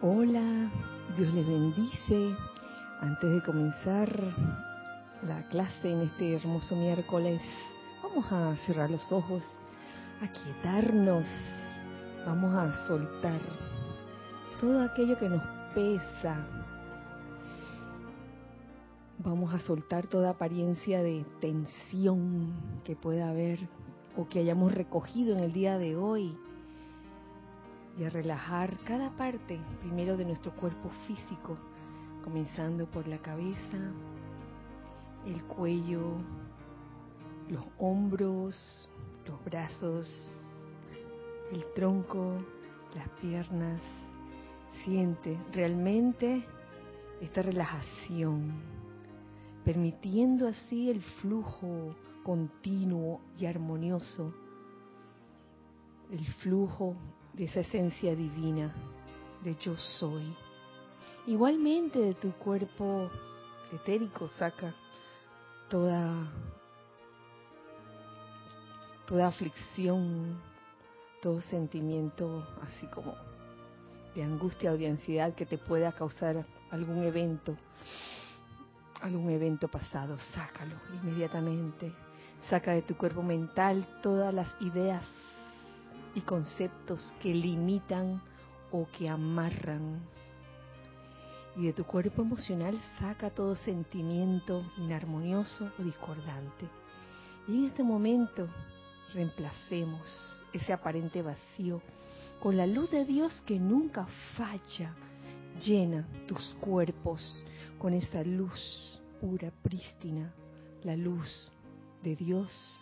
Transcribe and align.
Hola, 0.00 0.70
Dios 1.16 1.34
les 1.34 1.44
bendice. 1.44 2.36
Antes 3.00 3.32
de 3.32 3.42
comenzar 3.42 4.08
la 5.26 5.42
clase 5.48 5.90
en 5.90 6.02
este 6.02 6.36
hermoso 6.36 6.76
miércoles, 6.76 7.42
vamos 8.00 8.30
a 8.30 8.56
cerrar 8.58 8.90
los 8.90 9.10
ojos, 9.10 9.42
a 10.22 10.28
quietarnos, 10.28 11.24
vamos 12.24 12.54
a 12.54 12.86
soltar 12.86 13.40
todo 14.60 14.82
aquello 14.82 15.18
que 15.18 15.28
nos 15.28 15.42
pesa. 15.74 16.46
Vamos 19.18 19.52
a 19.52 19.58
soltar 19.58 20.06
toda 20.06 20.30
apariencia 20.30 21.02
de 21.02 21.26
tensión 21.40 22.54
que 22.84 22.94
pueda 22.94 23.30
haber 23.30 23.58
o 24.16 24.28
que 24.28 24.38
hayamos 24.38 24.72
recogido 24.72 25.36
en 25.36 25.42
el 25.42 25.52
día 25.52 25.76
de 25.76 25.96
hoy 25.96 26.38
y 27.98 28.04
a 28.04 28.10
relajar 28.10 28.78
cada 28.84 29.10
parte, 29.16 29.58
primero 29.80 30.16
de 30.16 30.24
nuestro 30.24 30.54
cuerpo 30.54 30.88
físico, 31.06 31.58
comenzando 32.22 32.86
por 32.86 33.08
la 33.08 33.18
cabeza, 33.18 33.78
el 35.26 35.42
cuello, 35.44 36.12
los 37.48 37.64
hombros, 37.78 38.88
los 39.26 39.44
brazos, 39.44 40.08
el 41.52 41.64
tronco, 41.74 42.36
las 42.94 43.08
piernas. 43.20 43.80
Siente 44.84 45.36
realmente 45.52 46.44
esta 47.20 47.42
relajación, 47.42 48.52
permitiendo 49.64 50.46
así 50.46 50.88
el 50.88 51.02
flujo 51.02 51.96
continuo 52.22 53.20
y 53.36 53.46
armonioso, 53.46 54.32
el 56.12 56.24
flujo 56.34 56.94
de 57.38 57.44
esa 57.44 57.60
esencia 57.60 58.16
divina 58.16 58.74
de 59.44 59.54
yo 59.56 59.76
soy. 59.76 60.36
Igualmente 61.26 62.00
de 62.00 62.14
tu 62.14 62.32
cuerpo 62.32 63.08
etérico 63.72 64.28
saca 64.36 64.74
toda 65.70 66.28
toda 69.06 69.28
aflicción, 69.28 70.38
todo 71.22 71.40
sentimiento 71.40 72.46
así 72.62 72.86
como 72.88 73.14
de 74.14 74.24
angustia 74.24 74.72
o 74.72 74.76
de 74.76 74.88
ansiedad 74.88 75.34
que 75.34 75.46
te 75.46 75.58
pueda 75.58 75.92
causar 75.92 76.44
algún 76.70 77.04
evento, 77.04 77.56
algún 79.00 79.30
evento 79.30 79.68
pasado, 79.68 80.18
sácalo 80.34 80.74
inmediatamente. 81.02 81.92
Saca 82.50 82.72
de 82.72 82.82
tu 82.82 82.96
cuerpo 82.96 83.22
mental 83.22 83.86
todas 84.02 84.32
las 84.34 84.54
ideas 84.60 85.04
y 86.14 86.20
conceptos 86.22 87.14
que 87.20 87.32
limitan 87.32 88.22
o 88.72 88.86
que 88.90 89.08
amarran. 89.08 90.00
Y 91.56 91.66
de 91.66 91.72
tu 91.72 91.84
cuerpo 91.84 92.22
emocional 92.22 92.78
saca 92.98 93.30
todo 93.30 93.56
sentimiento 93.56 94.64
inarmonioso 94.76 95.70
o 95.78 95.82
discordante. 95.82 96.68
Y 97.48 97.58
en 97.58 97.64
este 97.64 97.82
momento 97.82 98.48
reemplacemos 99.12 100.44
ese 100.52 100.72
aparente 100.72 101.22
vacío 101.22 101.80
con 102.40 102.56
la 102.56 102.66
luz 102.66 102.90
de 102.90 103.04
Dios 103.04 103.42
que 103.46 103.58
nunca 103.58 104.06
falla. 104.36 104.94
Llena 105.60 106.06
tus 106.28 106.54
cuerpos 106.60 107.44
con 107.78 107.92
esa 107.92 108.22
luz 108.22 109.00
pura, 109.20 109.50
prístina, 109.62 110.32
la 110.84 110.96
luz 110.96 111.52
de 112.02 112.14
Dios 112.14 112.78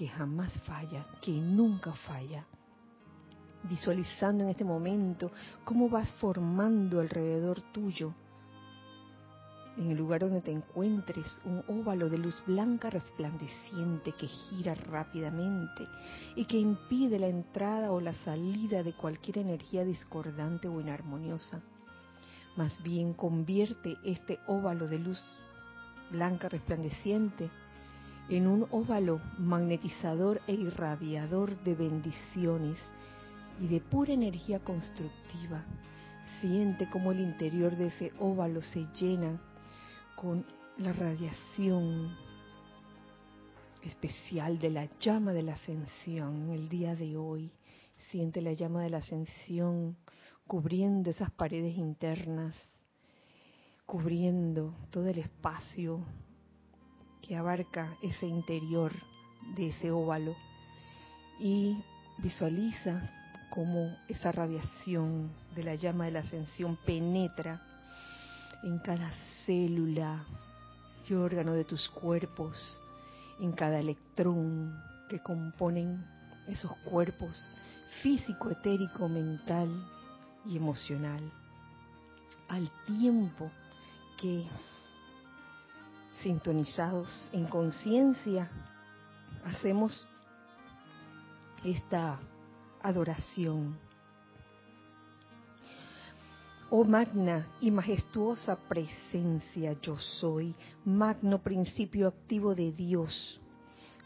que 0.00 0.08
jamás 0.08 0.50
falla, 0.62 1.04
que 1.20 1.32
nunca 1.32 1.92
falla. 1.92 2.46
Visualizando 3.64 4.44
en 4.44 4.48
este 4.48 4.64
momento 4.64 5.30
cómo 5.62 5.90
vas 5.90 6.08
formando 6.12 7.00
alrededor 7.00 7.60
tuyo, 7.70 8.14
en 9.76 9.90
el 9.90 9.98
lugar 9.98 10.22
donde 10.22 10.40
te 10.40 10.52
encuentres, 10.52 11.26
un 11.44 11.62
óvalo 11.68 12.08
de 12.08 12.16
luz 12.16 12.42
blanca 12.46 12.88
resplandeciente 12.88 14.12
que 14.12 14.26
gira 14.26 14.74
rápidamente 14.74 15.86
y 16.34 16.46
que 16.46 16.56
impide 16.56 17.18
la 17.18 17.28
entrada 17.28 17.92
o 17.92 18.00
la 18.00 18.14
salida 18.24 18.82
de 18.82 18.94
cualquier 18.94 19.36
energía 19.36 19.84
discordante 19.84 20.66
o 20.66 20.80
inarmoniosa. 20.80 21.60
Más 22.56 22.82
bien 22.82 23.12
convierte 23.12 23.98
este 24.02 24.38
óvalo 24.46 24.88
de 24.88 24.98
luz 24.98 25.22
blanca 26.10 26.48
resplandeciente 26.48 27.50
en 28.30 28.46
un 28.46 28.66
óvalo 28.70 29.20
magnetizador 29.38 30.40
e 30.46 30.54
irradiador 30.54 31.58
de 31.64 31.74
bendiciones 31.74 32.78
y 33.60 33.66
de 33.66 33.80
pura 33.80 34.12
energía 34.12 34.60
constructiva. 34.60 35.64
Siente 36.40 36.88
como 36.88 37.10
el 37.10 37.18
interior 37.20 37.76
de 37.76 37.88
ese 37.88 38.12
óvalo 38.20 38.62
se 38.62 38.86
llena 38.94 39.40
con 40.14 40.46
la 40.78 40.92
radiación 40.92 42.16
especial 43.82 44.60
de 44.60 44.70
la 44.70 44.88
llama 45.00 45.32
de 45.32 45.42
la 45.42 45.54
ascensión 45.54 46.42
en 46.42 46.50
el 46.50 46.68
día 46.68 46.94
de 46.94 47.16
hoy. 47.16 47.50
Siente 48.10 48.40
la 48.40 48.52
llama 48.52 48.82
de 48.84 48.90
la 48.90 48.98
ascensión 48.98 49.96
cubriendo 50.46 51.10
esas 51.10 51.32
paredes 51.32 51.76
internas, 51.76 52.54
cubriendo 53.86 54.74
todo 54.90 55.08
el 55.08 55.18
espacio 55.18 56.04
que 57.30 57.36
abarca 57.36 57.96
ese 58.02 58.26
interior 58.26 58.90
de 59.54 59.68
ese 59.68 59.92
óvalo 59.92 60.34
y 61.38 61.80
visualiza 62.18 63.08
cómo 63.50 63.96
esa 64.08 64.32
radiación 64.32 65.30
de 65.54 65.62
la 65.62 65.76
llama 65.76 66.06
de 66.06 66.10
la 66.10 66.20
ascensión 66.20 66.76
penetra 66.84 67.62
en 68.64 68.80
cada 68.80 69.12
célula 69.46 70.24
y 71.08 71.14
órgano 71.14 71.52
de 71.52 71.62
tus 71.62 71.88
cuerpos, 71.90 72.82
en 73.38 73.52
cada 73.52 73.78
electrón 73.78 74.76
que 75.08 75.20
componen 75.20 76.04
esos 76.48 76.72
cuerpos 76.78 77.52
físico, 78.02 78.50
etérico, 78.50 79.08
mental 79.08 79.68
y 80.46 80.56
emocional, 80.56 81.30
al 82.48 82.68
tiempo 82.86 83.52
que 84.20 84.48
sintonizados 86.22 87.30
en 87.32 87.46
conciencia, 87.46 88.50
hacemos 89.44 90.08
esta 91.64 92.18
adoración. 92.82 93.78
Oh 96.70 96.84
magna 96.84 97.48
y 97.60 97.70
majestuosa 97.70 98.56
presencia 98.56 99.72
yo 99.82 99.98
soy, 99.98 100.54
magno 100.84 101.42
principio 101.42 102.06
activo 102.06 102.54
de 102.54 102.70
Dios, 102.70 103.40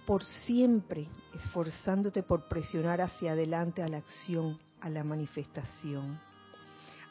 por 0.07 0.25
siempre 0.25 1.09
esforzándote 1.35 2.23
por 2.23 2.49
presionar 2.49 3.03
hacia 3.03 3.33
adelante 3.33 3.83
a 3.83 3.89
la 3.89 3.99
acción, 3.99 4.59
a 4.81 4.89
la 4.89 5.05
manifestación. 5.05 6.19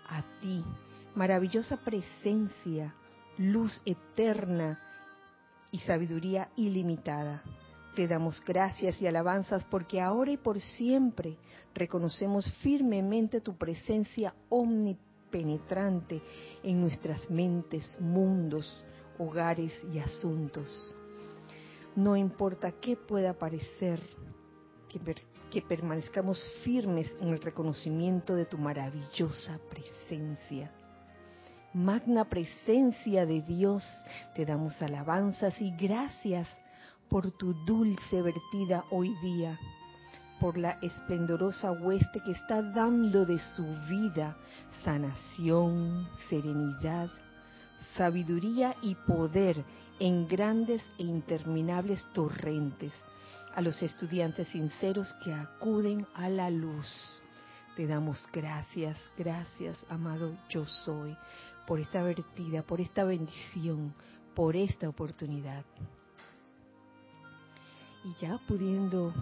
A 0.09 0.23
ti, 0.41 0.63
maravillosa 1.15 1.77
presencia, 1.77 2.93
luz 3.37 3.81
eterna 3.85 4.79
y 5.73 5.79
sabiduría 5.79 6.49
ilimitada. 6.55 7.41
Te 7.95 8.07
damos 8.07 8.41
gracias 8.45 9.01
y 9.01 9.07
alabanzas 9.07 9.65
porque 9.65 9.99
ahora 9.99 10.31
y 10.31 10.37
por 10.37 10.61
siempre 10.61 11.35
reconocemos 11.73 12.49
firmemente 12.61 13.41
tu 13.41 13.57
presencia 13.57 14.35
omnipenetrante 14.49 16.21
en 16.61 16.79
nuestras 16.79 17.29
mentes, 17.29 17.99
mundos, 17.99 18.83
hogares 19.17 19.73
y 19.91 19.97
asuntos. 19.97 20.95
No 21.95 22.15
importa 22.15 22.71
qué 22.79 22.95
pueda 22.95 23.33
parecer, 23.33 23.99
que, 25.49 25.61
permanezcamos 25.61 26.39
firmes 26.63 27.15
en 27.19 27.29
el 27.29 27.41
reconocimiento 27.41 28.35
de 28.35 28.45
tu 28.45 28.59
maravillosa 28.59 29.59
presencia 29.71 30.71
magna 31.73 32.25
presencia 32.25 33.25
de 33.25 33.41
Dios, 33.41 33.83
te 34.35 34.45
damos 34.45 34.79
alabanzas 34.81 35.59
y 35.59 35.71
gracias 35.75 36.47
por 37.09 37.31
tu 37.31 37.53
dulce 37.65 38.21
vertida 38.21 38.83
hoy 38.91 39.13
día, 39.21 39.59
por 40.39 40.57
la 40.57 40.77
esplendorosa 40.81 41.71
hueste 41.71 42.21
que 42.21 42.31
está 42.31 42.61
dando 42.61 43.25
de 43.25 43.39
su 43.39 43.65
vida 43.89 44.37
sanación, 44.83 46.07
serenidad, 46.29 47.09
sabiduría 47.97 48.75
y 48.81 48.95
poder 48.95 49.63
en 49.99 50.27
grandes 50.27 50.83
e 50.97 51.03
interminables 51.03 52.07
torrentes 52.13 52.93
a 53.55 53.61
los 53.61 53.81
estudiantes 53.81 54.47
sinceros 54.49 55.13
que 55.23 55.33
acuden 55.33 56.05
a 56.15 56.29
la 56.29 56.49
luz. 56.49 57.21
Te 57.75 57.87
damos 57.87 58.27
gracias, 58.31 58.97
gracias, 59.17 59.77
amado 59.89 60.37
yo 60.49 60.65
soy, 60.65 61.17
por 61.65 61.79
esta 61.79 62.03
vertida, 62.03 62.63
por 62.63 62.81
esta 62.81 63.03
bendición, 63.03 63.93
por 64.35 64.55
esta 64.55 64.89
oportunidad. 64.89 65.63
Y 68.03 68.13
ya 68.19 68.37
pudiendo 68.47 69.13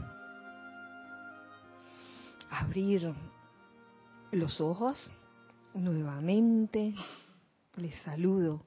abrir 2.49 3.13
los 4.31 4.59
ojos, 4.59 5.11
nuevamente 5.73 6.95
les 7.75 7.95
saludo. 8.01 8.65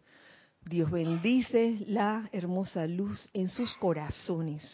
Dios 0.64 0.90
bendice 0.90 1.84
la 1.88 2.28
hermosa 2.32 2.86
luz 2.86 3.28
en 3.34 3.48
sus 3.48 3.74
corazones. 3.74 4.66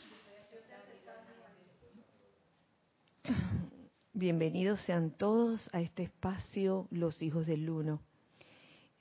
Bienvenidos 4.12 4.81
sean 4.82 5.11
todos 5.11 5.69
a 5.73 5.81
este 5.81 6.03
espacio 6.03 6.87
Los 6.91 7.23
Hijos 7.23 7.46
del 7.46 7.70
Uno. 7.70 8.03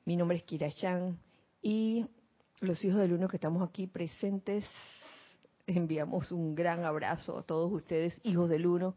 Mi 0.10 0.16
nombre 0.16 0.38
es 0.38 0.44
Kira 0.44 0.70
y 1.62 2.04
los 2.62 2.84
Hijos 2.84 2.98
del 2.98 3.14
Uno 3.14 3.28
que 3.28 3.38
estamos 3.38 3.62
aquí 3.62 3.86
presentes 3.86 4.66
enviamos 5.68 6.32
un 6.32 6.56
gran 6.56 6.84
abrazo 6.84 7.38
a 7.38 7.44
todos 7.44 7.72
ustedes, 7.72 8.20
Hijos 8.24 8.50
del 8.50 8.66
Uno, 8.66 8.96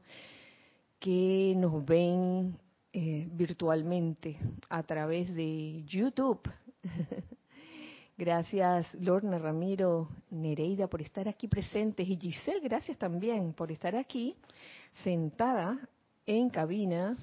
que 0.99 1.53
nos 1.59 1.85
ven 1.85 2.59
eh, 2.95 3.29
virtualmente 3.31 4.39
a 4.71 4.83
través 4.85 5.35
de 5.35 5.85
YouTube. 5.85 6.51
gracias 8.17 8.95
Lorna, 8.95 9.39
Ramiro, 9.39 10.09
Nereida 10.31 10.87
por 10.87 11.03
estar 11.03 11.29
aquí 11.29 11.47
presentes 11.47 12.09
y 12.09 12.17
Giselle, 12.17 12.61
gracias 12.61 12.97
también 12.97 13.53
por 13.53 13.71
estar 13.71 13.95
aquí 13.97 14.35
sentada 15.05 15.79
en 16.25 16.49
cabina, 16.49 17.19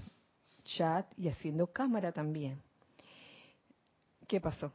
chat 0.63 1.11
y 1.17 1.27
haciendo 1.27 1.65
cámara 1.73 2.11
también. 2.11 2.68
¿Qué 4.29 4.39
pasó? 4.39 4.71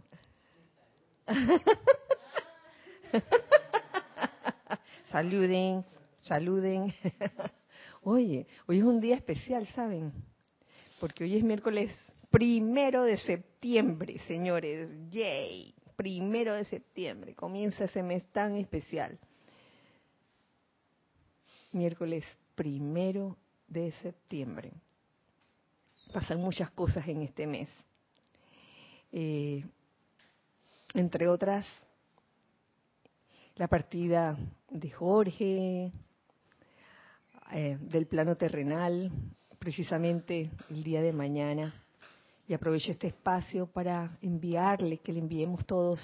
saluden, 5.12 5.84
saluden. 6.22 6.92
Oye, 8.02 8.48
hoy 8.66 8.78
es 8.78 8.84
un 8.84 9.00
día 9.00 9.14
especial, 9.14 9.64
¿saben? 9.68 10.12
porque 11.00 11.24
hoy 11.24 11.36
es 11.36 11.44
miércoles 11.44 11.96
primero 12.30 13.04
de 13.04 13.16
septiembre, 13.18 14.18
señores. 14.26 14.88
¡Yay! 15.10 15.74
Primero 15.94 16.54
de 16.54 16.64
septiembre. 16.64 17.34
Comienza 17.34 17.84
ese 17.84 18.02
mes 18.02 18.26
tan 18.32 18.56
especial. 18.56 19.20
Miércoles 21.70 22.24
primero 22.56 23.36
de 23.68 23.92
septiembre. 23.92 24.72
Pasan 26.12 26.40
muchas 26.40 26.70
cosas 26.70 27.06
en 27.06 27.22
este 27.22 27.46
mes. 27.46 27.68
Eh, 29.16 29.64
entre 30.94 31.28
otras, 31.28 31.64
la 33.54 33.68
partida 33.68 34.36
de 34.68 34.90
Jorge, 34.90 35.92
eh, 37.52 37.78
del 37.80 38.08
plano 38.08 38.36
terrenal, 38.36 39.12
precisamente 39.60 40.50
el 40.68 40.82
día 40.82 41.00
de 41.00 41.12
mañana. 41.12 41.72
Y 42.48 42.54
aprovecho 42.54 42.90
este 42.90 43.06
espacio 43.06 43.68
para 43.68 44.18
enviarle, 44.20 44.98
que 44.98 45.12
le 45.12 45.20
enviemos 45.20 45.64
todos 45.64 46.00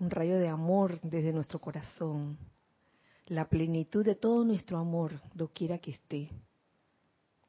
un 0.00 0.10
rayo 0.10 0.38
de 0.38 0.48
amor 0.48 1.00
desde 1.02 1.32
nuestro 1.32 1.60
corazón. 1.60 2.36
La 3.26 3.48
plenitud 3.48 4.04
de 4.04 4.16
todo 4.16 4.44
nuestro 4.44 4.78
amor, 4.78 5.20
doquiera 5.34 5.78
que 5.78 5.92
esté. 5.92 6.30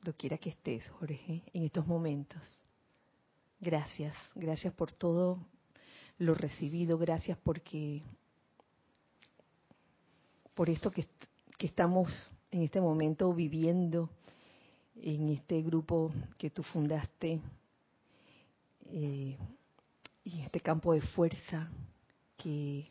Doquiera 0.04 0.38
que 0.38 0.52
estés, 0.52 0.88
Jorge, 0.90 1.42
en 1.54 1.64
estos 1.64 1.88
momentos. 1.88 2.40
Gracias, 3.62 4.16
gracias 4.36 4.74
por 4.74 4.94
todo 4.94 5.38
lo 6.18 6.34
recibido, 6.34 6.98
gracias 6.98 7.38
porque 7.44 8.02
por 10.54 10.70
esto 10.70 10.92
que, 10.92 11.06
estamos 11.60 12.32
en 12.52 12.64
este 12.64 12.80
momento 12.80 13.34
viviendo 13.34 14.10
en 14.96 15.28
este 15.28 15.62
grupo 15.62 16.14
que 16.38 16.50
tú 16.50 16.64
fundaste 16.64 17.42
eh, 18.86 19.38
y 20.24 20.42
este 20.42 20.62
campo 20.62 20.94
de 20.94 21.02
fuerza 21.02 21.70
que 22.38 22.90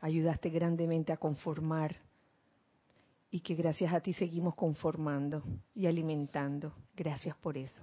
ayudaste 0.00 0.50
grandemente 0.50 1.10
a 1.12 1.16
conformar 1.16 1.96
y 3.30 3.40
que 3.40 3.54
gracias 3.54 3.94
a 3.94 4.00
ti 4.00 4.12
seguimos 4.12 4.54
conformando 4.54 5.42
y 5.74 5.86
alimentando. 5.86 6.74
Gracias 6.94 7.34
por 7.38 7.56
eso. 7.56 7.82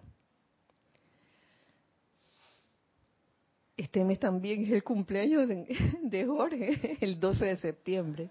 Este 3.75 4.03
mes 4.03 4.19
también 4.19 4.63
es 4.63 4.71
el 4.71 4.83
cumpleaños 4.83 5.47
de, 5.47 6.25
Jorge, 6.27 6.97
el 7.01 7.19
12 7.19 7.45
de 7.45 7.57
septiembre. 7.57 8.29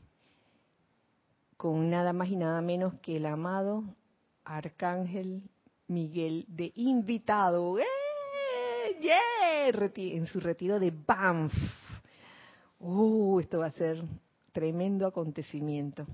con 1.57 1.89
nada 1.89 2.13
más 2.13 2.29
y 2.29 2.35
nada 2.35 2.61
menos 2.61 2.95
que 3.01 3.17
el 3.17 3.25
amado 3.25 3.83
Arcángel 4.43 5.43
Miguel 5.87 6.45
de 6.47 6.71
invitado. 6.75 7.79
¡Eh! 7.79 7.83
En 9.95 10.25
su 10.27 10.39
retiro 10.39 10.79
de 10.79 10.91
Banff. 10.91 11.53
¡Uh! 12.79 13.39
Esto 13.39 13.59
va 13.59 13.67
a 13.67 13.71
ser 13.71 14.03
tremendo 14.51 15.07
acontecimiento. 15.07 16.05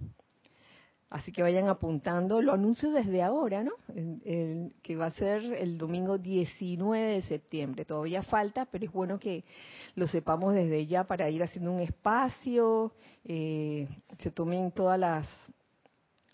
Así 1.11 1.33
que 1.33 1.43
vayan 1.43 1.67
apuntando, 1.67 2.41
lo 2.41 2.53
anuncio 2.53 2.89
desde 2.89 3.21
ahora, 3.21 3.63
¿no? 3.63 3.73
que 4.81 4.95
va 4.95 5.07
a 5.07 5.11
ser 5.11 5.43
el 5.43 5.77
domingo 5.77 6.17
19 6.17 7.15
de 7.15 7.21
septiembre. 7.23 7.83
Todavía 7.83 8.23
falta, 8.23 8.65
pero 8.65 8.85
es 8.85 8.91
bueno 8.93 9.19
que 9.19 9.43
lo 9.95 10.07
sepamos 10.07 10.53
desde 10.53 10.85
ya 10.85 11.03
para 11.03 11.29
ir 11.29 11.43
haciendo 11.43 11.73
un 11.73 11.81
espacio, 11.81 12.93
eh, 13.25 13.89
se 14.19 14.31
tomen 14.31 14.71
todas 14.71 14.97
las 14.97 15.27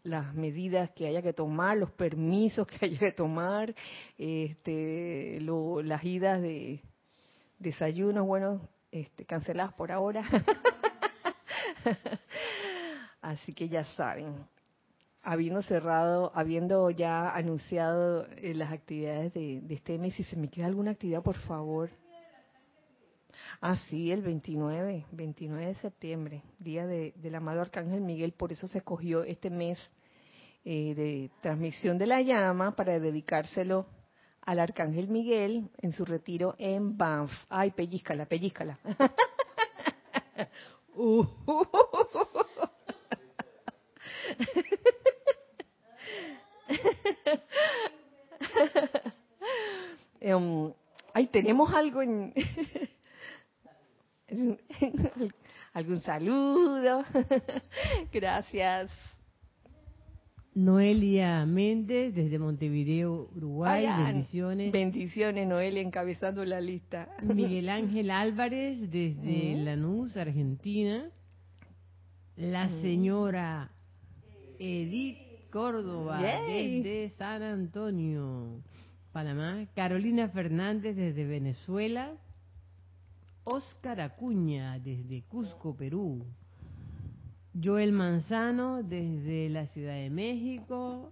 las 0.03 0.33
medidas 0.35 0.91
que 0.91 1.07
haya 1.07 1.21
que 1.21 1.33
tomar, 1.33 1.75
los 1.75 1.91
permisos 1.91 2.67
que 2.67 2.77
haya 2.85 2.99
que 2.99 3.11
tomar, 3.13 3.73
este, 4.17 5.39
las 5.41 6.03
idas 6.03 6.39
de 6.39 6.81
desayunos, 7.57 8.27
bueno, 8.27 8.61
este, 8.91 9.25
canceladas 9.25 9.73
por 9.73 9.91
ahora. 9.91 10.23
Así 13.21 13.53
que 13.53 13.67
ya 13.67 13.83
saben, 13.83 14.45
habiendo 15.27 15.61
cerrado, 15.61 16.31
habiendo 16.35 16.89
ya 16.89 17.35
anunciado 17.35 18.25
eh, 18.37 18.53
las 18.53 18.71
actividades 18.71 19.33
de, 19.33 19.61
este 19.69 19.97
mes, 19.97 20.13
si 20.13 20.23
se 20.23 20.37
me 20.37 20.47
queda 20.47 20.67
alguna 20.67 20.91
actividad, 20.91 21.21
por 21.21 21.35
favor. 21.35 21.89
Ah, 23.59 23.75
sí, 23.89 24.09
el 24.13 24.21
29, 24.21 25.05
29 25.11 25.65
de 25.65 25.75
septiembre, 25.75 26.43
día 26.59 26.87
del 26.87 27.35
amado 27.35 27.59
Arcángel 27.59 27.99
Miguel, 27.99 28.31
por 28.31 28.53
eso 28.53 28.69
se 28.69 28.77
escogió 28.77 29.23
este 29.23 29.49
mes 29.49 29.77
eh, 30.63 30.95
de 30.95 31.29
transmisión 31.41 31.97
de 31.97 32.07
la 32.07 32.21
llama 32.21 32.77
para 32.77 32.97
dedicárselo 32.97 33.85
al 34.43 34.59
Arcángel 34.59 35.09
Miguel 35.09 35.69
en 35.81 35.91
su 35.91 36.05
retiro 36.05 36.55
en 36.57 36.97
Banff. 36.97 37.33
Ay, 37.49 37.71
pellizcala, 37.71 38.27
pellizcala. 38.27 38.79
uh, 40.95 41.25
um, 50.21 50.73
ay, 51.13 51.27
tenemos 51.27 51.73
algo 51.73 52.01
en... 52.01 52.33
¿Algún 55.73 56.01
saludo? 56.01 57.03
Gracias. 58.11 58.89
Noelia 60.55 61.45
Méndez 61.45 62.15
desde 62.15 62.39
Montevideo, 62.39 63.29
Uruguay. 63.35 63.85
bendiciones. 63.85 64.71
Bendiciones, 64.71 65.47
Noelia, 65.47 65.81
encabezando 65.81 66.43
la 66.43 66.59
lista. 66.59 67.09
Miguel 67.21 67.69
Ángel 67.69 68.09
Álvarez 68.09 68.79
desde 68.89 69.53
Lanús, 69.63 70.17
Argentina. 70.17 71.11
La 72.35 72.69
señora 72.81 73.71
Edith 74.57 75.26
Córdoba 75.51 76.19
desde 76.19 77.13
San 77.17 77.41
Antonio, 77.41 78.61
Panamá. 79.11 79.65
Carolina 79.75 80.29
Fernández 80.29 80.95
desde 80.95 81.25
Venezuela. 81.25 82.11
Oscar 83.43 84.01
Acuña 84.01 84.77
desde 84.79 85.23
Cusco, 85.23 85.75
Perú. 85.75 86.25
Joel 87.61 87.91
Manzano 87.91 88.83
desde 88.83 89.49
la 89.49 89.65
Ciudad 89.67 89.95
de 89.95 90.09
México, 90.09 91.11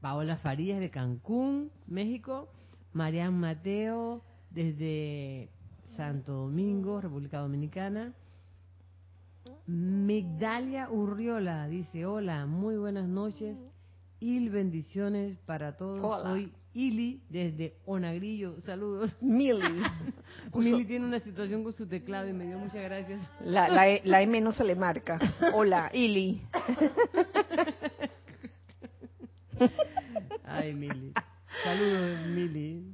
Paola 0.00 0.36
Farías 0.36 0.80
de 0.80 0.90
Cancún, 0.90 1.70
México, 1.86 2.48
Marian 2.92 3.38
Mateo 3.38 4.22
desde 4.50 5.48
Santo 5.96 6.32
Domingo, 6.32 7.00
República 7.00 7.38
Dominicana, 7.38 8.14
Migdalia 9.66 10.90
Urriola 10.90 11.68
dice, 11.68 12.06
hola, 12.06 12.46
muy 12.46 12.76
buenas 12.76 13.08
noches 13.08 13.58
y 14.20 14.48
bendiciones 14.48 15.38
para 15.46 15.76
todos. 15.76 16.22
Soy 16.22 16.52
Ili 16.74 17.22
desde 17.28 17.74
Onagrillo. 17.86 18.60
Saludos. 18.60 19.10
Mili. 19.20 19.82
Mili 20.54 20.84
tiene 20.84 21.06
una 21.06 21.20
situación 21.20 21.64
con 21.64 21.72
su 21.72 21.86
teclado 21.86 22.28
y 22.28 22.32
me 22.32 22.46
dio 22.46 22.58
muchas 22.58 22.82
gracias. 22.82 23.20
La, 23.40 23.68
la, 23.68 23.88
e, 23.88 24.02
la 24.04 24.22
M 24.22 24.40
no 24.40 24.52
se 24.52 24.64
le 24.64 24.74
marca. 24.74 25.18
Hola, 25.54 25.90
Ili. 25.92 26.40
Ay, 30.44 30.72
Mili. 30.74 31.12
Saludos, 31.64 32.26
Mili. 32.28 32.84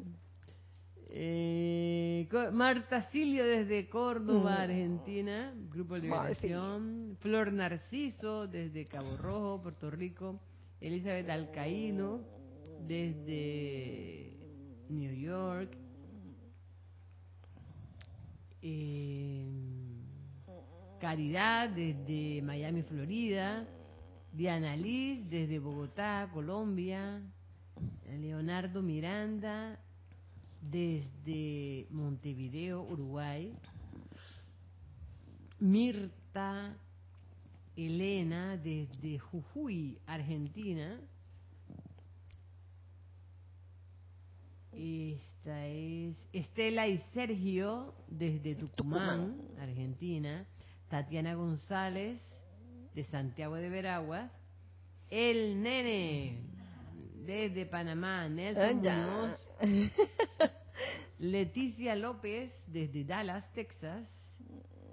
Eh, 1.10 1.83
Marta 2.52 3.02
Silio 3.02 3.44
desde 3.44 3.88
Córdoba, 3.88 4.56
mm. 4.58 4.62
Argentina, 4.62 5.54
Grupo 5.70 5.96
Liberación. 5.96 7.16
Flor 7.20 7.52
Narciso 7.52 8.46
desde 8.46 8.84
Cabo 8.84 9.16
Rojo, 9.16 9.62
Puerto 9.62 9.90
Rico. 9.90 10.40
Elizabeth 10.80 11.30
Alcaíno 11.30 12.20
desde 12.86 14.36
New 14.88 15.12
York. 15.14 15.76
Eh, 18.62 19.46
Caridad 21.00 21.68
desde 21.70 22.42
Miami, 22.42 22.82
Florida. 22.82 23.66
Diana 24.32 24.76
Liz 24.76 25.28
desde 25.30 25.58
Bogotá, 25.58 26.28
Colombia. 26.32 27.22
Leonardo 28.20 28.82
Miranda 28.82 29.78
desde 30.70 31.86
Montevideo, 31.90 32.82
Uruguay. 32.82 33.54
Mirta 35.60 36.76
Elena 37.76 38.56
desde 38.56 39.18
Jujuy, 39.18 39.98
Argentina. 40.06 41.00
Esta 44.72 45.66
es 45.66 46.16
Estela 46.32 46.88
y 46.88 46.98
Sergio 47.12 47.94
desde 48.08 48.54
Tucumán, 48.54 49.40
Argentina. 49.60 50.46
Tatiana 50.88 51.34
González 51.34 52.20
de 52.94 53.04
Santiago 53.04 53.56
de 53.56 53.68
Veraguas. 53.68 54.30
El 55.10 55.62
Nene 55.62 56.38
desde 57.24 57.66
Panamá. 57.66 58.28
Nelson 58.28 58.76
Muñoz. 58.76 59.43
Leticia 61.18 61.94
López 61.94 62.52
desde 62.66 63.04
Dallas, 63.04 63.44
Texas. 63.52 64.06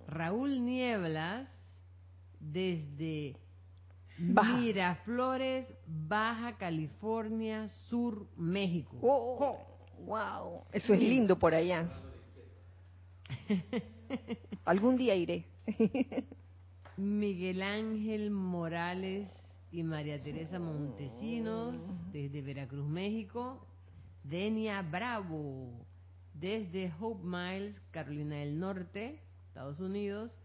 Raúl 0.08 0.66
Nieblas 0.66 1.48
desde 2.40 3.38
Miraflores, 4.18 5.68
Baja 5.88 6.58
California 6.58 7.68
Sur, 7.90 8.28
México. 8.36 8.98
Oh, 9.02 9.38
oh, 9.40 10.06
wow, 10.06 10.64
eso 10.72 10.94
es 10.94 11.00
lindo 11.00 11.40
por 11.40 11.56
allá. 11.56 11.90
Algún 14.66 14.98
día 14.98 15.16
iré. 15.16 15.46
Miguel 16.98 17.62
Ángel 17.64 18.32
Morales 18.32 19.30
y 19.72 19.84
María 19.84 20.22
Teresa 20.22 20.60
Montesinos 20.60 21.76
desde 22.12 22.42
Veracruz, 22.42 22.86
México. 22.86 23.66
Denia 24.24 24.82
Bravo 24.82 25.86
desde 26.34 26.94
Hope 27.00 27.24
Miles, 27.24 27.76
Carolina 27.92 28.38
del 28.38 28.60
Norte, 28.60 29.20
Estados 29.48 29.80
Unidos. 29.80 30.38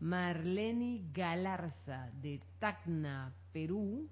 Marlene 0.00 1.02
Galarza 1.12 2.10
de 2.22 2.40
Tacna, 2.58 3.34
Perú. 3.52 4.08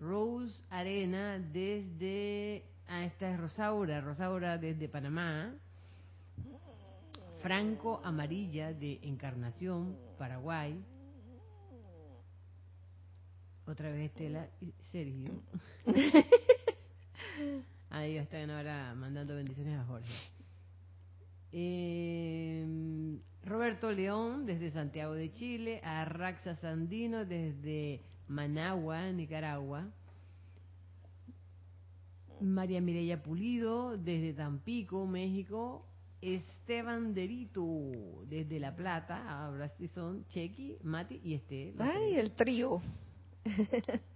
Rose 0.00 0.62
Arena 0.70 1.38
desde... 1.38 2.64
Ah, 2.88 3.04
esta 3.04 3.30
es 3.32 3.38
Rosaura, 3.38 4.00
Rosaura 4.00 4.58
desde 4.58 4.88
Panamá. 4.88 5.54
Franco 7.42 8.00
Amarilla 8.04 8.72
de 8.72 8.98
Encarnación, 9.02 9.96
Paraguay. 10.18 10.82
Otra 13.66 13.90
vez 13.90 14.10
Estela 14.10 14.48
y 14.60 14.72
Sergio. 14.90 15.42
Ahí 17.90 18.16
están 18.16 18.50
ahora 18.50 18.94
mandando 18.94 19.34
bendiciones 19.34 19.78
a 19.78 19.84
Jorge. 19.84 20.12
Eh, 21.52 23.18
Roberto 23.44 23.90
León 23.90 24.44
desde 24.44 24.70
Santiago 24.70 25.14
de 25.14 25.32
Chile, 25.32 25.80
a 25.82 26.04
Raxa 26.04 26.56
Sandino 26.56 27.24
desde 27.24 28.02
Managua, 28.26 29.10
Nicaragua, 29.12 29.90
María 32.40 32.80
Mireya 32.80 33.22
Pulido 33.22 33.96
desde 33.96 34.34
Tampico, 34.34 35.06
México, 35.06 35.86
Esteban 36.20 37.14
Derito 37.14 37.64
desde 38.26 38.60
La 38.60 38.76
Plata, 38.76 39.44
ahora 39.44 39.70
sí 39.78 39.88
son 39.88 40.26
Chequi, 40.26 40.76
Mati 40.82 41.20
y 41.24 41.34
Este. 41.34 41.74
Ay, 41.78 42.16
el 42.16 42.32
trío. 42.32 42.80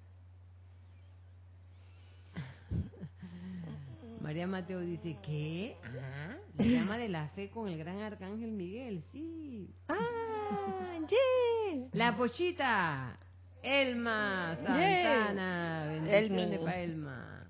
María 4.22 4.46
Mateo 4.46 4.80
dice, 4.80 5.18
¿qué? 5.20 5.76
Ah, 5.82 6.36
la 6.56 6.64
llama 6.64 6.96
de 6.96 7.08
la 7.08 7.28
fe 7.30 7.50
con 7.50 7.68
el 7.68 7.76
gran 7.76 8.00
arcángel 8.00 8.52
Miguel, 8.52 9.02
sí. 9.10 9.68
Ah, 9.88 10.98
yeah. 11.08 11.88
La 11.92 12.16
pochita, 12.16 13.18
Elma 13.62 14.56
Santana, 14.64 15.86
bendiciones 16.04 16.60
para 16.60 16.80
Elma. 16.80 17.46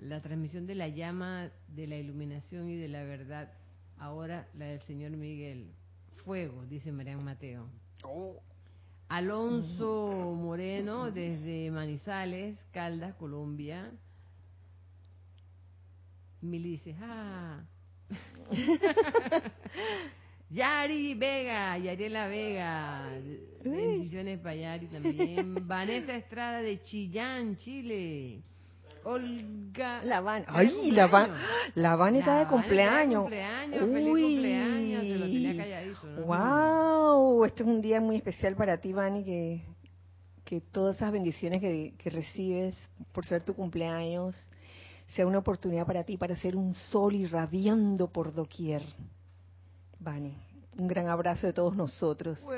La 0.00 0.20
transmisión 0.20 0.66
de 0.66 0.74
la 0.74 0.88
llama 0.88 1.50
de 1.68 1.86
la 1.86 1.96
iluminación 1.96 2.68
y 2.68 2.76
de 2.76 2.88
la 2.88 3.04
verdad, 3.04 3.52
ahora 3.96 4.48
la 4.54 4.66
del 4.66 4.80
Señor 4.82 5.12
Miguel. 5.12 5.70
Fuego, 6.24 6.64
dice 6.66 6.90
María 6.90 7.16
Mateo. 7.16 7.68
Oh. 8.02 8.42
Alonso 9.08 10.34
Moreno 10.36 11.12
desde 11.12 11.70
Manizales, 11.70 12.58
Caldas, 12.72 13.14
Colombia. 13.14 13.92
Mili 16.40 16.70
dice, 16.70 16.94
ah. 17.02 17.60
Yari 20.50 21.14
Vega, 21.14 21.76
Yariela 21.76 22.26
Vega, 22.26 23.10
bendiciones 23.62 24.38
para 24.40 24.54
Yari 24.54 24.86
también. 24.86 25.54
Vanessa 25.66 26.16
Estrada 26.16 26.62
de 26.62 26.82
Chillán, 26.84 27.56
Chile. 27.58 28.40
Olga. 29.04 30.02
La 30.04 30.20
Van. 30.20 30.44
Ay, 30.48 30.90
la 30.90 31.06
Van. 31.06 31.32
La 31.74 31.96
Van 31.96 32.16
está 32.16 32.38
de 32.40 32.46
cumpleaños. 32.46 33.22
cumpleaños. 33.22 33.80
Feliz 33.80 34.24
cumpleaños. 34.24 35.02
Se 35.02 35.18
lo 35.18 35.26
tenía 35.26 35.56
calladito. 35.56 36.06
¿no? 36.06 36.22
Wow. 36.26 37.44
Este 37.44 37.62
es 37.62 37.68
un 37.68 37.82
día 37.82 38.00
muy 38.00 38.16
especial 38.16 38.56
para 38.56 38.78
ti, 38.78 38.92
Vani, 38.92 39.24
que, 39.24 39.62
que 40.44 40.60
todas 40.60 40.96
esas 40.96 41.12
bendiciones 41.12 41.60
que, 41.60 41.94
que 41.98 42.10
recibes 42.10 42.76
por 43.12 43.26
ser 43.26 43.42
tu 43.42 43.54
cumpleaños 43.54 44.36
sea 45.14 45.26
una 45.26 45.38
oportunidad 45.38 45.86
para 45.86 46.04
ti 46.04 46.16
para 46.16 46.36
ser 46.36 46.56
un 46.56 46.74
sol 46.74 47.14
irradiando 47.14 48.08
por 48.08 48.32
doquier. 48.32 48.82
Vani, 50.00 50.36
un 50.76 50.86
gran 50.86 51.08
abrazo 51.08 51.46
de 51.46 51.52
todos 51.52 51.74
nosotros. 51.74 52.38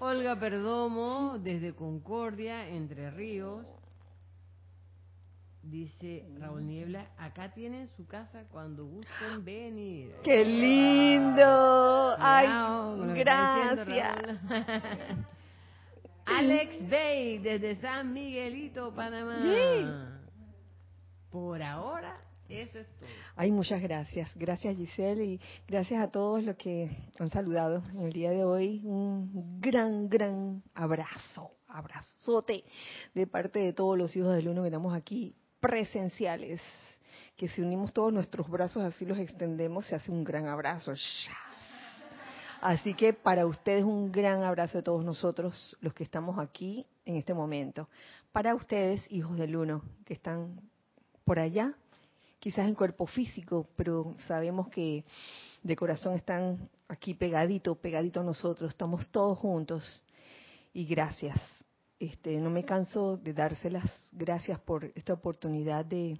Olga 0.00 0.38
Perdomo, 0.38 1.38
desde 1.38 1.74
Concordia, 1.74 2.68
Entre 2.68 3.10
Ríos. 3.10 3.66
Dice 5.62 6.26
Raúl 6.38 6.66
Niebla, 6.66 7.06
acá 7.16 7.52
tienen 7.54 7.88
su 7.96 8.04
casa 8.06 8.44
cuando 8.50 8.84
gusten 8.84 9.44
venir. 9.44 10.12
¡Qué 10.24 10.44
lindo! 10.44 12.16
¡Ay, 12.18 12.48
gracias! 13.14 14.18
Alex 16.38 16.88
Bay, 16.88 17.38
desde 17.38 17.80
San 17.80 18.12
Miguelito, 18.12 18.94
Panamá. 18.94 20.20
Por 21.30 21.62
ahora, 21.62 22.20
eso 22.48 22.78
es 22.78 22.86
todo. 22.98 23.08
Ay, 23.36 23.50
muchas 23.50 23.80
gracias. 23.80 24.30
Gracias 24.36 24.76
Giselle 24.76 25.24
y 25.24 25.40
gracias 25.66 26.02
a 26.02 26.10
todos 26.10 26.42
los 26.42 26.56
que 26.56 26.90
han 27.18 27.30
saludado 27.30 27.82
en 27.92 28.02
el 28.02 28.12
día 28.12 28.30
de 28.30 28.44
hoy. 28.44 28.82
Un 28.84 29.60
gran, 29.60 30.08
gran 30.08 30.62
abrazo, 30.74 31.52
abrazote 31.68 32.64
de 33.14 33.26
parte 33.26 33.58
de 33.60 33.72
todos 33.72 33.96
los 33.98 34.14
hijos 34.16 34.34
del 34.34 34.48
uno 34.48 34.62
que 34.62 34.68
estamos 34.68 34.94
aquí 34.94 35.34
presenciales. 35.60 36.60
Que 37.36 37.48
si 37.48 37.62
unimos 37.62 37.92
todos 37.92 38.12
nuestros 38.12 38.48
brazos 38.48 38.82
así 38.82 39.06
los 39.06 39.18
extendemos, 39.18 39.86
se 39.86 39.94
hace 39.94 40.10
un 40.10 40.24
gran 40.24 40.46
abrazo. 40.46 40.92
Así 42.62 42.94
que 42.94 43.12
para 43.12 43.44
ustedes 43.44 43.82
un 43.82 44.12
gran 44.12 44.44
abrazo 44.44 44.78
de 44.78 44.84
todos 44.84 45.04
nosotros, 45.04 45.76
los 45.80 45.92
que 45.94 46.04
estamos 46.04 46.38
aquí 46.38 46.86
en 47.04 47.16
este 47.16 47.34
momento. 47.34 47.88
Para 48.30 48.54
ustedes, 48.54 49.04
hijos 49.10 49.36
del 49.36 49.56
uno, 49.56 49.82
que 50.04 50.14
están 50.14 50.60
por 51.24 51.40
allá, 51.40 51.74
quizás 52.38 52.68
en 52.68 52.76
cuerpo 52.76 53.08
físico, 53.08 53.66
pero 53.74 54.14
sabemos 54.28 54.68
que 54.68 55.04
de 55.64 55.74
corazón 55.74 56.14
están 56.14 56.70
aquí 56.86 57.14
pegadito, 57.14 57.74
pegadito 57.74 58.20
a 58.20 58.24
nosotros, 58.24 58.70
estamos 58.70 59.08
todos 59.08 59.38
juntos. 59.38 60.04
Y 60.72 60.84
gracias. 60.84 61.36
Este, 61.98 62.40
no 62.40 62.48
me 62.48 62.64
canso 62.64 63.16
de 63.16 63.32
dárselas 63.32 63.90
gracias 64.12 64.60
por 64.60 64.84
esta 64.94 65.14
oportunidad 65.14 65.84
de, 65.84 66.16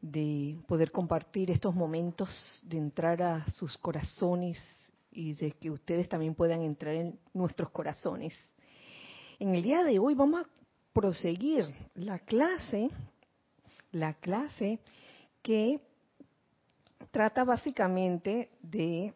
de 0.00 0.56
poder 0.68 0.92
compartir 0.92 1.50
estos 1.50 1.74
momentos, 1.74 2.62
de 2.62 2.78
entrar 2.78 3.20
a 3.24 3.44
sus 3.50 3.76
corazones 3.78 4.56
y 5.16 5.32
de 5.34 5.52
que 5.52 5.70
ustedes 5.70 6.08
también 6.08 6.34
puedan 6.34 6.62
entrar 6.62 6.94
en 6.94 7.18
nuestros 7.32 7.70
corazones. 7.70 8.34
En 9.38 9.54
el 9.54 9.62
día 9.62 9.82
de 9.82 9.98
hoy 9.98 10.14
vamos 10.14 10.44
a 10.44 10.48
proseguir 10.92 11.64
la 11.94 12.18
clase 12.20 12.90
la 13.96 14.14
clase 14.14 14.78
que 15.42 15.80
trata 17.10 17.44
básicamente 17.44 18.50
de 18.60 19.14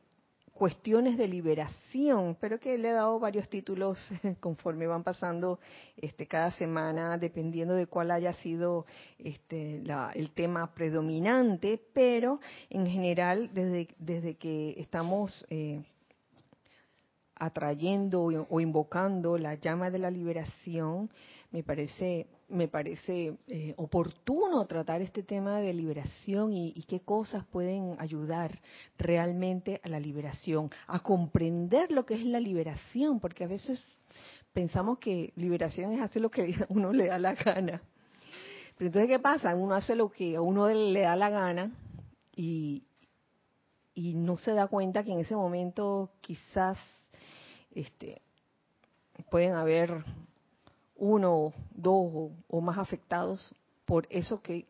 cuestiones 0.54 1.16
de 1.16 1.26
liberación, 1.26 2.36
pero 2.40 2.58
que 2.58 2.76
le 2.76 2.90
he 2.90 2.92
dado 2.92 3.18
varios 3.18 3.48
títulos 3.48 3.98
conforme 4.40 4.86
van 4.86 5.02
pasando 5.02 5.58
este, 5.96 6.26
cada 6.26 6.50
semana, 6.50 7.18
dependiendo 7.18 7.74
de 7.74 7.86
cuál 7.86 8.10
haya 8.10 8.32
sido 8.34 8.84
este, 9.18 9.82
el 10.14 10.32
tema 10.32 10.72
predominante, 10.74 11.80
pero 11.92 12.40
en 12.68 12.86
general, 12.86 13.50
desde, 13.52 13.88
desde 13.98 14.34
que 14.36 14.74
estamos 14.78 15.46
eh, 15.50 15.82
atrayendo 17.40 18.22
o 18.22 18.60
invocando 18.60 19.36
la 19.38 19.54
llama 19.56 19.90
de 19.90 19.98
la 19.98 20.10
liberación, 20.10 21.10
me 21.50 21.64
parece 21.64 22.28
me 22.50 22.68
parece 22.68 23.38
eh, 23.46 23.74
oportuno 23.76 24.64
tratar 24.66 25.00
este 25.02 25.22
tema 25.22 25.60
de 25.60 25.72
liberación 25.72 26.52
y, 26.52 26.84
qué 26.88 27.00
cosas 27.00 27.46
pueden 27.46 27.96
ayudar 27.98 28.60
realmente 28.98 29.80
a 29.84 29.88
la 29.88 30.00
liberación, 30.00 30.70
a 30.88 31.00
comprender 31.00 31.92
lo 31.92 32.04
que 32.04 32.14
es 32.14 32.24
la 32.24 32.40
liberación, 32.40 33.20
porque 33.20 33.44
a 33.44 33.48
veces 33.48 33.80
pensamos 34.52 34.98
que 34.98 35.32
liberación 35.36 35.92
es 35.92 36.00
hacer 36.00 36.22
lo 36.22 36.30
que 36.30 36.42
a 36.42 36.46
uno 36.68 36.92
le 36.92 37.06
da 37.06 37.18
la 37.18 37.34
gana. 37.34 37.80
Pero 38.76 38.88
entonces, 38.88 39.08
¿qué 39.08 39.18
pasa? 39.18 39.54
Uno 39.54 39.74
hace 39.74 39.94
lo 39.94 40.10
que 40.10 40.36
a 40.36 40.40
uno 40.40 40.68
le 40.68 41.02
da 41.02 41.14
la 41.14 41.30
gana 41.30 41.70
y 42.34 42.84
no 43.94 44.38
se 44.38 44.54
da 44.54 44.66
cuenta 44.66 45.04
que 45.04 45.12
en 45.12 45.20
ese 45.20 45.36
momento 45.36 46.10
quizás 46.20 46.78
este, 47.74 48.20
pueden 49.30 49.54
haber 49.54 50.04
uno, 50.96 51.52
dos 51.70 52.30
o, 52.48 52.60
más 52.60 52.78
afectados 52.78 53.54
por 53.84 54.06
eso 54.10 54.40
que 54.40 54.66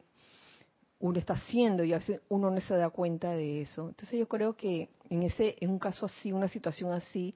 uno 0.99 1.19
está 1.19 1.35
haciendo 1.35 1.83
y 1.85 1.93
a 1.93 1.99
veces 1.99 2.21
uno 2.29 2.51
no 2.51 2.61
se 2.61 2.75
da 2.75 2.91
cuenta 2.91 3.33
de 3.33 3.63
eso. 3.63 3.89
Entonces 3.89 4.19
yo 4.19 4.29
creo 4.29 4.55
que 4.55 4.91
en 5.09 5.23
ese, 5.23 5.57
en 5.61 5.71
un 5.71 5.79
caso 5.79 6.07
así, 6.07 6.33
una 6.33 6.49
situación 6.49 6.93
así, 6.93 7.35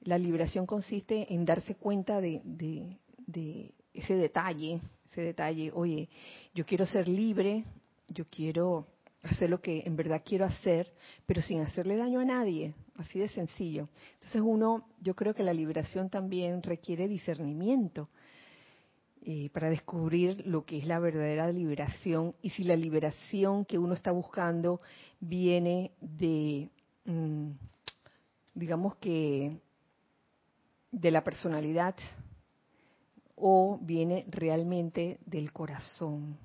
la 0.00 0.18
liberación 0.18 0.66
consiste 0.66 1.32
en 1.32 1.44
darse 1.44 1.74
cuenta 1.74 2.20
de, 2.20 2.40
de 2.44 3.74
ese 3.92 4.14
detalle, 4.14 4.80
ese 5.10 5.22
detalle, 5.22 5.70
oye, 5.74 6.08
yo 6.54 6.64
quiero 6.66 6.86
ser 6.86 7.08
libre, 7.08 7.64
yo 8.08 8.24
quiero 8.28 8.86
hacer 9.22 9.48
lo 9.48 9.60
que 9.60 9.82
en 9.84 9.96
verdad 9.96 10.22
quiero 10.24 10.44
hacer, 10.44 10.92
pero 11.26 11.40
sin 11.40 11.60
hacerle 11.62 11.96
daño 11.96 12.20
a 12.20 12.24
nadie, 12.24 12.74
así 12.96 13.18
de 13.18 13.28
sencillo. 13.28 13.88
Entonces 14.14 14.42
uno, 14.44 14.86
yo 15.00 15.14
creo 15.14 15.34
que 15.34 15.42
la 15.42 15.52
liberación 15.52 16.10
también 16.10 16.62
requiere 16.62 17.08
discernimiento 17.08 18.08
eh, 19.22 19.48
para 19.50 19.70
descubrir 19.70 20.46
lo 20.46 20.64
que 20.64 20.78
es 20.78 20.86
la 20.86 20.98
verdadera 20.98 21.50
liberación 21.50 22.34
y 22.42 22.50
si 22.50 22.62
la 22.64 22.76
liberación 22.76 23.64
que 23.64 23.78
uno 23.78 23.94
está 23.94 24.12
buscando 24.12 24.80
viene 25.18 25.92
de, 26.00 26.68
mm, 27.06 27.50
digamos 28.54 28.96
que, 28.96 29.60
de 30.90 31.10
la 31.10 31.24
personalidad 31.24 31.96
o 33.34 33.78
viene 33.80 34.26
realmente 34.28 35.18
del 35.26 35.52
corazón. 35.52 36.36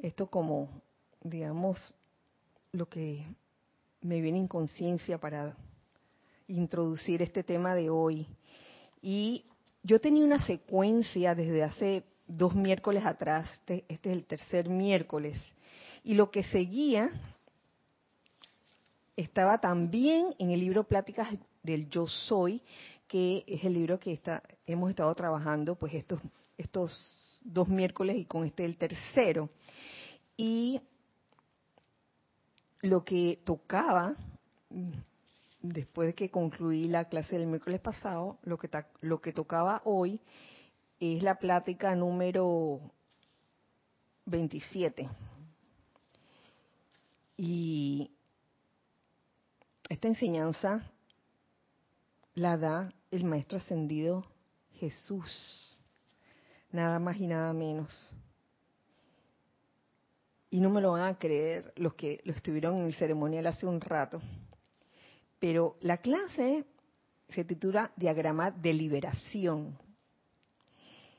Esto 0.00 0.28
como, 0.28 0.68
digamos, 1.22 1.94
lo 2.72 2.88
que 2.88 3.24
me 4.02 4.20
viene 4.20 4.38
en 4.38 4.48
conciencia 4.48 5.18
para 5.18 5.56
introducir 6.48 7.22
este 7.22 7.42
tema 7.42 7.74
de 7.74 7.90
hoy. 7.90 8.26
Y 9.00 9.44
yo 9.82 10.00
tenía 10.00 10.24
una 10.24 10.44
secuencia 10.44 11.34
desde 11.34 11.62
hace 11.62 12.04
dos 12.26 12.54
miércoles 12.54 13.04
atrás, 13.04 13.50
este, 13.54 13.84
este, 13.88 14.10
es 14.10 14.16
el 14.16 14.24
tercer 14.24 14.68
miércoles, 14.68 15.40
y 16.04 16.14
lo 16.14 16.30
que 16.30 16.42
seguía 16.42 17.10
estaba 19.16 19.58
también 19.58 20.34
en 20.38 20.50
el 20.50 20.60
libro 20.60 20.84
Pláticas 20.84 21.28
del 21.62 21.88
Yo 21.88 22.06
Soy, 22.06 22.62
que 23.06 23.44
es 23.46 23.62
el 23.64 23.74
libro 23.74 24.00
que 24.00 24.12
está, 24.12 24.42
hemos 24.66 24.90
estado 24.90 25.14
trabajando 25.14 25.74
pues 25.74 25.94
estos, 25.94 26.20
estos 26.56 27.40
dos 27.44 27.68
miércoles 27.68 28.16
y 28.16 28.24
con 28.24 28.44
este 28.44 28.64
el 28.64 28.76
tercero. 28.78 29.50
Y 30.36 30.80
lo 32.82 33.04
que 33.04 33.40
tocaba, 33.44 34.16
después 35.60 36.08
de 36.08 36.14
que 36.14 36.30
concluí 36.30 36.88
la 36.88 37.08
clase 37.08 37.38
del 37.38 37.46
miércoles 37.46 37.80
pasado, 37.80 38.38
lo 38.42 38.58
que, 38.58 38.68
lo 39.00 39.20
que 39.20 39.32
tocaba 39.32 39.80
hoy 39.84 40.20
es 40.98 41.22
la 41.22 41.36
plática 41.36 41.94
número 41.94 42.80
27. 44.26 45.08
Y 47.36 48.10
esta 49.88 50.08
enseñanza 50.08 50.90
la 52.34 52.56
da 52.56 52.92
el 53.10 53.24
Maestro 53.24 53.58
Ascendido 53.58 54.24
Jesús, 54.74 55.78
nada 56.72 56.98
más 56.98 57.16
y 57.18 57.26
nada 57.26 57.52
menos 57.52 58.12
y 60.52 60.60
no 60.60 60.68
me 60.68 60.82
lo 60.82 60.92
van 60.92 61.04
a 61.04 61.18
creer 61.18 61.72
los 61.76 61.94
que 61.94 62.20
lo 62.24 62.32
estuvieron 62.32 62.76
en 62.76 62.84
el 62.84 62.94
ceremonial 62.94 63.46
hace 63.46 63.66
un 63.66 63.80
rato, 63.80 64.20
pero 65.38 65.78
la 65.80 65.96
clase 65.96 66.66
se 67.30 67.44
titula 67.44 67.90
Diagrama 67.96 68.50
de 68.50 68.74
Liberación. 68.74 69.78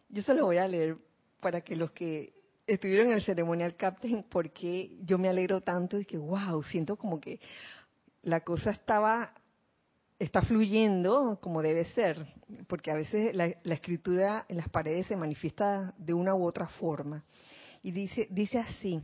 Yo 0.07 0.21
se 0.21 0.35
lo 0.35 0.45
voy 0.45 0.57
a 0.57 0.67
leer 0.67 0.97
para 1.39 1.61
que 1.61 1.75
los 1.75 1.91
que 1.93 2.31
estuvieron 2.67 3.07
en 3.07 3.13
el 3.13 3.23
ceremonial 3.23 3.75
captain 3.75 4.23
porque 4.29 4.99
yo 5.01 5.17
me 5.17 5.29
alegro 5.29 5.61
tanto 5.61 5.99
y 5.99 6.05
que 6.05 6.19
wow, 6.19 6.61
siento 6.61 6.95
como 6.95 7.19
que 7.19 7.39
la 8.21 8.41
cosa 8.41 8.69
estaba 8.69 9.33
está 10.19 10.43
fluyendo 10.43 11.39
como 11.41 11.63
debe 11.63 11.85
ser, 11.85 12.23
porque 12.67 12.91
a 12.91 12.93
veces 12.93 13.35
la, 13.35 13.51
la, 13.63 13.73
escritura 13.73 14.45
en 14.47 14.57
las 14.57 14.69
paredes 14.69 15.07
se 15.07 15.17
manifiesta 15.17 15.95
de 15.97 16.13
una 16.13 16.35
u 16.35 16.45
otra 16.45 16.67
forma. 16.67 17.25
Y 17.81 17.91
dice, 17.91 18.27
dice 18.29 18.59
así, 18.59 19.03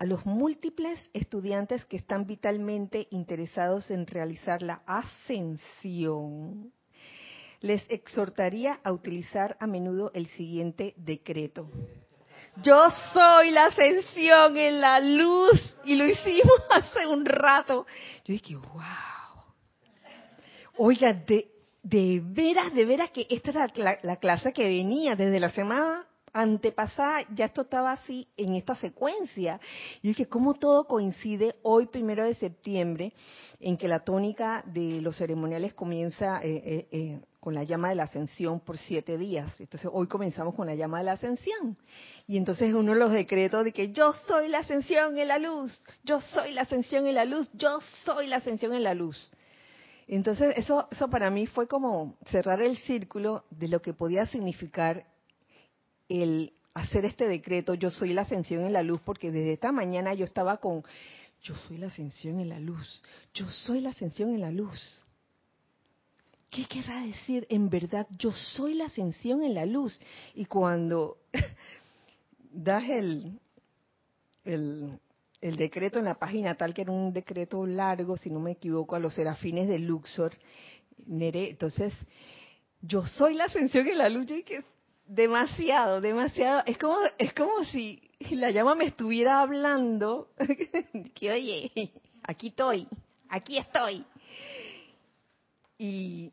a 0.00 0.06
los 0.06 0.24
múltiples 0.24 1.10
estudiantes 1.12 1.84
que 1.84 1.98
están 1.98 2.26
vitalmente 2.26 3.06
interesados 3.10 3.90
en 3.90 4.06
realizar 4.06 4.62
la 4.62 4.80
ascensión, 4.86 6.72
les 7.60 7.84
exhortaría 7.90 8.80
a 8.82 8.92
utilizar 8.92 9.58
a 9.60 9.66
menudo 9.66 10.10
el 10.14 10.26
siguiente 10.28 10.94
decreto. 10.96 11.70
Yo 12.62 12.78
soy 13.12 13.50
la 13.50 13.66
ascensión 13.66 14.56
en 14.56 14.80
la 14.80 15.00
luz 15.00 15.76
y 15.84 15.96
lo 15.96 16.06
hicimos 16.06 16.56
hace 16.70 17.06
un 17.06 17.26
rato. 17.26 17.86
Yo 18.24 18.32
dije, 18.32 18.56
wow. 18.56 18.82
Oiga, 20.78 21.12
de, 21.12 21.50
de 21.82 22.22
veras, 22.24 22.72
de 22.72 22.86
veras 22.86 23.10
que 23.10 23.26
esta 23.28 23.66
es 23.66 23.76
la, 23.76 23.98
la 24.00 24.16
clase 24.16 24.54
que 24.54 24.64
venía 24.64 25.14
desde 25.14 25.38
la 25.40 25.50
semana 25.50 26.06
antepasada, 26.32 27.26
ya 27.34 27.46
esto 27.46 27.62
estaba 27.62 27.92
así 27.92 28.28
en 28.36 28.54
esta 28.54 28.74
secuencia. 28.74 29.60
Y 30.02 30.08
dije, 30.08 30.26
¿cómo 30.26 30.54
todo 30.54 30.86
coincide 30.86 31.56
hoy, 31.62 31.86
primero 31.86 32.24
de 32.24 32.34
septiembre, 32.34 33.12
en 33.58 33.76
que 33.76 33.88
la 33.88 34.00
tónica 34.00 34.62
de 34.66 35.00
los 35.00 35.16
ceremoniales 35.16 35.74
comienza 35.74 36.40
eh, 36.42 36.62
eh, 36.64 36.88
eh, 36.90 37.20
con 37.40 37.54
la 37.54 37.64
llama 37.64 37.88
de 37.88 37.94
la 37.96 38.04
ascensión 38.04 38.60
por 38.60 38.78
siete 38.78 39.18
días? 39.18 39.60
Entonces, 39.60 39.90
hoy 39.92 40.06
comenzamos 40.06 40.54
con 40.54 40.66
la 40.66 40.74
llama 40.74 40.98
de 40.98 41.04
la 41.04 41.12
ascensión. 41.12 41.76
Y 42.26 42.36
entonces 42.36 42.72
uno 42.72 42.92
de 42.92 42.98
los 42.98 43.12
decretos 43.12 43.64
de 43.64 43.72
que 43.72 43.92
yo 43.92 44.12
soy 44.12 44.48
la 44.48 44.58
ascensión 44.58 45.18
en 45.18 45.28
la 45.28 45.38
luz, 45.38 45.82
yo 46.04 46.20
soy 46.20 46.52
la 46.52 46.62
ascensión 46.62 47.06
en 47.06 47.14
la 47.14 47.24
luz, 47.24 47.50
yo 47.54 47.80
soy 48.04 48.26
la 48.26 48.36
ascensión 48.36 48.74
en 48.74 48.84
la 48.84 48.94
luz. 48.94 49.32
Entonces, 50.12 50.54
eso, 50.56 50.88
eso 50.90 51.08
para 51.08 51.30
mí 51.30 51.46
fue 51.46 51.68
como 51.68 52.16
cerrar 52.26 52.60
el 52.60 52.76
círculo 52.78 53.44
de 53.50 53.68
lo 53.68 53.80
que 53.80 53.94
podía 53.94 54.26
significar 54.26 55.06
el 56.10 56.52
hacer 56.74 57.04
este 57.04 57.26
decreto, 57.28 57.74
yo 57.74 57.90
soy 57.90 58.12
la 58.12 58.22
ascensión 58.22 58.64
en 58.64 58.72
la 58.72 58.82
luz, 58.82 59.00
porque 59.04 59.30
desde 59.30 59.54
esta 59.54 59.72
mañana 59.72 60.14
yo 60.14 60.24
estaba 60.24 60.58
con, 60.58 60.84
yo 61.42 61.54
soy 61.54 61.78
la 61.78 61.86
ascensión 61.86 62.40
en 62.40 62.48
la 62.48 62.60
luz, 62.60 63.02
yo 63.34 63.48
soy 63.48 63.80
la 63.80 63.90
ascensión 63.90 64.30
en 64.30 64.40
la 64.40 64.50
luz. 64.50 65.04
¿Qué 66.50 66.64
querrá 66.64 67.02
decir? 67.02 67.46
En 67.48 67.70
verdad, 67.70 68.08
yo 68.18 68.32
soy 68.32 68.74
la 68.74 68.86
ascensión 68.86 69.44
en 69.44 69.54
la 69.54 69.66
luz. 69.66 70.00
Y 70.34 70.46
cuando 70.46 71.18
das 72.52 72.82
el, 72.90 73.38
el, 74.44 75.56
decreto 75.56 76.00
en 76.00 76.06
la 76.06 76.18
página 76.18 76.56
tal, 76.56 76.74
que 76.74 76.82
era 76.82 76.90
un 76.90 77.12
decreto 77.12 77.64
largo, 77.66 78.16
si 78.16 78.30
no 78.30 78.40
me 78.40 78.52
equivoco, 78.52 78.96
a 78.96 78.98
los 78.98 79.14
serafines 79.14 79.68
de 79.68 79.78
Luxor, 79.78 80.32
Nere, 81.06 81.50
entonces, 81.50 81.94
yo 82.82 83.06
soy 83.06 83.34
la 83.34 83.44
ascensión 83.44 83.86
en 83.86 83.98
la 83.98 84.08
luz. 84.08 84.26
Demasiado, 85.10 86.00
demasiado. 86.00 86.62
Es 86.66 86.78
como, 86.78 86.96
es 87.18 87.34
como 87.34 87.64
si 87.64 88.00
la 88.30 88.50
llama 88.50 88.74
me 88.74 88.86
estuviera 88.86 89.40
hablando. 89.40 90.30
que 91.14 91.30
oye, 91.30 91.92
aquí 92.22 92.48
estoy, 92.48 92.88
aquí 93.28 93.58
estoy. 93.58 94.04
Y 95.78 96.32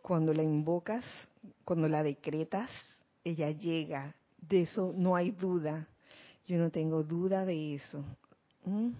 cuando 0.00 0.32
la 0.32 0.42
invocas, 0.42 1.04
cuando 1.64 1.88
la 1.88 2.02
decretas, 2.02 2.70
ella 3.22 3.50
llega. 3.50 4.14
De 4.40 4.62
eso 4.62 4.94
no 4.96 5.14
hay 5.14 5.32
duda. 5.32 5.86
Yo 6.46 6.56
no 6.56 6.70
tengo 6.70 7.02
duda 7.02 7.44
de 7.44 7.74
eso. 7.74 8.02
¿Mm? 8.64 8.90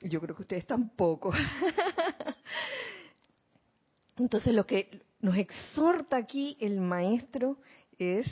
Yo 0.00 0.20
creo 0.20 0.34
que 0.34 0.42
ustedes 0.42 0.66
tampoco. 0.66 1.32
Entonces 4.16 4.52
lo 4.52 4.66
que 4.66 5.02
nos 5.22 5.36
exhorta 5.36 6.16
aquí 6.16 6.56
el 6.60 6.80
maestro 6.80 7.56
es 7.96 8.26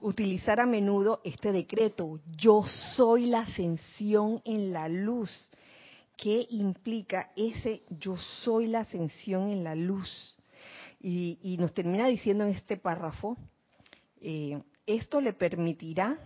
utilizar 0.00 0.58
a 0.58 0.66
menudo 0.66 1.20
este 1.24 1.52
decreto, 1.52 2.20
yo 2.36 2.64
soy 2.96 3.26
la 3.26 3.40
ascensión 3.40 4.40
en 4.44 4.72
la 4.72 4.88
luz. 4.88 5.30
¿Qué 6.16 6.46
implica 6.50 7.30
ese 7.36 7.82
yo 7.90 8.16
soy 8.16 8.66
la 8.66 8.80
ascensión 8.80 9.50
en 9.50 9.62
la 9.62 9.74
luz? 9.74 10.34
Y, 11.00 11.56
nos 11.60 11.74
termina 11.74 12.06
diciendo 12.06 12.44
en 12.44 12.50
este 12.50 12.78
párrafo, 12.78 13.36
eh, 14.22 14.62
esto 14.86 15.20
le 15.20 15.34
permitirá, 15.34 16.18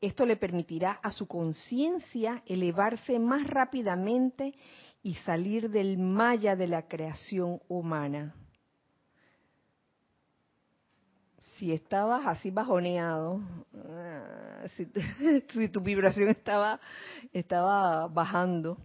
esto 0.00 0.24
le 0.24 0.36
permitirá 0.36 0.92
a 0.92 1.12
su 1.12 1.26
conciencia 1.26 2.42
elevarse 2.46 3.18
más 3.18 3.46
rápidamente 3.46 4.54
y 5.02 5.14
salir 5.16 5.70
del 5.70 5.98
malla 5.98 6.54
de 6.54 6.68
la 6.68 6.86
creación 6.86 7.60
humana. 7.68 8.34
Si 11.56 11.72
estabas 11.72 12.26
así 12.26 12.50
bajoneado, 12.50 13.40
ah, 13.74 14.64
si, 15.48 15.68
tu 15.68 15.80
vibración 15.80 16.28
estaba, 16.28 16.80
estaba 17.32 18.06
bajando, 18.08 18.78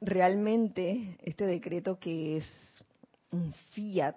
realmente 0.00 1.16
este 1.22 1.46
decreto 1.46 1.98
que 1.98 2.38
es 2.38 2.84
un 3.30 3.52
fiat, 3.72 4.16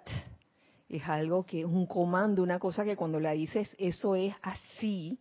es 0.88 1.06
algo 1.06 1.44
que 1.44 1.60
es 1.60 1.66
un 1.66 1.86
comando, 1.86 2.42
una 2.42 2.58
cosa 2.58 2.84
que 2.84 2.96
cuando 2.96 3.20
la 3.20 3.32
dices 3.32 3.68
eso 3.78 4.14
es 4.14 4.34
así, 4.42 5.18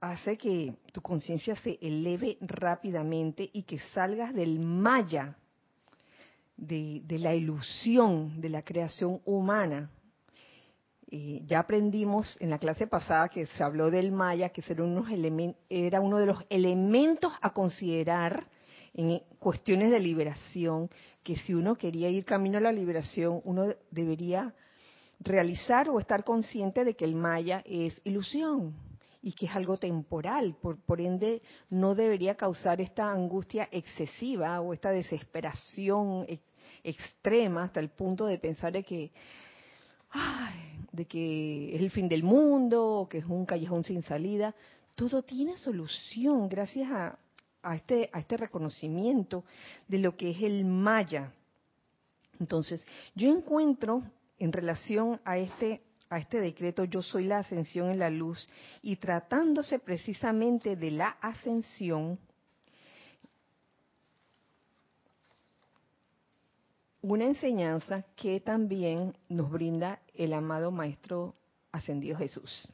hace 0.00 0.36
que 0.36 0.74
tu 0.92 1.00
conciencia 1.00 1.56
se 1.56 1.78
eleve 1.80 2.38
rápidamente 2.40 3.48
y 3.52 3.62
que 3.62 3.78
salgas 3.78 4.34
del 4.34 4.58
maya 4.58 5.36
de, 6.56 7.02
la 7.18 7.34
ilusión 7.34 8.40
de 8.40 8.48
la 8.48 8.62
creación 8.62 9.20
humana. 9.24 9.90
Eh, 11.10 11.42
ya 11.46 11.60
aprendimos 11.60 12.36
en 12.40 12.50
la 12.50 12.58
clase 12.58 12.86
pasada 12.86 13.28
que 13.28 13.46
se 13.46 13.62
habló 13.62 13.90
del 13.90 14.12
maya, 14.12 14.50
que 14.50 14.62
era, 14.68 14.84
unos 14.84 15.08
era 15.70 16.00
uno 16.00 16.18
de 16.18 16.26
los 16.26 16.44
elementos 16.50 17.32
a 17.40 17.52
considerar 17.52 18.44
en 18.92 19.22
cuestiones 19.38 19.90
de 19.90 20.00
liberación, 20.00 20.90
que 21.22 21.36
si 21.36 21.54
uno 21.54 21.76
quería 21.76 22.08
ir 22.10 22.24
camino 22.24 22.58
a 22.58 22.60
la 22.60 22.72
liberación, 22.72 23.40
uno 23.44 23.66
debería 23.90 24.54
realizar 25.20 25.88
o 25.88 25.98
estar 25.98 26.24
consciente 26.24 26.84
de 26.84 26.94
que 26.94 27.04
el 27.04 27.14
maya 27.14 27.62
es 27.64 28.00
ilusión, 28.04 28.74
y 29.20 29.32
que 29.32 29.46
es 29.46 29.56
algo 29.56 29.76
temporal, 29.76 30.56
por, 30.60 30.78
por 30.78 31.00
ende 31.00 31.42
no 31.70 31.94
debería 31.94 32.36
causar 32.36 32.80
esta 32.80 33.10
angustia 33.10 33.68
excesiva 33.72 34.60
o 34.60 34.72
esta 34.72 34.90
desesperación 34.90 36.26
extrema 36.84 37.64
hasta 37.64 37.80
el 37.80 37.90
punto 37.90 38.26
de 38.26 38.38
pensar 38.38 38.72
de 38.72 38.84
que, 38.84 39.10
de 40.92 41.04
que 41.06 41.74
es 41.74 41.80
el 41.80 41.90
fin 41.90 42.08
del 42.08 42.22
mundo 42.22 42.86
o 42.86 43.08
que 43.08 43.18
es 43.18 43.24
un 43.24 43.44
callejón 43.44 43.84
sin 43.84 44.02
salida. 44.02 44.54
Todo 44.94 45.22
tiene 45.22 45.56
solución 45.56 46.48
gracias 46.48 46.90
a, 46.90 47.74
este, 47.74 48.10
a 48.12 48.20
este 48.20 48.36
reconocimiento 48.36 49.44
de 49.86 49.98
lo 49.98 50.16
que 50.16 50.30
es 50.30 50.42
el 50.42 50.64
Maya. 50.64 51.32
Entonces, 52.40 52.84
yo 53.14 53.28
encuentro 53.30 54.02
en 54.38 54.52
relación 54.52 55.20
a 55.24 55.38
este 55.38 55.82
a 56.10 56.18
este 56.18 56.40
decreto 56.40 56.84
yo 56.84 57.02
soy 57.02 57.24
la 57.24 57.38
ascensión 57.38 57.90
en 57.90 57.98
la 57.98 58.10
luz 58.10 58.48
y 58.82 58.96
tratándose 58.96 59.78
precisamente 59.78 60.76
de 60.76 60.90
la 60.90 61.08
ascensión, 61.20 62.18
una 67.02 67.24
enseñanza 67.24 68.04
que 68.16 68.40
también 68.40 69.16
nos 69.28 69.50
brinda 69.50 70.00
el 70.14 70.32
amado 70.32 70.70
Maestro 70.70 71.34
Ascendido 71.72 72.16
Jesús. 72.18 72.72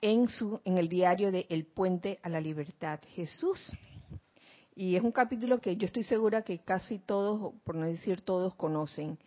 En, 0.00 0.28
su, 0.28 0.60
en 0.64 0.76
el 0.76 0.88
diario 0.88 1.32
de 1.32 1.46
El 1.48 1.64
Puente 1.64 2.18
a 2.22 2.28
la 2.28 2.40
Libertad, 2.40 3.00
Jesús. 3.14 3.72
Y 4.76 4.96
es 4.96 5.02
un 5.02 5.12
capítulo 5.12 5.60
que 5.60 5.76
yo 5.76 5.86
estoy 5.86 6.04
segura 6.04 6.42
que 6.42 6.58
casi 6.58 6.98
todos, 6.98 7.54
por 7.64 7.74
no 7.74 7.86
decir 7.86 8.20
todos, 8.20 8.54
conocen 8.54 9.18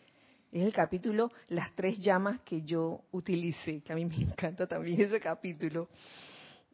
es 0.59 0.65
el 0.65 0.73
capítulo 0.73 1.31
Las 1.49 1.73
tres 1.75 1.99
llamas 1.99 2.39
que 2.41 2.61
yo 2.61 3.01
utilicé, 3.11 3.81
que 3.81 3.93
a 3.93 3.95
mí 3.95 4.05
me 4.05 4.17
encanta 4.17 4.67
también 4.67 5.01
ese 5.01 5.19
capítulo. 5.19 5.89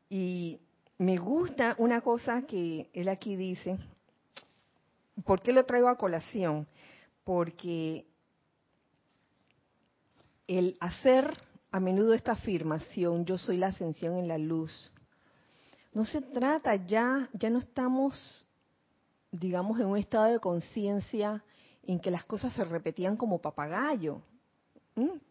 Y 0.10 0.60
me 0.98 1.18
gusta 1.18 1.76
una 1.80 2.02
cosa 2.02 2.44
que 2.44 2.90
él 2.94 3.10
aquí 3.10 3.36
dice. 3.36 3.78
¿Por 5.26 5.42
qué 5.42 5.54
lo 5.54 5.66
traigo 5.66 5.90
a 5.90 5.98
colación? 5.98 6.68
Porque 7.24 8.06
el 10.48 10.78
hacer 10.80 11.38
a 11.72 11.80
menudo 11.80 12.14
esta 12.14 12.34
afirmación, 12.34 13.26
yo 13.26 13.38
soy 13.38 13.58
la 13.58 13.68
ascensión 13.68 14.18
en 14.18 14.28
la 14.28 14.38
luz, 14.38 14.94
no 15.94 16.06
se 16.06 16.22
trata 16.22 16.76
ya, 16.76 17.30
ya 17.34 17.50
no 17.50 17.60
estamos, 17.60 18.48
digamos, 19.32 19.80
en 19.80 19.88
un 19.88 19.98
estado 19.98 20.32
de 20.32 20.40
conciencia 20.40 21.44
en 21.86 22.00
que 22.00 22.12
las 22.12 22.26
cosas 22.26 22.54
se 22.54 22.66
repetían 22.66 23.18
como 23.18 23.42
papagayo. 23.42 24.22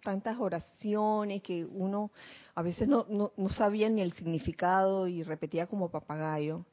tantas 0.03 0.38
oraciones 0.38 1.41
que 1.43 1.65
uno 1.65 2.11
a 2.55 2.62
veces 2.62 2.88
no, 2.88 3.07
no, 3.09 3.33
no 3.37 3.49
sabía 3.51 3.88
ni 3.88 4.03
el 4.03 4.12
significado 4.12 5.07
y 5.07 5.23
repetía 5.23 5.67
como 5.67 5.91
papagayo. 5.91 6.65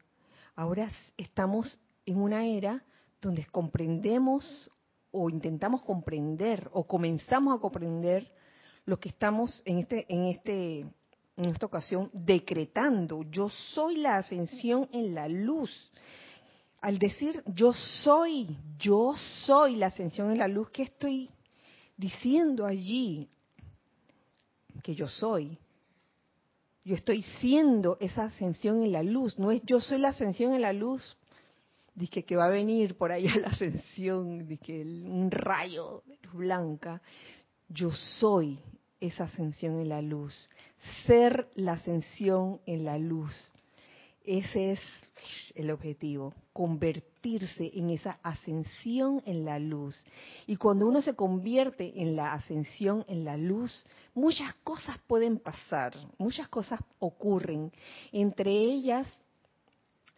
Ahora 0.56 0.90
estamos 1.16 1.80
en 2.06 2.20
una 2.20 2.46
era 2.46 2.84
donde 3.22 3.46
comprendemos 3.46 4.72
o 5.12 5.30
intentamos 5.30 5.84
comprender 5.84 6.70
o 6.74 6.86
comenzamos 6.86 7.58
a 7.58 7.62
comprender 7.62 8.32
lo 8.86 9.00
que 9.00 9.10
estamos 9.10 9.62
en 9.66 9.80
este 9.80 10.06
en 10.14 10.26
este 10.26 10.80
en 11.38 11.46
esta 11.46 11.66
ocasión 11.66 12.10
decretando 12.14 13.24
yo 13.24 13.50
soy 13.50 13.98
la 13.98 14.18
ascensión 14.18 14.90
en 14.92 15.14
la 15.16 15.28
luz 15.28 15.72
al 16.82 17.00
decir 17.00 17.44
yo 17.48 17.74
soy 17.74 18.58
yo 18.78 19.14
soy 19.46 19.76
la 19.76 19.88
ascensión 19.88 20.32
en 20.32 20.38
la 20.38 20.48
luz 20.48 20.70
qué 20.72 20.84
estoy 20.84 21.30
diciendo 21.98 22.66
allí 22.66 23.28
que 24.84 24.96
yo 24.96 25.08
soy 25.08 25.58
yo 26.86 26.96
estoy 26.96 27.24
siendo 27.40 27.98
esa 28.00 28.26
ascensión 28.26 28.84
en 28.84 28.92
la 28.92 29.04
luz 29.04 29.38
no 29.38 29.52
es 29.52 29.62
yo 29.64 29.82
soy 29.82 30.00
la 30.00 30.10
ascensión 30.10 30.54
en 30.54 30.62
la 30.62 30.74
luz 30.74 31.18
Dice 32.00 32.24
que 32.24 32.38
va 32.38 32.46
a 32.46 32.50
venir 32.50 32.96
por 32.96 33.12
allá 33.12 33.36
la 33.42 33.50
ascensión, 33.50 34.48
dice 34.48 34.82
un 34.82 35.30
rayo 35.30 36.02
de 36.06 36.16
luz 36.24 36.34
blanca. 36.34 37.02
Yo 37.68 37.92
soy 37.92 38.58
esa 39.02 39.26
ascensión 39.26 39.82
en 39.82 39.90
la 39.90 40.02
luz. 40.02 40.50
Ser 41.06 41.50
la 41.56 41.74
ascensión 41.74 42.62
en 42.66 42.86
la 42.86 42.98
luz. 42.98 43.34
Ese 44.26 44.74
es 44.74 44.80
el 45.56 45.72
objetivo, 45.72 46.34
convertirse 46.54 47.72
en 47.74 47.90
esa 47.90 48.20
ascensión 48.22 49.22
en 49.26 49.46
la 49.46 49.60
luz. 49.60 50.06
Y 50.46 50.58
cuando 50.58 50.88
uno 50.88 51.02
se 51.02 51.16
convierte 51.16 52.02
en 52.02 52.16
la 52.16 52.34
ascensión 52.34 53.06
en 53.08 53.24
la 53.24 53.38
luz, 53.38 53.86
muchas 54.14 54.54
cosas 54.64 54.98
pueden 55.08 55.40
pasar, 55.40 55.96
muchas 56.18 56.48
cosas 56.48 56.80
ocurren. 57.00 57.72
Entre 58.12 58.52
ellas, 58.52 59.08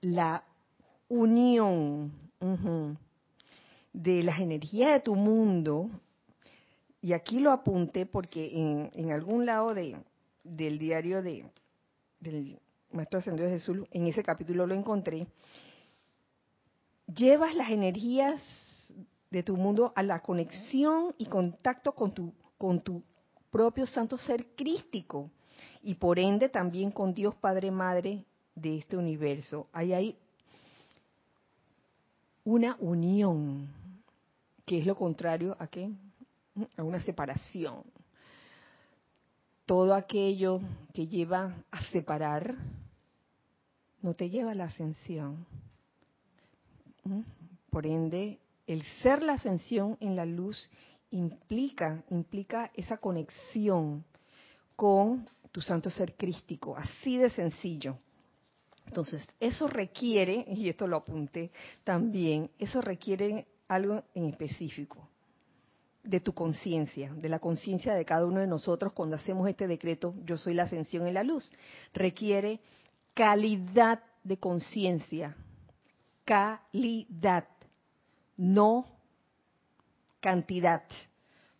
la 0.01 0.43
unión 1.07 2.11
de 3.93 4.23
las 4.23 4.39
energías 4.39 4.93
de 4.93 4.99
tu 5.01 5.15
mundo, 5.15 5.89
y 7.01 7.13
aquí 7.13 7.39
lo 7.39 7.51
apunté 7.51 8.05
porque 8.05 8.89
en, 8.93 9.11
algún 9.11 9.45
lado 9.45 9.73
de, 9.73 9.97
del 10.43 10.77
diario 10.77 11.21
de, 11.21 11.45
del 12.19 12.59
Maestro 12.91 13.19
Ascendido 13.19 13.49
Jesús, 13.49 13.77
en 13.91 14.08
ese 14.08 14.23
capítulo 14.23 14.65
lo 14.67 14.73
encontré, 14.73 15.27
llevas 17.08 17.56
las 17.56 17.69
energías 17.69 18.41
de 19.30 19.43
tu 19.43 19.56
mundo 19.56 19.93
a 19.95 20.04
la 20.04 20.19
conexión 20.19 21.15
y 21.17 21.25
contacto 21.25 21.93
con 21.93 22.13
tu, 22.13 22.34
con 22.58 22.82
tu 22.82 23.01
propio 23.49 23.86
santo 23.86 24.17
ser 24.17 24.47
crístico 24.56 25.30
y 25.84 25.95
por 25.95 26.19
ende 26.19 26.49
también 26.49 26.91
con 26.91 27.13
Dios 27.13 27.36
Padre 27.36 27.71
Madre 27.71 28.25
de 28.56 28.77
este 28.77 28.97
universo. 28.97 29.67
Ahí 29.71 29.93
hay 29.93 30.17
una 32.43 32.75
unión, 32.80 33.69
que 34.65 34.80
es 34.80 34.86
lo 34.86 34.95
contrario 34.95 35.56
a 35.60 35.67
qué? 35.67 35.89
A 36.77 36.84
una 36.84 37.01
separación. 37.01 37.84
Todo 39.71 39.95
aquello 39.95 40.60
que 40.93 41.07
lleva 41.07 41.55
a 41.71 41.81
separar 41.93 42.55
no 44.01 44.13
te 44.13 44.29
lleva 44.29 44.51
a 44.51 44.53
la 44.53 44.65
ascensión. 44.65 45.45
¿Mm? 47.05 47.21
Por 47.69 47.86
ende, 47.86 48.38
el 48.67 48.84
ser 49.01 49.23
la 49.23 49.36
ascensión 49.36 49.95
en 50.01 50.17
la 50.17 50.25
luz 50.25 50.69
implica, 51.12 52.03
implica 52.10 52.69
esa 52.73 52.97
conexión 52.97 54.03
con 54.75 55.29
tu 55.53 55.62
santo 55.62 55.89
ser 55.89 56.17
crístico, 56.17 56.75
así 56.75 57.15
de 57.15 57.29
sencillo. 57.29 57.97
Entonces, 58.88 59.25
eso 59.39 59.67
requiere, 59.67 60.43
y 60.49 60.67
esto 60.67 60.86
lo 60.86 60.97
apunté 60.97 61.49
también, 61.86 62.51
eso 62.60 62.81
requiere 62.81 63.47
algo 63.69 64.03
en 64.15 64.25
específico 64.25 65.11
de 66.03 66.19
tu 66.19 66.33
conciencia, 66.33 67.13
de 67.13 67.29
la 67.29 67.39
conciencia 67.39 67.93
de 67.93 68.05
cada 68.05 68.25
uno 68.25 68.39
de 68.39 68.47
nosotros 68.47 68.93
cuando 68.93 69.15
hacemos 69.15 69.47
este 69.47 69.67
decreto, 69.67 70.15
yo 70.25 70.37
soy 70.37 70.53
la 70.53 70.63
ascensión 70.63 71.07
en 71.07 71.13
la 71.13 71.23
luz. 71.23 71.51
Requiere 71.93 72.59
calidad 73.13 74.01
de 74.23 74.37
conciencia, 74.37 75.35
calidad, 76.25 77.47
no 78.37 78.85
cantidad, 80.19 80.83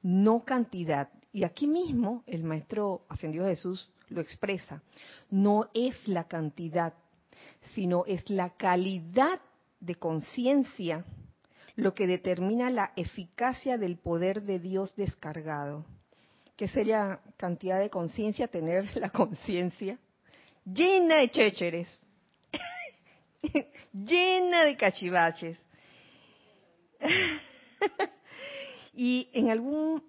no 0.02 0.44
cantidad. 0.44 1.10
Y 1.34 1.44
aquí 1.44 1.68
mismo 1.68 2.24
el 2.26 2.44
Maestro 2.44 3.06
Ascendido 3.10 3.46
Jesús 3.46 3.90
lo 4.10 4.22
expresa, 4.22 4.82
no 5.30 5.70
es 5.74 6.08
la 6.08 6.26
cantidad, 6.26 6.94
sino 7.74 8.06
es 8.06 8.30
la 8.30 8.50
calidad 8.52 9.40
de 9.80 9.96
conciencia 9.96 11.06
lo 11.82 11.96
que 11.96 12.06
determina 12.06 12.70
la 12.70 12.94
eficacia 12.96 13.76
del 13.76 13.98
poder 13.98 14.44
de 14.44 14.60
Dios 14.60 14.96
descargado. 14.96 15.84
¿Qué 16.56 16.68
sería 16.68 17.20
cantidad 17.38 17.80
de 17.80 17.90
conciencia? 17.90 18.48
Tener 18.48 18.96
la 18.98 19.10
conciencia 19.10 19.98
llena 20.64 21.16
de 21.16 21.32
chécheres, 21.32 21.88
llena 23.94 24.64
de 24.64 24.78
cachivaches. 24.78 25.58
y 28.94 29.28
en 29.34 29.50
algún 29.50 30.04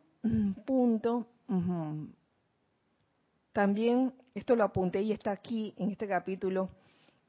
punto, 0.67 1.27
también 3.55 4.13
esto 4.35 4.55
lo 4.57 4.65
apunté 4.65 5.01
y 5.01 5.13
está 5.13 5.31
aquí 5.31 5.73
en 5.79 5.93
este 5.93 6.07
capítulo, 6.07 6.69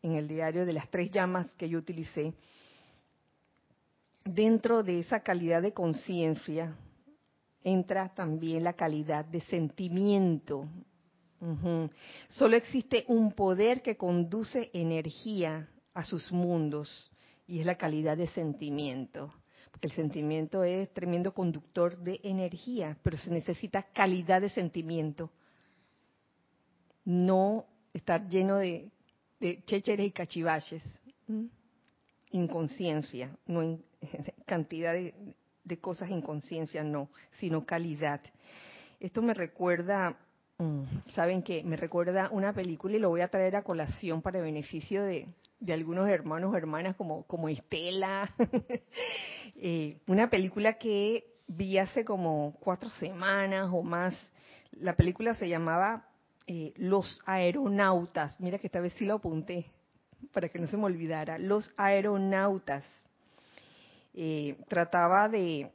en 0.02 0.16
el 0.16 0.28
diario 0.28 0.66
de 0.66 0.74
las 0.74 0.90
tres 0.90 1.12
llamas 1.12 1.48
que 1.58 1.70
yo 1.70 1.80
utilicé, 1.80 2.34
dentro 4.24 4.84
de 4.84 5.00
esa 5.00 5.22
calidad 5.22 5.62
de 5.62 5.74
conciencia 5.74 6.76
entra 7.64 8.14
también 8.14 8.64
la 8.64 8.74
calidad 8.74 9.26
de 9.26 9.42
sentimiento. 9.42 10.68
Solo 12.30 12.56
existe 12.56 13.04
un 13.08 13.34
poder 13.34 13.82
que 13.82 13.98
conduce 13.98 14.70
energía 14.74 15.70
a 15.94 16.06
sus 16.06 16.32
mundos 16.32 17.12
y 17.46 17.60
es 17.60 17.66
la 17.66 17.78
calidad 17.78 18.18
de 18.18 18.28
sentimiento. 18.28 19.34
Porque 19.72 19.88
el 19.88 19.94
sentimiento 19.94 20.64
es 20.64 20.94
tremendo 20.94 21.34
conductor 21.34 21.98
de 21.98 22.20
energía, 22.24 22.98
pero 23.02 23.18
se 23.18 23.32
necesita 23.32 23.84
calidad 23.84 24.42
de 24.42 24.50
sentimiento. 24.50 25.32
No 27.04 27.66
estar 27.94 28.30
lleno 28.30 28.58
de 28.58 28.94
de 29.44 29.62
chécheres 29.66 30.08
y 30.08 30.12
cachivaches. 30.12 30.84
Inconsciencia, 32.32 33.30
no 33.46 33.78
cantidad 34.46 34.94
de, 34.94 35.14
cosas 35.80 36.10
inconsciencia, 36.10 36.84
no, 36.84 37.10
sino 37.34 37.66
calidad. 37.66 38.22
Esto 39.00 39.22
me 39.22 39.34
recuerda, 39.34 40.18
mm, 40.58 40.84
saben 41.14 41.42
que 41.42 41.64
me 41.64 41.76
recuerda 41.76 42.30
una 42.32 42.54
película 42.54 42.96
y 42.96 43.00
lo 43.00 43.10
voy 43.10 43.22
a 43.22 43.28
traer 43.28 43.56
a 43.56 43.64
colación 43.64 44.22
para 44.22 44.42
beneficio 44.42 45.04
de, 45.04 45.28
algunos 45.72 46.10
hermanos 46.10 46.54
o 46.54 46.58
hermanas 46.58 46.96
como, 46.96 47.24
como 47.24 47.50
Estela. 47.50 48.30
Eh, 49.66 50.00
una 50.08 50.30
película 50.30 50.74
que 50.74 51.24
vi 51.48 51.78
hace 51.78 52.04
como 52.04 52.54
cuatro 52.60 52.90
semanas 52.90 53.70
o 53.72 53.82
más. 53.82 54.14
La 54.72 54.96
película 54.96 55.36
se 55.36 55.48
llamaba 55.48 56.10
eh, 56.48 56.74
los 56.76 57.22
aeronautas, 57.26 58.38
mira 58.42 58.58
que 58.58 58.68
esta 58.68 58.82
vez 58.82 58.94
sí 58.96 59.06
lo 59.06 59.14
apunté 59.14 59.72
para 60.32 60.50
que 60.50 60.60
no 60.60 60.68
se 60.68 60.78
me 60.78 60.86
olvidara, 60.86 61.38
los 61.38 61.72
aeronautas. 61.78 62.86
Eh, 64.14 64.58
trataba 64.68 65.28
de 65.28 65.72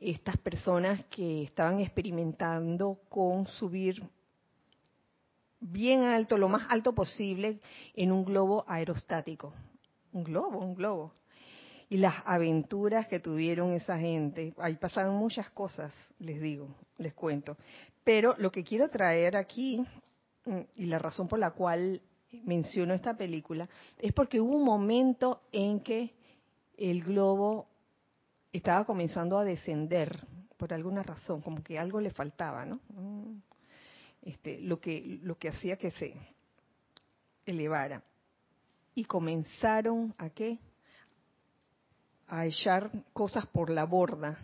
estas 0.00 0.36
personas 0.38 1.04
que 1.06 1.44
estaban 1.44 1.80
experimentando 1.80 2.98
con 3.08 3.46
subir 3.46 4.02
bien 5.60 6.02
alto, 6.02 6.36
lo 6.36 6.48
más 6.48 6.66
alto 6.68 6.94
posible, 6.94 7.60
en 7.94 8.12
un 8.12 8.24
globo 8.24 8.64
aerostático. 8.66 9.54
Un 10.12 10.24
globo, 10.24 10.58
un 10.58 10.74
globo. 10.74 11.12
Y 11.88 11.98
las 11.98 12.14
aventuras 12.24 13.06
que 13.06 13.20
tuvieron 13.20 13.72
esa 13.72 13.96
gente, 13.98 14.54
ahí 14.58 14.76
pasaban 14.76 15.14
muchas 15.14 15.50
cosas, 15.50 15.94
les 16.18 16.40
digo, 16.40 16.68
les 16.98 17.14
cuento. 17.14 17.56
Pero 18.02 18.34
lo 18.38 18.50
que 18.50 18.64
quiero 18.64 18.88
traer 18.88 19.36
aquí, 19.36 19.84
mm, 20.44 20.60
y 20.76 20.86
la 20.86 20.98
razón 20.98 21.28
por 21.28 21.38
la 21.38 21.52
cual 21.52 22.00
menciono 22.44 22.92
esta 22.92 23.16
película, 23.16 23.68
es 23.98 24.12
porque 24.12 24.40
hubo 24.40 24.56
un 24.56 24.64
momento 24.64 25.42
en 25.52 25.80
que 25.80 26.15
el 26.76 27.02
globo 27.02 27.68
estaba 28.52 28.84
comenzando 28.84 29.38
a 29.38 29.44
descender 29.44 30.26
por 30.56 30.72
alguna 30.72 31.02
razón, 31.02 31.42
como 31.42 31.62
que 31.62 31.78
algo 31.78 32.00
le 32.00 32.10
faltaba, 32.10 32.64
¿no? 32.64 32.80
Este, 34.22 34.60
lo 34.60 34.80
que 34.80 35.20
lo 35.22 35.36
que 35.36 35.48
hacía 35.48 35.76
que 35.76 35.90
se 35.92 36.14
elevara 37.44 38.02
y 38.94 39.04
comenzaron 39.04 40.14
a 40.18 40.30
qué 40.30 40.58
a 42.26 42.44
echar 42.46 42.90
cosas 43.12 43.46
por 43.46 43.70
la 43.70 43.84
borda 43.84 44.38